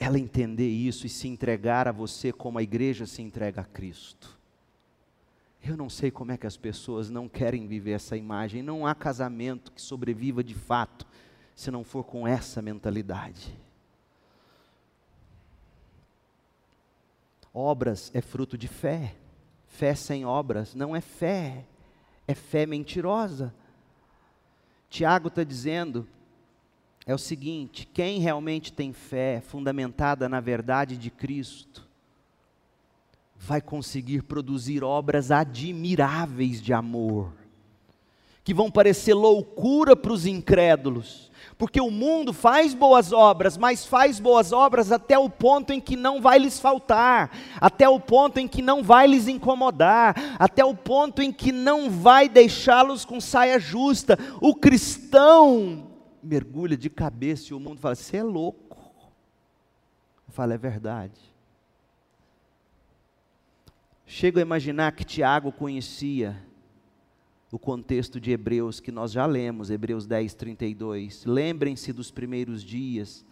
ela 0.00 0.18
entender 0.18 0.68
isso 0.68 1.06
e 1.06 1.08
se 1.08 1.26
entregar 1.26 1.88
a 1.88 1.92
você 1.92 2.32
como 2.32 2.58
a 2.58 2.62
igreja 2.62 3.04
se 3.04 3.20
entrega 3.20 3.62
a 3.62 3.64
Cristo. 3.64 4.38
Eu 5.62 5.76
não 5.76 5.90
sei 5.90 6.10
como 6.10 6.30
é 6.30 6.36
que 6.36 6.46
as 6.46 6.56
pessoas 6.56 7.10
não 7.10 7.28
querem 7.28 7.66
viver 7.66 7.92
essa 7.92 8.16
imagem. 8.16 8.62
Não 8.62 8.86
há 8.86 8.94
casamento 8.94 9.72
que 9.72 9.82
sobreviva 9.82 10.42
de 10.44 10.54
fato 10.54 11.04
se 11.56 11.70
não 11.70 11.82
for 11.82 12.04
com 12.04 12.28
essa 12.28 12.62
mentalidade. 12.62 13.58
Obras 17.58 18.12
é 18.14 18.20
fruto 18.20 18.56
de 18.56 18.68
fé. 18.68 19.16
Fé 19.66 19.92
sem 19.92 20.24
obras 20.24 20.76
não 20.76 20.94
é 20.94 21.00
fé, 21.00 21.64
é 22.26 22.32
fé 22.32 22.64
mentirosa. 22.64 23.52
Tiago 24.88 25.26
está 25.26 25.42
dizendo 25.42 26.06
é 27.04 27.12
o 27.12 27.18
seguinte: 27.18 27.84
quem 27.92 28.20
realmente 28.20 28.72
tem 28.72 28.92
fé 28.92 29.40
fundamentada 29.40 30.28
na 30.28 30.38
verdade 30.38 30.96
de 30.96 31.10
Cristo, 31.10 31.84
vai 33.34 33.60
conseguir 33.60 34.22
produzir 34.22 34.84
obras 34.84 35.32
admiráveis 35.32 36.62
de 36.62 36.72
amor, 36.72 37.32
que 38.48 38.54
vão 38.54 38.70
parecer 38.70 39.12
loucura 39.12 39.94
para 39.94 40.10
os 40.10 40.24
incrédulos, 40.24 41.30
porque 41.58 41.78
o 41.82 41.90
mundo 41.90 42.32
faz 42.32 42.72
boas 42.72 43.12
obras, 43.12 43.58
mas 43.58 43.84
faz 43.84 44.18
boas 44.18 44.52
obras 44.52 44.90
até 44.90 45.18
o 45.18 45.28
ponto 45.28 45.70
em 45.70 45.78
que 45.78 45.94
não 45.94 46.18
vai 46.18 46.38
lhes 46.38 46.58
faltar, 46.58 47.30
até 47.60 47.86
o 47.86 48.00
ponto 48.00 48.38
em 48.38 48.48
que 48.48 48.62
não 48.62 48.82
vai 48.82 49.06
lhes 49.06 49.28
incomodar, 49.28 50.16
até 50.38 50.64
o 50.64 50.74
ponto 50.74 51.20
em 51.20 51.30
que 51.30 51.52
não 51.52 51.90
vai 51.90 52.26
deixá-los 52.26 53.04
com 53.04 53.20
saia 53.20 53.60
justa. 53.60 54.18
O 54.40 54.54
cristão 54.54 55.86
mergulha 56.22 56.74
de 56.74 56.88
cabeça 56.88 57.52
e 57.52 57.54
o 57.54 57.60
mundo 57.60 57.82
fala: 57.82 57.96
Você 57.96 58.16
é 58.16 58.22
louco. 58.22 58.78
Eu 60.26 60.32
falo: 60.32 60.54
É 60.54 60.56
verdade. 60.56 61.20
Chego 64.06 64.38
a 64.38 64.42
imaginar 64.42 64.92
que 64.92 65.04
Tiago 65.04 65.52
conhecia 65.52 66.47
o 67.50 67.58
contexto 67.58 68.20
de 68.20 68.30
Hebreus 68.30 68.78
que 68.78 68.92
nós 68.92 69.10
já 69.10 69.24
lemos, 69.24 69.70
Hebreus 69.70 70.06
10, 70.06 70.34
32. 70.34 71.24
Lembrem-se 71.24 71.92
dos 71.92 72.10
primeiros 72.10 72.62
dias, 72.62 73.24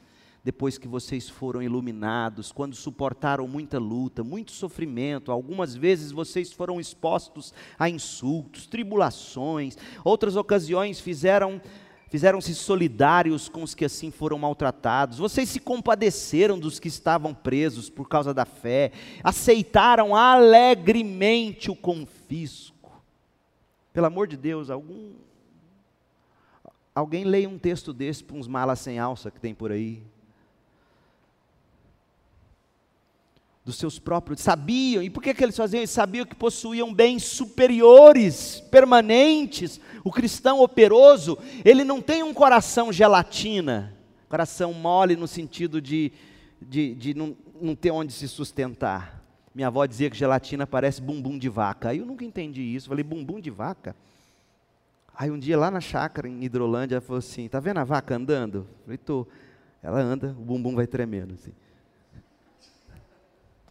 depois 0.43 0.79
que 0.79 0.89
vocês 0.89 1.29
foram 1.29 1.63
iluminados, 1.63 2.51
quando 2.51 2.75
suportaram 2.75 3.47
muita 3.47 3.79
luta, 3.79 4.25
muito 4.25 4.53
sofrimento, 4.53 5.31
algumas 5.31 5.75
vezes 5.75 6.13
vocês 6.13 6.53
foram 6.53 6.81
expostos 6.81 7.53
a 7.79 7.91
insultos, 7.91 8.67
tribulações, 8.67 9.77
outras 10.05 10.37
ocasiões 10.37 11.01
fizeram 11.01 11.61
fizeram-se 12.09 12.55
solidários 12.55 13.49
com 13.49 13.65
os 13.65 13.75
que 13.75 13.85
assim 13.85 14.13
foram 14.13 14.39
maltratados, 14.39 15.19
vocês 15.19 15.49
se 15.49 15.59
compadeceram 15.59 16.57
dos 16.57 16.79
que 16.79 16.87
estavam 16.87 17.35
presos 17.35 17.91
por 17.91 18.09
causa 18.09 18.33
da 18.33 18.45
fé, 18.45 18.93
aceitaram 19.25 20.15
alegremente 20.15 21.69
o 21.69 21.75
confisco. 21.75 22.76
Pelo 23.97 24.09
amor 24.09 24.27
de 24.27 24.37
Deus, 24.37 24.69
algum 24.69 25.15
alguém 26.95 27.25
leia 27.25 27.49
um 27.49 27.59
texto 27.59 27.95
desse 27.95 28.23
para 28.23 28.37
uns 28.37 28.47
malas 28.47 28.79
sem 28.79 28.99
alça 28.99 29.31
que 29.31 29.41
tem 29.41 29.55
por 29.55 29.73
aí. 29.73 30.03
dos 33.65 33.77
seus 33.77 33.99
próprios, 33.99 34.43
sabiam, 34.43 35.03
e 35.03 35.09
por 35.09 35.23
que, 35.23 35.33
que 35.33 35.43
eles 35.43 35.57
faziam? 35.57 35.81
Eles 35.81 35.91
sabiam 35.91 36.27
que 36.27 36.35
possuíam 36.35 36.93
bens 36.93 37.25
superiores, 37.25 38.61
permanentes. 38.71 39.81
O 40.05 40.13
cristão 40.13 40.61
operoso, 40.61 41.39
ele 41.65 41.83
não 41.83 42.03
tem 42.03 42.23
um 42.23 42.35
coração 42.35 42.93
gelatina, 42.93 43.97
coração 44.29 44.75
mole 44.75 45.17
no 45.17 45.27
sentido 45.27 45.81
de, 45.81 46.13
de, 46.61 46.95
de 46.95 47.15
não, 47.15 47.35
não 47.61 47.75
ter 47.75 47.91
onde 47.91 48.13
se 48.13 48.29
sustentar. 48.29 49.16
Minha 49.57 49.67
avó 49.67 49.85
dizia 49.87 50.09
que 50.09 50.17
gelatina 50.17 50.69
parece 50.69 51.03
bumbum 51.03 51.37
de 51.37 51.49
vaca. 51.49 51.89
Aí 51.89 51.99
eu 51.99 52.07
nunca 52.07 52.25
entendi 52.25 52.63
isso. 52.63 52.89
Falei, 52.89 53.03
bumbum 53.03 53.41
de 53.41 53.51
vaca? 53.51 53.97
Aí 55.19 55.31
um 55.31 55.39
dia 55.39 55.59
lá 55.59 55.71
na 55.71 55.81
chácara, 55.81 56.29
em 56.29 56.45
Hidrolândia, 56.45 56.97
ela 56.97 57.01
falou 57.01 57.19
assim: 57.19 57.49
tá 57.49 57.59
vendo 57.59 57.79
a 57.79 57.85
vaca 57.85 58.15
andando? 58.15 58.69
Falei, 58.85 58.99
tô. 58.99 59.27
Ela 59.83 59.99
anda, 59.99 60.37
o 60.39 60.45
bumbum 60.45 60.77
vai 60.77 60.87
tremendo. 60.87 61.35
Assim 61.35 61.53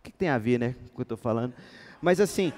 que 0.06 0.12
tem 0.12 0.30
a 0.30 0.38
ver, 0.38 0.60
né, 0.60 0.76
com 0.80 0.92
o 0.92 0.96
que 0.96 1.02
eu 1.02 1.04
estou 1.04 1.18
falando? 1.18 1.54
Mas 2.02 2.20
assim, 2.20 2.54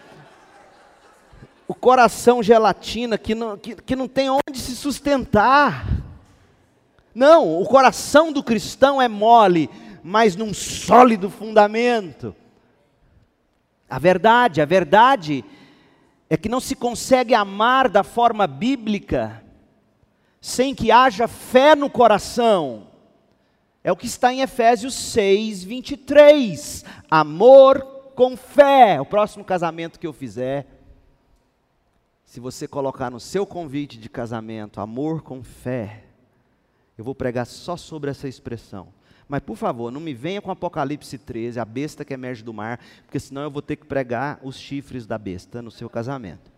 o 1.67 1.73
coração 1.73 2.43
gelatina 2.43 3.17
que 3.17 3.33
não, 3.33 3.57
que, 3.57 3.75
que 3.75 3.95
não 3.95 4.07
tem 4.07 4.29
onde 4.29 4.59
se 4.59 4.75
sustentar. 4.75 5.87
Não, 7.15 7.59
o 7.59 7.65
coração 7.65 8.31
do 8.31 8.43
cristão 8.43 9.01
é 9.01 9.07
mole, 9.07 9.69
mas 10.03 10.35
num 10.35 10.53
sólido 10.53 11.29
fundamento. 11.29 12.35
A 13.89 13.99
verdade, 13.99 14.61
a 14.61 14.65
verdade 14.65 15.45
é 16.29 16.35
que 16.35 16.49
não 16.49 16.59
se 16.59 16.75
consegue 16.75 17.33
amar 17.33 17.89
da 17.89 18.03
forma 18.03 18.45
bíblica 18.45 19.43
sem 20.41 20.75
que 20.75 20.91
haja 20.91 21.27
fé 21.27 21.75
no 21.75 21.89
coração. 21.89 22.87
É 23.83 23.91
o 23.91 23.95
que 23.95 24.05
está 24.05 24.33
em 24.33 24.41
Efésios 24.41 24.93
6, 24.93 25.63
23. 25.63 26.85
Amor 27.09 27.81
com 28.15 28.35
fé. 28.35 28.99
O 28.99 29.05
próximo 29.05 29.45
casamento 29.45 29.99
que 29.99 30.07
eu 30.07 30.13
fizer, 30.13 30.67
se 32.25 32.39
você 32.39 32.67
colocar 32.67 33.09
no 33.09 33.19
seu 33.19 33.45
convite 33.45 33.97
de 33.97 34.09
casamento, 34.09 34.81
amor 34.81 35.21
com 35.21 35.41
fé, 35.41 36.03
eu 36.97 37.03
vou 37.05 37.15
pregar 37.15 37.45
só 37.45 37.77
sobre 37.77 38.11
essa 38.11 38.27
expressão. 38.27 38.96
Mas 39.27 39.41
por 39.41 39.57
favor, 39.57 39.91
não 39.91 39.99
me 39.99 40.13
venha 40.13 40.41
com 40.41 40.49
Apocalipse 40.49 41.17
13, 41.17 41.59
a 41.59 41.65
besta 41.65 42.05
que 42.05 42.13
emerge 42.13 42.43
do 42.43 42.53
mar, 42.53 42.79
porque 43.03 43.19
senão 43.19 43.41
eu 43.41 43.51
vou 43.51 43.61
ter 43.61 43.75
que 43.75 43.85
pregar 43.85 44.39
os 44.41 44.57
chifres 44.57 45.05
da 45.05 45.17
besta 45.17 45.61
no 45.61 45.69
seu 45.69 45.89
casamento. 45.89 46.51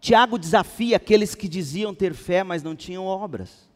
Tiago 0.00 0.38
desafia 0.38 0.96
aqueles 0.96 1.34
que 1.34 1.48
diziam 1.48 1.94
ter 1.94 2.14
fé, 2.14 2.42
mas 2.42 2.62
não 2.62 2.76
tinham 2.76 3.06
obras. 3.06 3.68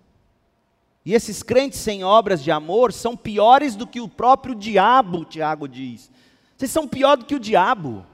E 1.04 1.14
esses 1.14 1.42
crentes 1.42 1.78
sem 1.78 2.04
obras 2.04 2.42
de 2.42 2.50
amor 2.50 2.92
são 2.92 3.16
piores 3.16 3.74
do 3.74 3.86
que 3.86 4.00
o 4.00 4.08
próprio 4.08 4.54
diabo, 4.54 5.24
Tiago 5.24 5.66
diz. 5.66 6.10
Vocês 6.56 6.70
são 6.70 6.86
pior 6.86 7.16
do 7.16 7.24
que 7.24 7.34
o 7.34 7.40
diabo. 7.40 8.04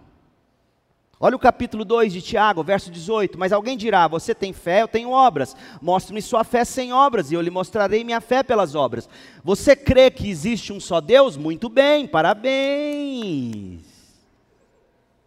Olha 1.25 1.37
o 1.37 1.39
capítulo 1.39 1.87
2 1.87 2.13
de 2.13 2.21
Tiago, 2.21 2.63
verso 2.63 2.91
18. 2.91 3.39
Mas 3.39 3.51
alguém 3.51 3.79
dirá: 3.79 4.07
Você 4.07 4.35
tem 4.35 4.53
fé, 4.53 4.83
eu 4.83 4.89
tenho 4.89 5.09
obras. 5.09 5.57
Mostre-me 5.81 6.21
sua 6.21 6.45
fé 6.45 6.67
sem 6.67 6.93
obras, 6.93 7.33
e 7.33 7.35
eu 7.35 7.41
lhe 7.41 7.49
mostrarei 7.49 8.05
minha 8.05 8.21
fé 8.21 8.43
pelas 8.43 8.75
obras. 8.75 9.09
Você 9.43 9.75
crê 9.75 10.11
que 10.11 10.29
existe 10.29 10.71
um 10.71 10.79
só 10.79 11.01
Deus? 11.01 11.39
Muito 11.39 11.71
bem, 11.71 12.07
parabéns. 12.07 13.81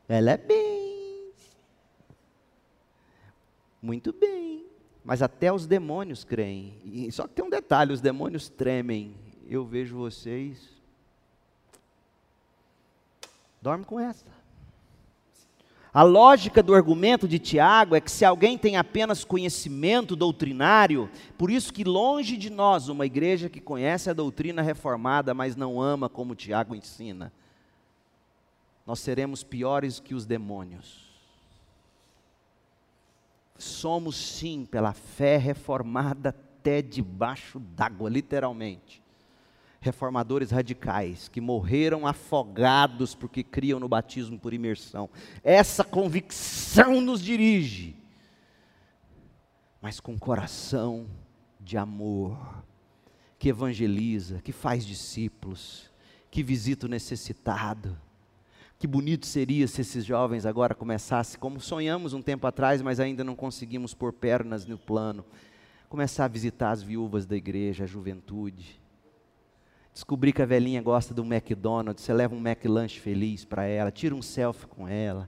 Ela 0.07 0.33
é 0.33 0.37
bem. 0.37 1.31
Muito 3.81 4.13
bem. 4.13 4.67
Mas 5.03 5.23
até 5.23 5.51
os 5.51 5.65
demônios 5.65 6.23
creem. 6.23 7.09
Só 7.09 7.27
que 7.27 7.33
tem 7.33 7.43
um 7.43 7.49
detalhe: 7.49 7.91
os 7.91 8.01
demônios 8.01 8.49
tremem. 8.49 9.15
Eu 9.49 9.65
vejo 9.65 9.97
vocês. 9.97 10.59
Dorme 13.59 13.83
com 13.83 13.99
essa. 13.99 14.36
A 15.97 16.03
lógica 16.03 16.61
do 16.61 16.75
argumento 16.75 17.27
de 17.27 17.39
Tiago 17.39 17.95
é 17.95 17.99
que 17.99 18.11
se 18.11 18.23
alguém 18.23 18.55
tem 18.55 18.77
apenas 18.77 19.23
conhecimento 19.25 20.15
doutrinário, 20.15 21.09
por 21.35 21.49
isso 21.49 21.73
que 21.73 21.83
longe 21.83 22.37
de 22.37 22.51
nós 22.51 22.87
uma 22.87 23.03
igreja 23.03 23.49
que 23.49 23.59
conhece 23.59 24.07
a 24.07 24.13
doutrina 24.13 24.61
reformada, 24.61 25.33
mas 25.33 25.55
não 25.55 25.81
ama 25.81 26.07
como 26.07 26.35
Tiago 26.35 26.75
ensina, 26.75 27.33
nós 28.85 28.99
seremos 28.99 29.43
piores 29.43 29.99
que 29.99 30.13
os 30.13 30.23
demônios 30.23 31.09
somos 33.57 34.15
sim, 34.17 34.67
pela 34.69 34.93
fé 34.93 35.35
reformada 35.37 36.29
até 36.29 36.79
debaixo 36.79 37.59
d'água, 37.59 38.07
literalmente. 38.07 39.01
Reformadores 39.79 40.51
radicais 40.51 41.29
que 41.29 41.39
morreram 41.39 42.07
afogados 42.07 43.13
porque 43.13 43.43
criam 43.43 43.79
no 43.79 43.87
batismo 43.87 44.39
por 44.39 44.53
imersão. 44.53 45.09
Essa 45.43 45.83
convicção 45.83 46.99
nos 46.99 47.21
dirige, 47.21 47.95
mas 49.81 49.99
com 49.99 50.17
coração 50.17 51.07
de 51.59 51.77
amor, 51.77 52.63
que 53.37 53.49
evangeliza, 53.49 54.41
que 54.41 54.51
faz 54.51 54.85
discípulos, 54.85 55.91
que 56.31 56.41
visita 56.41 56.87
o 56.87 56.89
necessitado, 56.89 57.97
Que 58.79 58.85
bonito 58.85 59.25
seria 59.25 59.67
se 59.67 59.81
esses 59.81 60.05
jovens 60.05 60.45
agora 60.45 60.75
começassem, 60.75 61.39
como 61.39 61.59
sonhamos 61.59 62.13
um 62.13 62.21
tempo 62.21 62.45
atrás, 62.45 62.79
mas 62.81 62.99
ainda 62.99 63.23
não 63.23 63.35
conseguimos 63.35 63.95
pôr 63.95 64.13
pernas 64.13 64.67
no 64.67 64.77
plano, 64.77 65.25
começar 65.89 66.25
a 66.25 66.27
visitar 66.27 66.71
as 66.71 66.83
viúvas 66.83 67.25
da 67.25 67.35
igreja, 67.35 67.85
a 67.85 67.87
juventude. 67.87 68.79
Descobrir 69.97 70.31
que 70.31 70.43
a 70.43 70.45
velhinha 70.45 70.79
gosta 70.79 71.11
do 71.11 71.23
McDonald's, 71.23 72.05
você 72.05 72.13
leva 72.13 72.35
um 72.35 72.37
McLanche 72.37 72.99
feliz 72.99 73.43
para 73.43 73.65
ela, 73.65 73.89
tira 73.89 74.13
um 74.13 74.21
selfie 74.21 74.67
com 74.67 74.87
ela. 74.87 75.27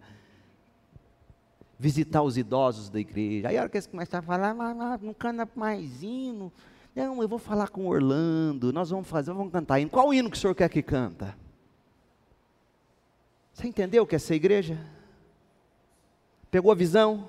Visitar 1.80 2.22
os 2.22 2.38
idosos 2.38 2.88
da 2.88 3.00
igreja. 3.00 3.48
Aí 3.48 3.58
a 3.58 3.62
hora 3.62 3.70
que 3.70 3.78
eles 3.78 3.88
começam 3.88 4.20
a 4.20 4.22
falar, 4.22 4.54
não 5.02 5.12
canta 5.12 5.50
mais 5.56 6.04
hino. 6.04 6.54
Não, 6.96 7.20
eu 7.20 7.28
vou 7.28 7.40
falar 7.40 7.70
com 7.70 7.88
Orlando, 7.88 8.72
nós 8.72 8.92
vamos 8.92 9.08
fazer, 9.08 9.34
vamos 9.34 9.52
cantar 9.52 9.80
hino. 9.80 9.90
Qual 9.90 10.14
hino 10.14 10.30
que 10.30 10.38
o 10.38 10.40
senhor 10.40 10.54
quer 10.54 10.70
que 10.70 10.84
canta? 10.84 11.36
Você 13.52 13.68
entendeu 13.68 14.04
o 14.04 14.06
que 14.06 14.14
é 14.14 14.18
essa 14.18 14.36
igreja? 14.36 14.80
Pegou 16.52 16.72
a 16.72 16.76
visão? 16.76 17.28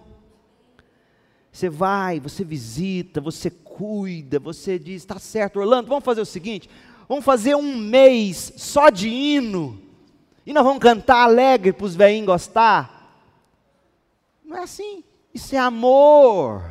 Você 1.50 1.70
vai, 1.70 2.20
você 2.20 2.44
visita, 2.44 3.18
você 3.18 3.50
cuida, 3.50 4.38
você 4.38 4.78
diz, 4.78 4.96
está 4.96 5.18
certo, 5.18 5.58
Orlando, 5.58 5.88
vamos 5.88 6.04
fazer 6.04 6.20
o 6.20 6.26
seguinte: 6.26 6.68
vamos 7.10 7.24
fazer 7.24 7.56
um 7.56 7.76
mês 7.76 8.52
só 8.56 8.88
de 8.88 9.08
hino, 9.08 9.82
e 10.46 10.52
nós 10.52 10.62
vamos 10.62 10.78
cantar 10.78 11.24
alegre 11.24 11.72
para 11.72 11.84
os 11.84 11.96
velhinhos 11.96 12.26
gostar. 12.26 13.20
Não 14.44 14.56
é 14.56 14.62
assim, 14.62 15.02
isso 15.34 15.56
é 15.56 15.58
amor. 15.58 16.62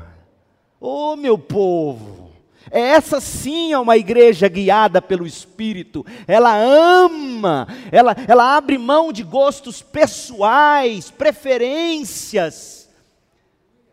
Ô 0.80 1.12
oh, 1.12 1.16
meu 1.18 1.38
povo, 1.38 2.32
é 2.72 2.80
essa 2.80 3.20
sim 3.20 3.74
é 3.74 3.80
uma 3.80 3.98
igreja 3.98 4.48
guiada 4.48 5.02
pelo 5.02 5.28
Espírito. 5.28 6.06
Ela 6.26 6.56
ama, 6.56 7.68
ela, 7.92 8.16
ela 8.26 8.56
abre 8.56 8.78
mão 8.78 9.12
de 9.12 9.24
gostos 9.24 9.82
pessoais, 9.82 11.12
preferências. 11.12 12.90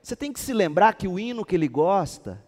Você 0.00 0.14
tem 0.14 0.32
que 0.32 0.38
se 0.38 0.52
lembrar 0.52 0.94
que 0.94 1.08
o 1.08 1.18
hino 1.18 1.44
que 1.44 1.56
ele 1.56 1.66
gosta 1.66 2.45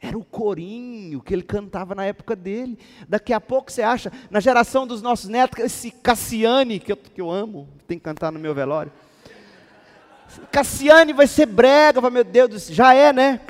era 0.00 0.16
o 0.16 0.24
corinho 0.24 1.20
que 1.20 1.32
ele 1.32 1.42
cantava 1.42 1.94
na 1.94 2.04
época 2.04 2.36
dele. 2.36 2.78
Daqui 3.08 3.32
a 3.32 3.40
pouco 3.40 3.72
você 3.72 3.82
acha, 3.82 4.12
na 4.30 4.40
geração 4.40 4.86
dos 4.86 5.00
nossos 5.00 5.28
netos, 5.28 5.58
esse 5.64 5.90
Cassiane, 5.90 6.78
que 6.78 6.92
eu, 6.92 6.96
que 6.96 7.20
eu 7.20 7.30
amo, 7.30 7.68
tem 7.86 7.98
que 7.98 8.04
cantar 8.04 8.30
no 8.30 8.38
meu 8.38 8.54
velório. 8.54 8.92
Cassiane 10.50 11.12
vai 11.12 11.26
ser 11.26 11.46
brega, 11.46 12.10
meu 12.10 12.24
Deus, 12.24 12.66
já 12.66 12.92
é, 12.92 13.12
né? 13.12 13.40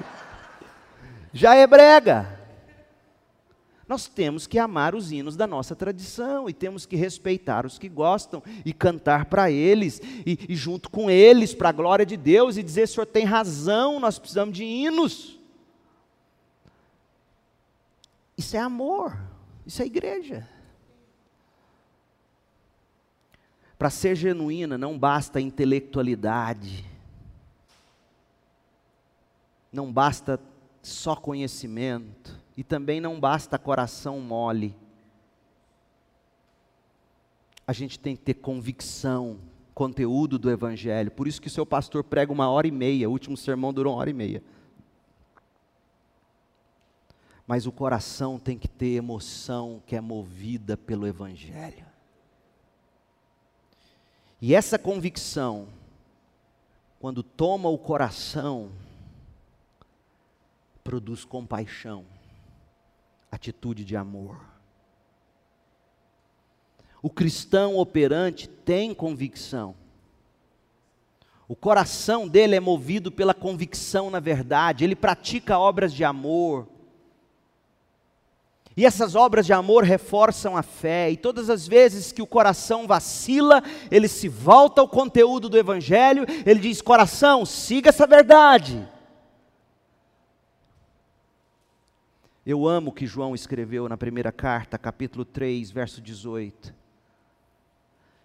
já 1.32 1.54
é 1.54 1.66
brega. 1.66 2.33
Nós 3.86 4.06
temos 4.06 4.46
que 4.46 4.58
amar 4.58 4.94
os 4.94 5.12
hinos 5.12 5.36
da 5.36 5.46
nossa 5.46 5.76
tradição 5.76 6.48
e 6.48 6.54
temos 6.54 6.86
que 6.86 6.96
respeitar 6.96 7.66
os 7.66 7.78
que 7.78 7.88
gostam 7.88 8.42
e 8.64 8.72
cantar 8.72 9.26
para 9.26 9.50
eles 9.50 10.00
e, 10.24 10.38
e, 10.48 10.56
junto 10.56 10.88
com 10.88 11.10
eles 11.10 11.52
para 11.54 11.68
a 11.68 11.72
glória 11.72 12.06
de 12.06 12.16
Deus 12.16 12.56
e 12.56 12.62
dizer: 12.62 12.88
Senhor 12.88 13.04
tem 13.04 13.24
razão, 13.24 14.00
nós 14.00 14.18
precisamos 14.18 14.56
de 14.56 14.64
hinos. 14.64 15.38
Isso 18.38 18.56
é 18.56 18.60
amor, 18.60 19.16
isso 19.66 19.82
é 19.82 19.86
igreja. 19.86 20.48
Para 23.78 23.90
ser 23.90 24.16
genuína 24.16 24.78
não 24.78 24.98
basta 24.98 25.40
intelectualidade, 25.40 26.86
não 29.70 29.92
basta 29.92 30.40
só 30.82 31.14
conhecimento, 31.14 32.43
e 32.56 32.62
também 32.62 33.00
não 33.00 33.18
basta 33.18 33.58
coração 33.58 34.20
mole. 34.20 34.76
A 37.66 37.72
gente 37.72 37.98
tem 37.98 38.14
que 38.14 38.22
ter 38.22 38.34
convicção, 38.34 39.38
conteúdo 39.74 40.38
do 40.38 40.50
Evangelho. 40.50 41.10
Por 41.10 41.26
isso 41.26 41.40
que 41.40 41.48
o 41.48 41.50
seu 41.50 41.66
pastor 41.66 42.04
prega 42.04 42.32
uma 42.32 42.48
hora 42.48 42.66
e 42.66 42.70
meia, 42.70 43.08
o 43.08 43.12
último 43.12 43.36
sermão 43.36 43.72
durou 43.72 43.94
uma 43.94 44.00
hora 44.00 44.10
e 44.10 44.14
meia. 44.14 44.42
Mas 47.46 47.66
o 47.66 47.72
coração 47.72 48.38
tem 48.38 48.58
que 48.58 48.68
ter 48.68 48.94
emoção 48.94 49.82
que 49.86 49.96
é 49.96 50.00
movida 50.00 50.76
pelo 50.76 51.06
Evangelho. 51.06 51.84
E 54.40 54.54
essa 54.54 54.78
convicção, 54.78 55.68
quando 57.00 57.22
toma 57.22 57.68
o 57.68 57.78
coração, 57.78 58.70
produz 60.82 61.24
compaixão, 61.24 62.04
atitude 63.34 63.84
de 63.84 63.96
amor. 63.96 64.40
O 67.02 67.10
cristão 67.10 67.76
operante 67.76 68.48
tem 68.48 68.94
convicção. 68.94 69.74
O 71.46 71.54
coração 71.54 72.26
dele 72.26 72.56
é 72.56 72.60
movido 72.60 73.12
pela 73.12 73.34
convicção 73.34 74.10
na 74.10 74.20
verdade, 74.20 74.84
ele 74.84 74.96
pratica 74.96 75.58
obras 75.58 75.92
de 75.92 76.02
amor. 76.02 76.66
E 78.76 78.84
essas 78.84 79.14
obras 79.14 79.46
de 79.46 79.52
amor 79.52 79.84
reforçam 79.84 80.56
a 80.56 80.62
fé, 80.62 81.10
e 81.10 81.16
todas 81.16 81.48
as 81.48 81.68
vezes 81.68 82.10
que 82.10 82.22
o 82.22 82.26
coração 82.26 82.86
vacila, 82.86 83.62
ele 83.90 84.08
se 84.08 84.28
volta 84.28 84.80
ao 84.80 84.88
conteúdo 84.88 85.48
do 85.48 85.58
Evangelho, 85.58 86.24
ele 86.44 86.58
diz: 86.58 86.80
coração, 86.80 87.44
siga 87.44 87.90
essa 87.90 88.06
verdade. 88.06 88.88
Eu 92.46 92.68
amo 92.68 92.90
o 92.90 92.92
que 92.92 93.06
João 93.06 93.34
escreveu 93.34 93.88
na 93.88 93.96
primeira 93.96 94.30
carta, 94.30 94.76
capítulo 94.76 95.24
3, 95.24 95.70
verso 95.70 96.02
18. 96.02 96.74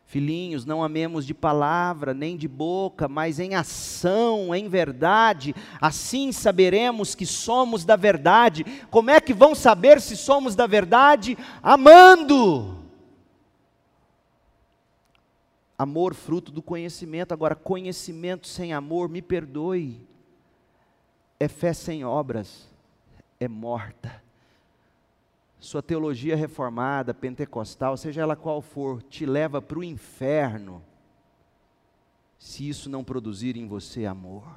Filhinhos, 0.05 0.65
não 0.65 0.83
amemos 0.83 1.25
de 1.25 1.33
palavra, 1.33 2.13
nem 2.13 2.35
de 2.35 2.47
boca, 2.47 3.07
mas 3.07 3.39
em 3.39 3.55
ação, 3.55 4.53
em 4.53 4.67
verdade, 4.67 5.55
assim 5.79 6.33
saberemos 6.33 7.15
que 7.15 7.25
somos 7.25 7.85
da 7.85 7.95
verdade. 7.95 8.65
Como 8.89 9.09
é 9.09 9.21
que 9.21 9.33
vão 9.33 9.55
saber 9.55 10.01
se 10.01 10.17
somos 10.17 10.53
da 10.53 10.67
verdade? 10.67 11.37
Amando. 11.63 12.77
Amor, 15.77 16.13
fruto 16.13 16.51
do 16.51 16.61
conhecimento. 16.61 17.33
Agora, 17.33 17.55
conhecimento 17.55 18.47
sem 18.47 18.73
amor, 18.73 19.07
me 19.07 19.21
perdoe, 19.21 20.05
é 21.39 21.47
fé 21.47 21.71
sem 21.71 22.03
obras 22.03 22.69
é 23.39 23.47
morta. 23.47 24.21
Sua 25.59 25.81
teologia 25.81 26.35
reformada, 26.35 27.13
pentecostal, 27.13 27.97
seja 27.97 28.21
ela 28.21 28.35
qual 28.35 28.61
for, 28.61 29.01
te 29.03 29.25
leva 29.25 29.61
para 29.61 29.79
o 29.79 29.83
inferno, 29.83 30.83
se 32.37 32.67
isso 32.67 32.89
não 32.89 33.03
produzir 33.03 33.57
em 33.57 33.67
você 33.67 34.05
amor. 34.05 34.47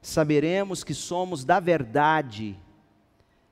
Saberemos 0.00 0.84
que 0.84 0.94
somos 0.94 1.44
da 1.44 1.58
verdade 1.58 2.56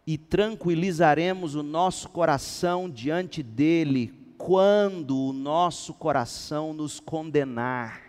e 0.06 0.16
tranquilizaremos 0.16 1.56
o 1.56 1.62
nosso 1.62 2.08
coração 2.10 2.88
diante 2.88 3.42
dele 3.42 4.14
quando 4.38 5.18
o 5.18 5.32
nosso 5.32 5.94
coração 5.94 6.72
nos 6.72 7.00
condenar 7.00 8.03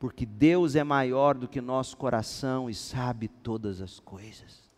porque 0.00 0.24
Deus 0.24 0.76
é 0.76 0.82
maior 0.82 1.36
do 1.36 1.46
que 1.46 1.60
nosso 1.60 1.94
coração 1.94 2.70
e 2.70 2.74
sabe 2.74 3.28
todas 3.28 3.82
as 3.82 4.00
coisas. 4.00 4.70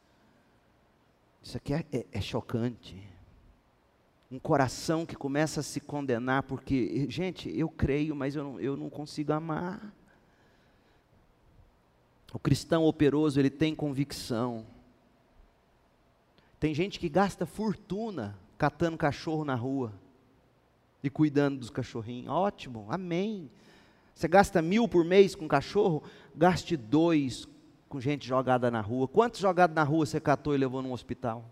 Isso 1.41 1.57
aqui 1.57 1.73
é, 1.73 1.87
é, 1.93 2.07
é, 2.11 2.21
chocante. 2.21 3.01
Um 4.29 4.41
coração 4.41 5.07
que 5.07 5.15
começa 5.15 5.61
a 5.61 5.63
se 5.63 5.81
condenar, 5.81 6.43
porque, 6.43 7.07
gente, 7.09 7.49
eu 7.57 7.69
creio, 7.69 8.17
mas 8.17 8.35
eu 8.35 8.43
não, 8.43 8.61
eu 8.61 8.77
não 8.77 8.91
consigo 8.91 9.33
amar. 9.33 9.95
O 12.35 12.39
cristão 12.39 12.83
operoso, 12.85 13.39
ele 13.39 13.51
tem 13.51 13.77
convicção. 13.77 14.67
Tem 16.59 16.75
gente 16.75 16.99
que 16.99 17.09
gasta 17.09 17.47
fortuna 17.47 18.37
catando 18.59 18.99
cachorro 18.99 19.45
na 19.45 19.55
rua 19.55 19.93
e 21.01 21.09
cuidando 21.09 21.61
dos 21.61 21.71
cachorrinhos. 21.71 22.29
Ótimo, 22.29 22.89
amém. 22.91 23.49
Você 24.15 24.29
gasta 24.29 24.63
mil 24.63 24.87
por 24.87 25.05
mês 25.05 25.35
com 25.35 25.49
cachorro? 25.49 26.03
Gaste 26.35 26.77
dois 26.77 27.49
com 27.89 28.01
gente 28.01 28.27
jogada 28.27 28.71
na 28.71 28.81
rua. 28.81 29.07
Quantos 29.07 29.41
jogados 29.41 29.75
na 29.75 29.83
rua 29.83 30.07
você 30.07 30.21
catou 30.21 30.55
e 30.55 30.59
levou 30.59 30.81
num 30.81 30.93
hospital? 30.93 31.45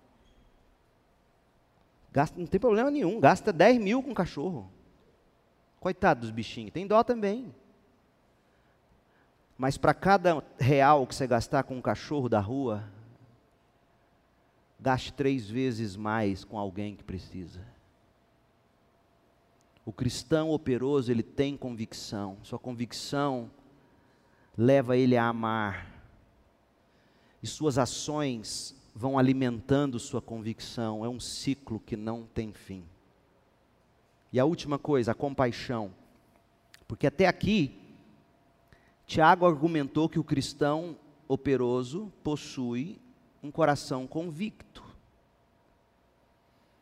Gasta, 2.13 2.39
não 2.39 2.47
tem 2.47 2.61
problema 2.61 2.91
nenhum, 2.91 3.21
gasta 3.21 3.53
10 3.53 3.79
mil 3.79 4.03
com 4.03 4.13
cachorro. 4.13 4.71
Coitado 5.79 6.21
dos 6.21 6.31
bichinhos, 6.31 6.73
tem 6.73 6.87
dó 6.87 7.05
também. 7.05 7.55
Mas 9.57 9.77
para 9.77 9.95
cada 9.95 10.43
real 10.59 11.07
que 11.07 11.15
você 11.15 11.27
gastar 11.27 11.63
com 11.63 11.77
um 11.77 11.83
cachorro 11.83 12.29
da 12.29 12.41
rua, 12.41 12.85
gaste 14.79 15.13
três 15.13 15.49
vezes 15.49 15.97
mais 15.97 16.45
com 16.45 16.59
alguém 16.59 16.97
que 16.97 17.05
precisa. 17.05 17.61
O 19.85 19.93
cristão 19.93 20.51
operoso, 20.51 21.11
ele 21.11 21.23
tem 21.23 21.57
convicção. 21.57 22.37
Sua 22.43 22.59
convicção 22.59 23.51
leva 24.57 24.97
ele 24.97 25.17
a 25.17 25.27
amar. 25.27 25.87
E 27.43 27.47
suas 27.47 27.79
ações 27.79 28.77
vão 28.95 29.19
alimentando 29.19 29.99
sua 29.99 30.21
convicção. 30.21 31.05
É 31.05 31.09
um 31.09 31.19
ciclo 31.19 31.81
que 31.81 31.97
não 31.97 32.25
tem 32.25 32.53
fim. 32.53 32.85
E 34.33 34.39
a 34.39 34.45
última 34.45 34.79
coisa, 34.79 35.13
a 35.13 35.15
compaixão. 35.15 35.93
Porque 36.87 37.07
até 37.07 37.27
aqui, 37.27 37.79
Tiago 39.07 39.47
argumentou 39.47 40.09
que 40.09 40.19
o 40.19 40.25
cristão 40.25 40.97
operoso 41.27 42.13
possui 42.23 43.01
um 43.43 43.51
coração 43.51 44.07
convicto. 44.07 44.85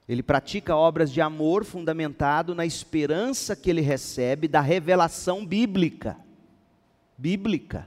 Ele 0.09 0.23
pratica 0.23 0.75
obras 0.75 1.13
de 1.13 1.21
amor 1.21 1.65
fundamentado 1.65 2.55
na 2.55 2.65
esperança 2.65 3.55
que 3.55 3.69
ele 3.69 3.83
recebe 3.83 4.49
da 4.49 4.61
revelação 4.61 5.45
bíblica. 5.45 6.17
Bíblica. 7.17 7.87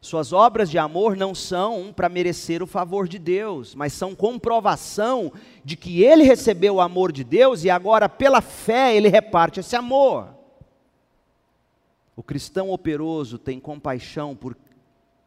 Suas 0.00 0.32
obras 0.32 0.70
de 0.70 0.78
amor 0.78 1.16
não 1.16 1.34
são 1.34 1.92
para 1.92 2.08
merecer 2.08 2.62
o 2.62 2.66
favor 2.66 3.08
de 3.08 3.18
Deus, 3.18 3.74
mas 3.74 3.92
são 3.92 4.14
comprovação 4.14 5.32
de 5.64 5.76
que 5.76 6.04
ele 6.04 6.22
recebeu 6.22 6.76
o 6.76 6.80
amor 6.80 7.10
de 7.10 7.24
Deus 7.24 7.64
e 7.64 7.70
agora, 7.70 8.08
pela 8.08 8.40
fé, 8.40 8.94
ele 8.94 9.08
reparte 9.08 9.58
esse 9.58 9.74
amor. 9.74 10.28
O 12.14 12.22
cristão 12.22 12.70
operoso 12.70 13.36
tem 13.36 13.58
compaixão 13.58 14.36
por, 14.36 14.56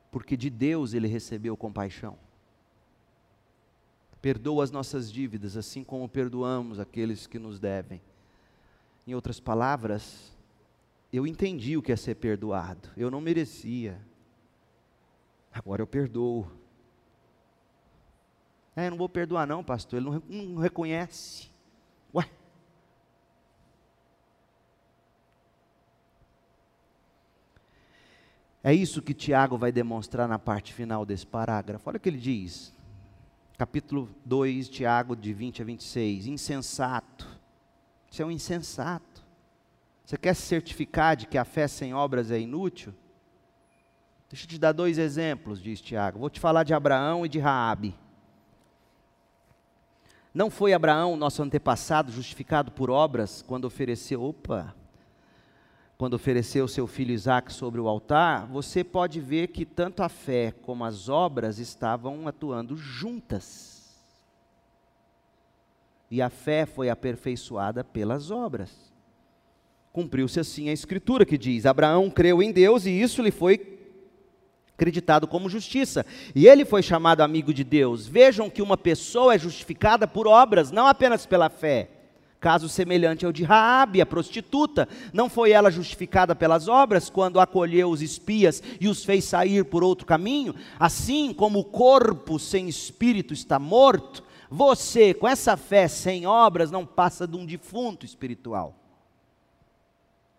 porque 0.09 0.37
de 0.37 0.49
Deus 0.49 0.93
ele 0.93 1.09
recebeu 1.09 1.57
compaixão. 1.57 2.17
Perdoa 4.21 4.63
as 4.63 4.71
nossas 4.71 5.11
dívidas, 5.11 5.55
assim 5.55 5.83
como 5.83 6.09
perdoamos 6.09 6.79
aqueles 6.79 7.25
que 7.25 7.39
nos 7.39 7.59
devem. 7.59 8.01
Em 9.07 9.15
outras 9.15 9.39
palavras, 9.39 10.35
eu 11.11 11.25
entendi 11.25 11.77
o 11.77 11.81
que 11.81 11.91
é 11.91 11.95
ser 11.95 12.15
perdoado, 12.15 12.89
eu 12.95 13.09
não 13.09 13.21
merecia 13.21 13.99
Agora 15.51 15.81
eu 15.81 15.87
perdoo. 15.87 16.49
É, 18.75 18.87
eu 18.87 18.91
não 18.91 18.97
vou 18.97 19.09
perdoar 19.09 19.45
não, 19.47 19.63
pastor, 19.63 19.99
ele 19.99 20.09
não, 20.09 20.23
não 20.27 20.61
reconhece. 20.61 21.49
Ué? 22.13 22.29
É 28.63 28.73
isso 28.73 29.01
que 29.01 29.13
Tiago 29.13 29.57
vai 29.57 29.71
demonstrar 29.71 30.27
na 30.27 30.37
parte 30.37 30.73
final 30.73 31.05
desse 31.05 31.25
parágrafo. 31.25 31.89
Olha 31.89 31.97
o 31.97 31.99
que 31.99 32.07
ele 32.07 32.19
diz. 32.19 32.73
Capítulo 33.59 34.09
2, 34.23 34.69
Tiago, 34.69 35.17
de 35.17 35.33
20 35.33 35.61
a 35.61 35.65
26. 35.65 36.27
Insensato. 36.27 37.27
Você 38.09 38.23
é 38.23 38.25
um 38.25 38.31
insensato. 38.31 39.21
Você 40.05 40.15
quer 40.15 40.33
se 40.33 40.43
certificar 40.43 41.17
de 41.17 41.27
que 41.27 41.37
a 41.37 41.43
fé 41.43 41.67
sem 41.67 41.93
obras 41.93 42.31
é 42.31 42.39
inútil? 42.39 42.93
Deixa 44.29 44.45
eu 44.45 44.49
te 44.49 44.57
dar 44.57 44.71
dois 44.71 44.97
exemplos, 44.97 45.61
diz 45.61 45.81
Tiago. 45.81 46.19
Vou 46.19 46.29
te 46.29 46.39
falar 46.39 46.63
de 46.63 46.73
Abraão 46.73 47.25
e 47.25 47.29
de 47.29 47.37
Raabe. 47.37 47.99
Não 50.33 50.49
foi 50.49 50.71
Abraão, 50.71 51.17
nosso 51.17 51.43
antepassado, 51.43 52.13
justificado 52.13 52.71
por 52.71 52.89
obras 52.89 53.41
quando 53.41 53.65
ofereceu, 53.65 54.23
opa, 54.23 54.73
quando 55.99 56.13
ofereceu 56.13 56.65
seu 56.65 56.87
filho 56.87 57.11
Isaac 57.11 57.51
sobre 57.51 57.81
o 57.81 57.87
altar? 57.89 58.47
Você 58.47 58.85
pode 58.85 59.19
ver 59.19 59.49
que 59.49 59.65
tanto 59.65 60.01
a 60.01 60.07
fé 60.07 60.53
como 60.61 60.85
as 60.85 61.09
obras 61.09 61.59
estavam 61.59 62.25
atuando 62.25 62.77
juntas. 62.77 63.99
E 66.09 66.21
a 66.21 66.29
fé 66.29 66.65
foi 66.65 66.89
aperfeiçoada 66.89 67.83
pelas 67.83 68.31
obras. 68.31 68.71
Cumpriu-se 69.91 70.39
assim 70.39 70.69
a 70.69 70.73
escritura 70.73 71.25
que 71.25 71.37
diz: 71.37 71.65
Abraão 71.65 72.09
creu 72.09 72.41
em 72.41 72.53
Deus 72.53 72.85
e 72.85 72.91
isso 72.91 73.21
lhe 73.21 73.29
foi 73.29 73.77
acreditado 74.73 75.27
como 75.27 75.49
justiça. 75.49 76.05
E 76.33 76.47
ele 76.47 76.63
foi 76.63 76.81
chamado 76.81 77.19
amigo 77.19 77.53
de 77.53 77.65
Deus. 77.65 78.07
Vejam 78.07 78.49
que 78.49 78.61
uma 78.61 78.77
pessoa 78.77 79.35
é 79.35 79.37
justificada 79.37 80.07
por 80.07 80.27
obras, 80.27 80.71
não 80.71 80.87
apenas 80.87 81.25
pela 81.25 81.49
fé. 81.49 81.98
Caso 82.39 82.69
semelhante 82.69 83.25
ao 83.25 83.33
de 83.33 83.43
Raabe, 83.43 83.99
a 83.99 84.05
prostituta, 84.05 84.87
não 85.11 85.29
foi 85.29 85.51
ela 85.51 85.69
justificada 85.69 86.33
pelas 86.33 86.69
obras 86.69 87.09
quando 87.09 87.39
acolheu 87.39 87.89
os 87.89 88.01
espias 88.01 88.63
e 88.79 88.87
os 88.87 89.03
fez 89.03 89.25
sair 89.25 89.65
por 89.65 89.83
outro 89.83 90.05
caminho? 90.07 90.55
Assim 90.79 91.33
como 91.33 91.59
o 91.59 91.65
corpo 91.65 92.39
sem 92.39 92.69
espírito 92.69 93.33
está 93.33 93.59
morto, 93.59 94.23
você, 94.49 95.13
com 95.13 95.27
essa 95.27 95.57
fé 95.57 95.87
sem 95.89 96.25
obras, 96.25 96.71
não 96.71 96.85
passa 96.85 97.27
de 97.27 97.35
um 97.35 97.45
defunto 97.45 98.05
espiritual. 98.05 98.73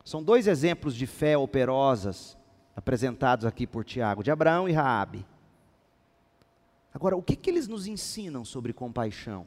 São 0.03 0.23
dois 0.23 0.47
exemplos 0.47 0.95
de 0.97 1.07
fé 1.07 1.37
operosas 1.37 2.37
apresentados 2.75 3.45
aqui 3.45 3.67
por 3.67 3.85
Tiago, 3.85 4.25
de 4.25 4.31
Abraão 4.31 4.67
e 4.67 4.73
Raabe. 4.73 5.27
Agora, 6.95 7.15
o 7.15 7.23
que, 7.23 7.37
que 7.37 7.51
eles 7.51 7.69
nos 7.69 7.87
ensinam 7.87 8.43
sobre 8.43 8.73
compaixão? 8.73 9.47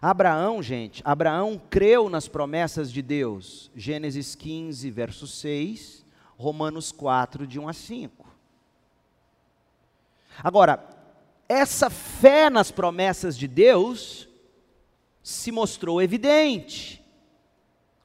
Abraão, 0.00 0.62
gente, 0.62 1.02
Abraão 1.04 1.60
creu 1.70 2.08
nas 2.08 2.28
promessas 2.28 2.92
de 2.92 3.02
Deus. 3.02 3.70
Gênesis 3.74 4.34
15, 4.34 4.90
verso 4.90 5.26
6, 5.26 6.04
Romanos 6.36 6.92
4, 6.92 7.46
de 7.46 7.58
1 7.58 7.68
a 7.68 7.72
5. 7.72 8.26
Agora, 10.42 10.84
essa 11.48 11.90
fé 11.90 12.48
nas 12.48 12.70
promessas 12.70 13.36
de 13.36 13.48
Deus 13.48 14.28
se 15.22 15.50
mostrou 15.50 16.00
evidente. 16.00 17.02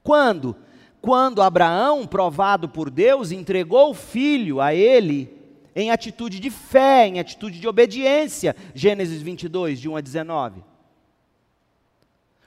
Quando? 0.03 0.55
quando 1.03 1.41
Abraão, 1.41 2.07
provado 2.07 2.69
por 2.69 2.89
Deus, 2.89 3.33
entregou 3.33 3.89
o 3.89 3.93
filho 3.93 4.61
a 4.61 4.73
ele 4.73 5.37
em 5.75 5.91
atitude 5.91 6.39
de 6.39 6.49
fé, 6.49 7.05
em 7.05 7.19
atitude 7.19 7.59
de 7.59 7.67
obediência. 7.67 8.55
Gênesis 8.73 9.21
22, 9.21 9.81
de 9.81 9.89
1 9.89 9.97
a 9.97 9.99
19. 9.99 10.63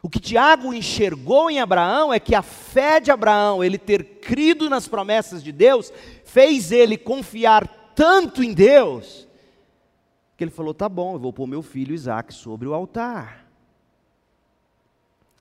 O 0.06 0.08
que 0.08 0.20
Tiago 0.20 0.72
enxergou 0.72 1.50
em 1.50 1.58
Abraão 1.58 2.14
é 2.14 2.20
que 2.20 2.32
a 2.32 2.40
fé 2.40 3.00
de 3.00 3.10
Abraão, 3.10 3.64
ele 3.64 3.76
ter 3.76 4.20
crido 4.20 4.70
nas 4.70 4.86
promessas 4.86 5.42
de 5.42 5.50
Deus, 5.50 5.92
fez 6.24 6.70
ele 6.70 6.96
confiar 6.96 7.66
tanto 7.92 8.40
em 8.40 8.54
Deus, 8.54 9.26
que 10.36 10.44
ele 10.44 10.52
falou: 10.52 10.72
tá 10.72 10.88
bom, 10.88 11.14
eu 11.14 11.18
vou 11.18 11.32
pôr 11.32 11.48
meu 11.48 11.60
filho 11.60 11.92
Isaac 11.92 12.32
sobre 12.32 12.68
o 12.68 12.72
altar. 12.72 13.48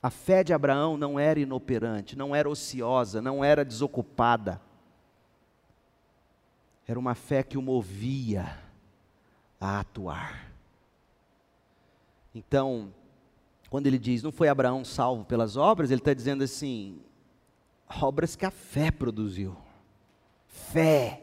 A 0.02 0.10
fé 0.10 0.42
de 0.42 0.52
Abraão 0.52 0.96
não 0.96 1.16
era 1.16 1.38
inoperante, 1.38 2.18
não 2.18 2.34
era 2.34 2.50
ociosa, 2.50 3.22
não 3.22 3.44
era 3.44 3.64
desocupada. 3.64 4.60
Era 6.88 6.98
uma 6.98 7.14
fé 7.14 7.44
que 7.44 7.56
o 7.56 7.62
movia 7.62 8.58
a 9.60 9.78
atuar. 9.78 10.50
Então, 12.34 12.92
quando 13.68 13.86
ele 13.86 13.98
diz, 13.98 14.22
não 14.22 14.32
foi 14.32 14.48
Abraão 14.48 14.84
salvo 14.84 15.24
pelas 15.24 15.56
obras, 15.56 15.90
ele 15.90 16.00
está 16.00 16.14
dizendo 16.14 16.44
assim: 16.44 17.00
obras 18.00 18.36
que 18.36 18.46
a 18.46 18.50
fé 18.50 18.90
produziu. 18.90 19.56
Fé. 20.46 21.22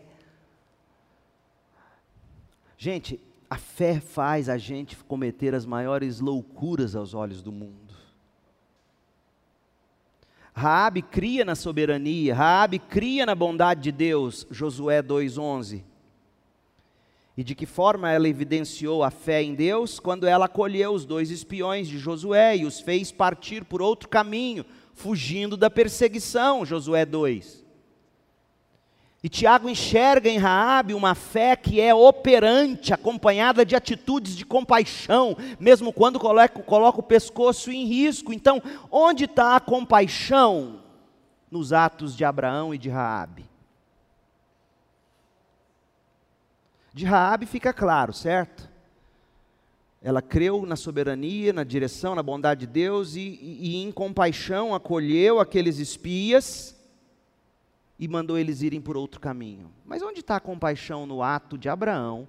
Gente, 2.78 3.20
a 3.50 3.58
fé 3.58 4.00
faz 4.00 4.50
a 4.50 4.58
gente 4.58 4.96
cometer 4.98 5.56
as 5.56 5.66
maiores 5.66 6.20
loucuras 6.20 6.96
aos 6.96 7.14
olhos 7.14 7.42
do 7.42 7.52
mundo. 7.52 7.94
Raabe 10.56 11.02
cria 11.02 11.44
na 11.44 11.56
soberania, 11.56 12.36
Raabe 12.36 12.78
cria 12.78 13.26
na 13.26 13.34
bondade 13.34 13.82
de 13.82 13.92
Deus, 13.92 14.46
Josué 14.52 15.02
2:11. 15.02 15.84
E 17.36 17.44
de 17.44 17.56
que 17.56 17.66
forma 17.66 18.12
ela 18.12 18.28
evidenciou 18.28 19.04
a 19.04 19.10
fé 19.10 19.42
em 19.42 19.56
Deus 19.56 20.00
quando 20.00 20.28
ela 20.28 20.46
acolheu 20.46 20.92
os 20.94 21.04
dois 21.04 21.32
espiões 21.32 21.88
de 21.88 21.98
Josué 21.98 22.58
e 22.58 22.66
os 22.66 22.80
fez 22.80 23.12
partir 23.12 23.64
por 23.64 23.82
outro 23.82 24.08
caminho, 24.08 24.64
fugindo 24.94 25.58
da 25.58 25.70
perseguição, 25.70 26.64
Josué 26.64 27.06
2. 27.06 27.64
E 29.24 29.30
Tiago 29.30 29.70
enxerga 29.70 30.30
em 30.30 30.38
Raabe 30.38 30.94
uma 30.94 31.16
fé 31.16 31.56
que 31.56 31.80
é 31.80 31.96
operante, 31.96 32.94
acompanhada 32.94 33.66
de 33.66 33.74
atitudes 33.74 34.36
de 34.36 34.46
compaixão, 34.46 35.38
mesmo 35.58 35.94
quando 35.94 36.20
coloca, 36.20 36.62
coloca 36.62 37.00
o 37.00 37.04
pescoço 37.04 37.72
em 37.72 37.86
risco. 37.86 38.34
Então, 38.34 38.62
onde 38.92 39.24
está 39.24 39.56
a 39.56 39.62
compaixão? 39.62 40.82
Nos 41.50 41.72
atos 41.72 42.18
de 42.18 42.26
Abraão 42.26 42.76
e 42.76 42.78
de 42.78 42.90
Raabe. 42.90 43.53
De 46.94 47.06
Raabe 47.06 47.46
fica 47.46 47.74
claro, 47.74 48.14
certo? 48.14 48.70
Ela 50.02 50.22
creu 50.22 50.66
na 50.66 50.76
soberania, 50.76 51.54
na 51.54 51.64
direção, 51.64 52.14
na 52.14 52.22
bondade 52.22 52.68
de 52.68 52.74
Deus 52.74 53.16
e, 53.16 53.22
e, 53.22 53.60
e 53.62 53.76
em 53.84 53.92
compaixão 53.92 54.76
acolheu 54.76 55.40
aqueles 55.40 55.80
espias 55.80 56.78
e 57.98 58.08
mandou 58.08 58.38
eles 58.38 58.62
irem 58.62 58.82
por 58.82 58.98
outro 58.98 59.20
caminho. 59.20 59.72
Mas 59.86 60.02
onde 60.02 60.20
está 60.20 60.36
a 60.36 60.42
compaixão 60.42 61.06
no 61.06 61.24
ato 61.24 61.58
de 61.58 61.70
Abraão 61.70 62.28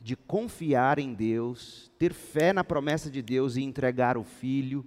de 0.00 0.16
confiar 0.16 0.98
em 0.98 1.12
Deus, 1.12 1.90
ter 1.98 2.14
fé 2.14 2.52
na 2.52 2.64
promessa 2.64 3.10
de 3.10 3.20
Deus 3.20 3.56
e 3.56 3.62
entregar 3.62 4.16
o 4.16 4.24
filho 4.24 4.84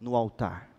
no 0.00 0.16
altar? 0.16 0.71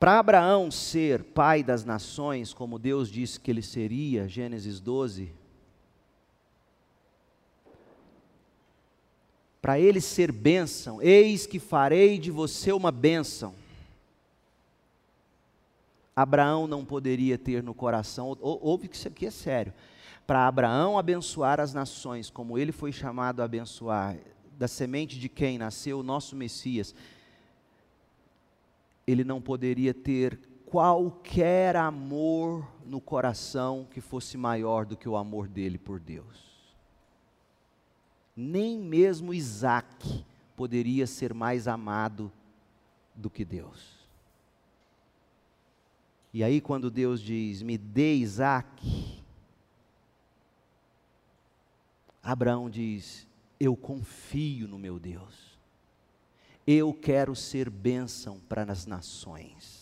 Para 0.00 0.18
Abraão 0.18 0.70
ser 0.70 1.22
pai 1.22 1.62
das 1.62 1.84
nações, 1.84 2.54
como 2.54 2.78
Deus 2.78 3.10
disse 3.10 3.38
que 3.38 3.50
ele 3.50 3.60
seria, 3.60 4.26
Gênesis 4.26 4.80
12, 4.80 5.30
para 9.60 9.78
ele 9.78 10.00
ser 10.00 10.32
bênção, 10.32 11.02
eis 11.02 11.46
que 11.46 11.58
farei 11.58 12.18
de 12.18 12.30
você 12.30 12.72
uma 12.72 12.90
bênção. 12.90 13.54
Abraão 16.16 16.66
não 16.66 16.82
poderia 16.82 17.36
ter 17.36 17.62
no 17.62 17.74
coração, 17.74 18.34
ouve 18.40 18.88
que 18.88 18.96
isso 18.96 19.06
aqui 19.06 19.26
é 19.26 19.30
sério. 19.30 19.74
Para 20.26 20.48
Abraão 20.48 20.98
abençoar 20.98 21.60
as 21.60 21.74
nações, 21.74 22.30
como 22.30 22.56
ele 22.56 22.72
foi 22.72 22.90
chamado 22.90 23.42
a 23.42 23.44
abençoar, 23.44 24.16
da 24.56 24.66
semente 24.66 25.18
de 25.18 25.28
quem 25.28 25.58
nasceu 25.58 26.00
o 26.00 26.02
nosso 26.02 26.34
Messias, 26.34 26.94
ele 29.06 29.24
não 29.24 29.40
poderia 29.40 29.92
ter 29.92 30.38
qualquer 30.66 31.74
amor 31.74 32.66
no 32.84 33.00
coração 33.00 33.86
que 33.90 34.00
fosse 34.00 34.36
maior 34.36 34.86
do 34.86 34.96
que 34.96 35.08
o 35.08 35.16
amor 35.16 35.48
dele 35.48 35.78
por 35.78 35.98
Deus. 35.98 36.50
Nem 38.36 38.78
mesmo 38.78 39.34
Isaac 39.34 40.24
poderia 40.56 41.06
ser 41.06 41.34
mais 41.34 41.66
amado 41.66 42.30
do 43.14 43.28
que 43.28 43.44
Deus. 43.44 44.00
E 46.32 46.44
aí, 46.44 46.60
quando 46.60 46.90
Deus 46.90 47.20
diz: 47.20 47.60
Me 47.62 47.76
dê 47.76 48.14
Isaac, 48.14 49.20
Abraão 52.22 52.70
diz: 52.70 53.26
Eu 53.58 53.76
confio 53.76 54.68
no 54.68 54.78
meu 54.78 54.98
Deus. 54.98 55.49
Eu 56.72 56.94
quero 56.94 57.34
ser 57.34 57.68
bênção 57.68 58.38
para 58.48 58.70
as 58.70 58.86
nações 58.86 59.80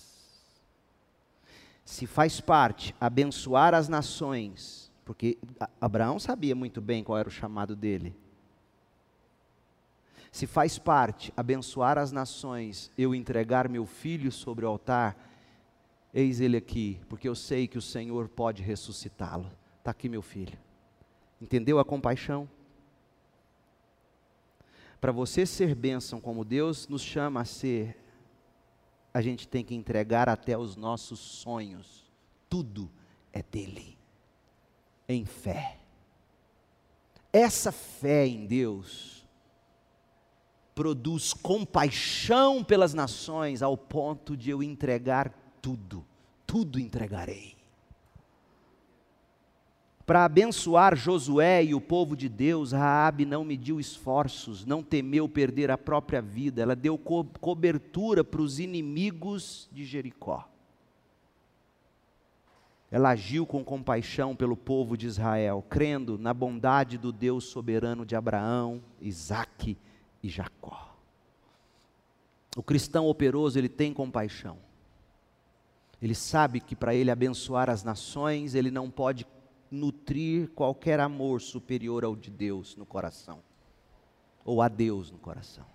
se 1.89 2.07
faz 2.07 2.39
parte 2.39 2.95
abençoar 3.01 3.73
as 3.73 3.89
nações, 3.89 4.93
porque 5.07 5.39
Abraão 5.81 6.19
sabia 6.19 6.55
muito 6.55 6.83
bem 6.83 7.03
qual 7.03 7.17
era 7.17 7.27
o 7.27 7.33
chamado 7.33 7.75
dele. 7.75 8.15
Se 10.31 10.47
faz 10.47 10.79
parte 10.79 11.33
abençoar 11.35 11.97
as 11.97 12.13
nações, 12.13 12.93
eu 12.97 13.15
entregar 13.15 13.71
meu 13.71 13.87
filho 13.87 14.31
sobre 14.31 14.67
o 14.67 14.69
altar, 14.69 15.17
eis 16.13 16.43
ele 16.43 16.59
aqui, 16.59 17.01
porque 17.09 17.27
eu 17.27 17.35
sei 17.35 17.67
que 17.67 17.79
o 17.79 17.83
Senhor 17.83 18.29
pode 18.29 18.63
ressuscitá-lo. 18.63 19.51
Está 19.79 19.91
aqui 19.91 20.11
meu 20.11 20.21
filho. 20.21 20.59
Entendeu 21.41 21.79
a 21.79 21.87
compaixão? 21.87 22.47
Para 25.01 25.13
você 25.13 25.47
ser 25.47 25.75
bênção 25.75 26.21
como 26.21 26.45
Deus 26.45 26.89
nos 26.89 27.03
chama 27.03 27.41
a 27.41 27.45
ser, 27.45 27.97
a 29.13 29.21
gente 29.21 29.47
tem 29.47 29.65
que 29.65 29.75
entregar 29.75 30.29
até 30.29 30.57
os 30.57 30.77
nossos 30.77 31.19
sonhos. 31.19 32.11
Tudo 32.49 32.91
é 33.33 33.43
dele, 33.43 33.97
em 35.09 35.25
fé. 35.25 35.79
Essa 37.33 37.71
fé 37.71 38.27
em 38.27 38.47
Deus 38.47 39.27
produz 40.75 41.33
compaixão 41.33 42.63
pelas 42.65 42.95
nações 42.95 43.63
ao 43.63 43.77
ponto 43.77 44.37
de 44.37 44.51
eu 44.51 44.63
entregar 44.63 45.33
tudo, 45.61 46.07
tudo 46.47 46.79
entregarei 46.79 47.58
para 50.09 50.25
abençoar 50.25 50.97
Josué 50.97 51.63
e 51.63 51.75
o 51.75 51.83
povo 51.83 52.17
de 52.17 52.31
Deus, 52.31 52.73
Raabe 52.73 53.27
não 53.27 53.45
mediu 53.45 53.79
esforços, 53.79 54.65
não 54.65 54.83
temeu 54.83 55.29
perder 55.29 55.71
a 55.71 55.77
própria 55.77 56.23
vida, 56.23 56.63
ela 56.63 56.75
deu 56.75 56.97
co 56.97 57.27
cobertura 57.39 58.25
para 58.25 58.41
os 58.41 58.59
inimigos 58.59 59.69
de 59.71 59.85
Jericó. 59.85 60.49
Ela 62.91 63.11
agiu 63.11 63.45
com 63.45 63.63
compaixão 63.63 64.35
pelo 64.35 64.57
povo 64.57 64.97
de 64.97 65.07
Israel, 65.07 65.63
crendo 65.69 66.17
na 66.17 66.33
bondade 66.33 66.97
do 66.97 67.13
Deus 67.13 67.45
soberano 67.45 68.07
de 68.07 68.17
Abraão, 68.17 68.81
Isaque 69.03 69.77
e 70.23 70.29
Jacó. 70.31 70.97
O 72.57 72.63
cristão 72.63 73.07
operoso, 73.07 73.59
ele 73.59 73.69
tem 73.69 73.93
compaixão. 73.93 74.57
Ele 76.01 76.15
sabe 76.15 76.61
que 76.61 76.75
para 76.75 76.95
ele 76.95 77.11
abençoar 77.11 77.69
as 77.69 77.85
nações, 77.85 78.55
ele 78.55 78.71
não 78.71 78.89
pode 78.89 79.27
nutrir 79.71 80.49
qualquer 80.51 81.01
amor 81.01 81.41
superior 81.41 82.05
ao 82.05 82.17
de 82.17 82.31
Deus 82.31 82.77
no 82.77 82.87
coração, 82.87 83.41
ou 84.45 84.63
a 84.63 84.69
Deus 84.69 85.11
no 85.11 85.19
coração. 85.19 85.67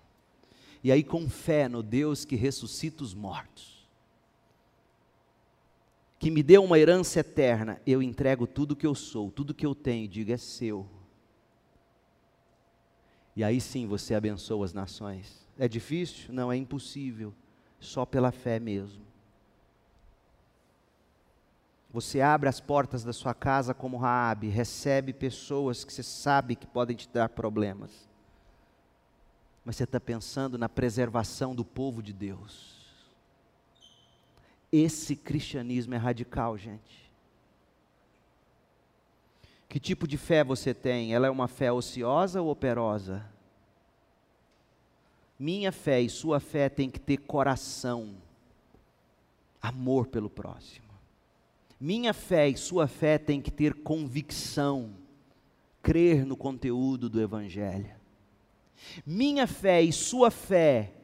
E 0.82 0.92
aí, 0.92 1.02
com 1.02 1.28
fé 1.28 1.68
no 1.68 1.82
Deus 1.82 2.24
que 2.24 2.36
ressuscita 2.36 3.02
os 3.02 3.14
mortos, 3.14 3.88
que 6.18 6.30
me 6.30 6.42
deu 6.42 6.64
uma 6.64 6.78
herança 6.78 7.20
eterna, 7.20 7.80
eu 7.86 8.02
entrego 8.02 8.46
tudo 8.46 8.76
que 8.76 8.86
eu 8.86 8.94
sou, 8.94 9.30
tudo 9.30 9.54
que 9.54 9.66
eu 9.66 9.74
tenho, 9.74 10.08
digo 10.08 10.32
é 10.32 10.36
seu. 10.36 10.86
E 13.36 13.42
aí 13.42 13.60
sim 13.60 13.86
você 13.86 14.14
abençoa 14.14 14.64
as 14.64 14.72
nações. 14.72 15.46
É 15.58 15.68
difícil? 15.68 16.32
Não, 16.32 16.52
é 16.52 16.56
impossível. 16.56 17.34
Só 17.80 18.06
pela 18.06 18.30
fé 18.32 18.58
mesmo. 18.58 19.02
Você 21.94 22.20
abre 22.20 22.48
as 22.48 22.58
portas 22.58 23.04
da 23.04 23.12
sua 23.12 23.32
casa 23.32 23.72
como 23.72 23.96
Raabe, 23.96 24.48
recebe 24.48 25.12
pessoas 25.12 25.84
que 25.84 25.92
você 25.92 26.02
sabe 26.02 26.56
que 26.56 26.66
podem 26.66 26.96
te 26.96 27.08
dar 27.08 27.28
problemas. 27.28 28.08
Mas 29.64 29.76
você 29.76 29.84
está 29.84 30.00
pensando 30.00 30.58
na 30.58 30.68
preservação 30.68 31.54
do 31.54 31.64
povo 31.64 32.02
de 32.02 32.12
Deus. 32.12 32.84
Esse 34.72 35.14
cristianismo 35.14 35.94
é 35.94 35.96
radical, 35.96 36.58
gente. 36.58 37.08
Que 39.68 39.78
tipo 39.78 40.08
de 40.08 40.18
fé 40.18 40.42
você 40.42 40.74
tem? 40.74 41.14
Ela 41.14 41.28
é 41.28 41.30
uma 41.30 41.46
fé 41.46 41.70
ociosa 41.70 42.42
ou 42.42 42.50
operosa? 42.50 43.24
Minha 45.38 45.70
fé 45.70 46.00
e 46.00 46.10
sua 46.10 46.40
fé 46.40 46.68
tem 46.68 46.90
que 46.90 46.98
ter 46.98 47.18
coração, 47.18 48.16
amor 49.62 50.08
pelo 50.08 50.28
próximo. 50.28 50.83
Minha 51.84 52.14
fé 52.14 52.48
e 52.48 52.56
sua 52.56 52.88
fé 52.88 53.18
tem 53.18 53.42
que 53.42 53.50
ter 53.50 53.74
convicção, 53.74 54.92
crer 55.82 56.24
no 56.24 56.34
conteúdo 56.34 57.10
do 57.10 57.20
Evangelho. 57.20 57.94
Minha 59.04 59.46
fé 59.46 59.82
e 59.82 59.92
sua 59.92 60.30
fé, 60.30 60.94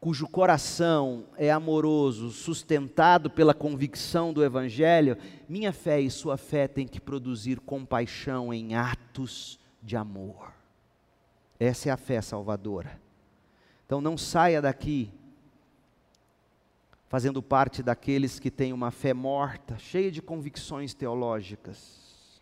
cujo 0.00 0.26
coração 0.26 1.26
é 1.36 1.50
amoroso, 1.50 2.30
sustentado 2.30 3.28
pela 3.28 3.52
convicção 3.52 4.32
do 4.32 4.42
Evangelho, 4.42 5.18
minha 5.46 5.70
fé 5.70 6.00
e 6.00 6.10
sua 6.10 6.38
fé 6.38 6.66
tem 6.66 6.88
que 6.88 6.98
produzir 6.98 7.60
compaixão 7.60 8.54
em 8.54 8.74
atos 8.74 9.60
de 9.82 9.98
amor. 9.98 10.50
Essa 11.60 11.90
é 11.90 11.92
a 11.92 11.98
fé 11.98 12.22
salvadora. 12.22 12.98
Então 13.84 14.00
não 14.00 14.16
saia 14.16 14.62
daqui 14.62 15.10
fazendo 17.08 17.42
parte 17.42 17.82
daqueles 17.82 18.38
que 18.38 18.50
têm 18.50 18.72
uma 18.72 18.90
fé 18.90 19.14
morta, 19.14 19.78
cheia 19.78 20.10
de 20.10 20.20
convicções 20.20 20.92
teológicas, 20.92 22.40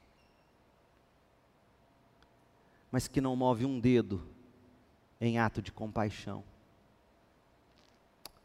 mas 2.90 3.06
que 3.06 3.20
não 3.20 3.36
move 3.36 3.64
um 3.64 3.78
dedo 3.78 4.26
em 5.20 5.38
ato 5.38 5.62
de 5.62 5.70
compaixão. 5.70 6.42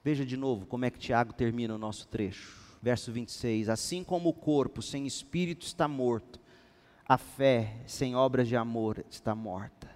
Veja 0.03 0.25
de 0.25 0.37
novo 0.37 0.65
como 0.65 0.85
é 0.85 0.89
que 0.89 0.99
Tiago 0.99 1.33
termina 1.33 1.75
o 1.75 1.77
nosso 1.77 2.07
trecho. 2.07 2.59
Verso 2.81 3.11
26: 3.11 3.69
Assim 3.69 4.03
como 4.03 4.29
o 4.29 4.33
corpo 4.33 4.81
sem 4.81 5.05
espírito 5.05 5.65
está 5.65 5.87
morto, 5.87 6.39
a 7.07 7.17
fé 7.17 7.77
sem 7.85 8.15
obras 8.15 8.47
de 8.47 8.55
amor 8.55 9.05
está 9.09 9.35
morta. 9.35 9.89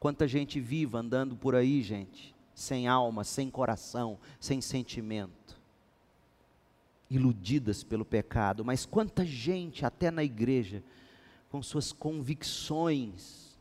Quanta 0.00 0.26
gente 0.26 0.60
viva 0.60 0.98
andando 0.98 1.36
por 1.36 1.54
aí, 1.54 1.82
gente, 1.82 2.34
sem 2.58 2.88
alma, 2.88 3.22
sem 3.22 3.48
coração, 3.48 4.18
sem 4.40 4.60
sentimento, 4.60 5.60
iludidas 7.08 7.84
pelo 7.84 8.04
pecado. 8.04 8.64
Mas 8.64 8.84
quanta 8.84 9.24
gente, 9.24 9.86
até 9.86 10.10
na 10.10 10.24
igreja, 10.24 10.82
com 11.50 11.62
suas 11.62 11.92
convicções 11.92 13.56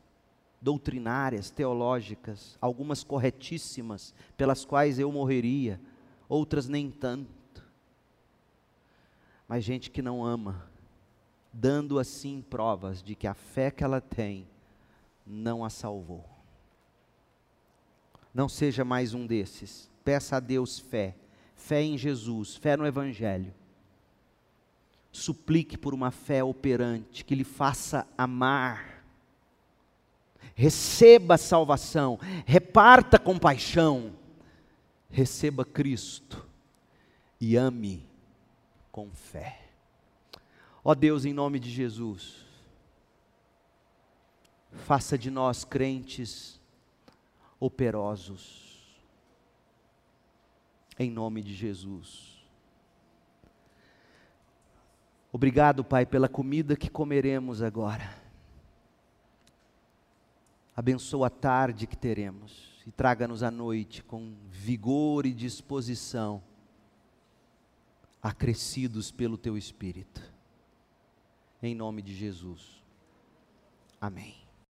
doutrinárias, 0.60 1.52
teológicas, 1.52 2.58
algumas 2.60 3.04
corretíssimas, 3.04 4.16
pelas 4.36 4.66
quais 4.66 4.98
eu 4.98 5.12
morreria, 5.12 5.80
outras 6.28 6.68
nem 6.68 6.90
tanto. 6.90 7.64
Mas 9.48 9.64
gente 9.64 9.92
que 9.92 10.02
não 10.02 10.26
ama, 10.26 10.68
dando 11.54 12.00
assim 12.00 12.42
provas 12.42 13.04
de 13.04 13.14
que 13.14 13.28
a 13.28 13.36
fé 13.36 13.70
que 13.70 13.84
ela 13.84 14.02
tem 14.02 14.48
não 15.24 15.64
a 15.64 15.70
salvou. 15.70 16.37
Não 18.38 18.48
seja 18.48 18.86
mais 18.86 19.16
um 19.16 19.26
desses. 19.26 19.90
Peça 20.06 20.36
a 20.36 20.40
Deus 20.40 20.78
fé. 20.78 21.16
Fé 21.56 21.82
em 21.82 21.98
Jesus, 21.98 22.56
fé 22.56 22.78
no 22.78 22.86
Evangelho. 22.86 23.52
Suplique 25.12 25.76
por 25.76 25.92
uma 25.92 26.12
fé 26.12 26.44
operante 26.44 27.26
que 27.26 27.34
lhe 27.34 27.44
faça 27.44 28.08
amar. 28.16 29.04
Receba 30.54 31.36
salvação, 31.36 32.20
reparta 32.46 33.18
compaixão, 33.18 34.14
receba 35.10 35.66
Cristo 35.66 36.48
e 37.42 37.56
ame 37.56 38.08
com 38.92 39.10
fé. 39.10 39.62
Ó 40.84 40.94
Deus, 40.94 41.26
em 41.26 41.34
nome 41.34 41.60
de 41.60 41.72
Jesus, 41.72 42.46
faça 44.86 45.18
de 45.18 45.32
nós 45.32 45.66
crentes 45.66 46.57
operosos. 47.60 48.98
Em 51.00 51.12
nome 51.12 51.42
de 51.42 51.54
Jesus. 51.54 52.38
Obrigado, 55.32 55.84
Pai, 55.84 56.06
pela 56.06 56.28
comida 56.28 56.76
que 56.76 56.90
comeremos 56.90 57.62
agora. 57.62 58.16
Abençoa 60.76 61.28
a 61.28 61.30
tarde 61.30 61.88
que 61.88 61.98
teremos 61.98 62.84
e 62.86 62.92
traga-nos 62.92 63.44
a 63.44 63.52
noite 63.52 64.04
com 64.04 64.36
vigor 64.50 65.26
e 65.26 65.34
disposição, 65.34 66.42
acrescidos 68.22 69.12
pelo 69.12 69.38
Teu 69.38 69.58
Espírito. 69.58 70.22
Em 71.62 71.76
nome 71.76 72.02
de 72.02 72.16
Jesus. 72.16 72.82
Amém. 74.00 74.47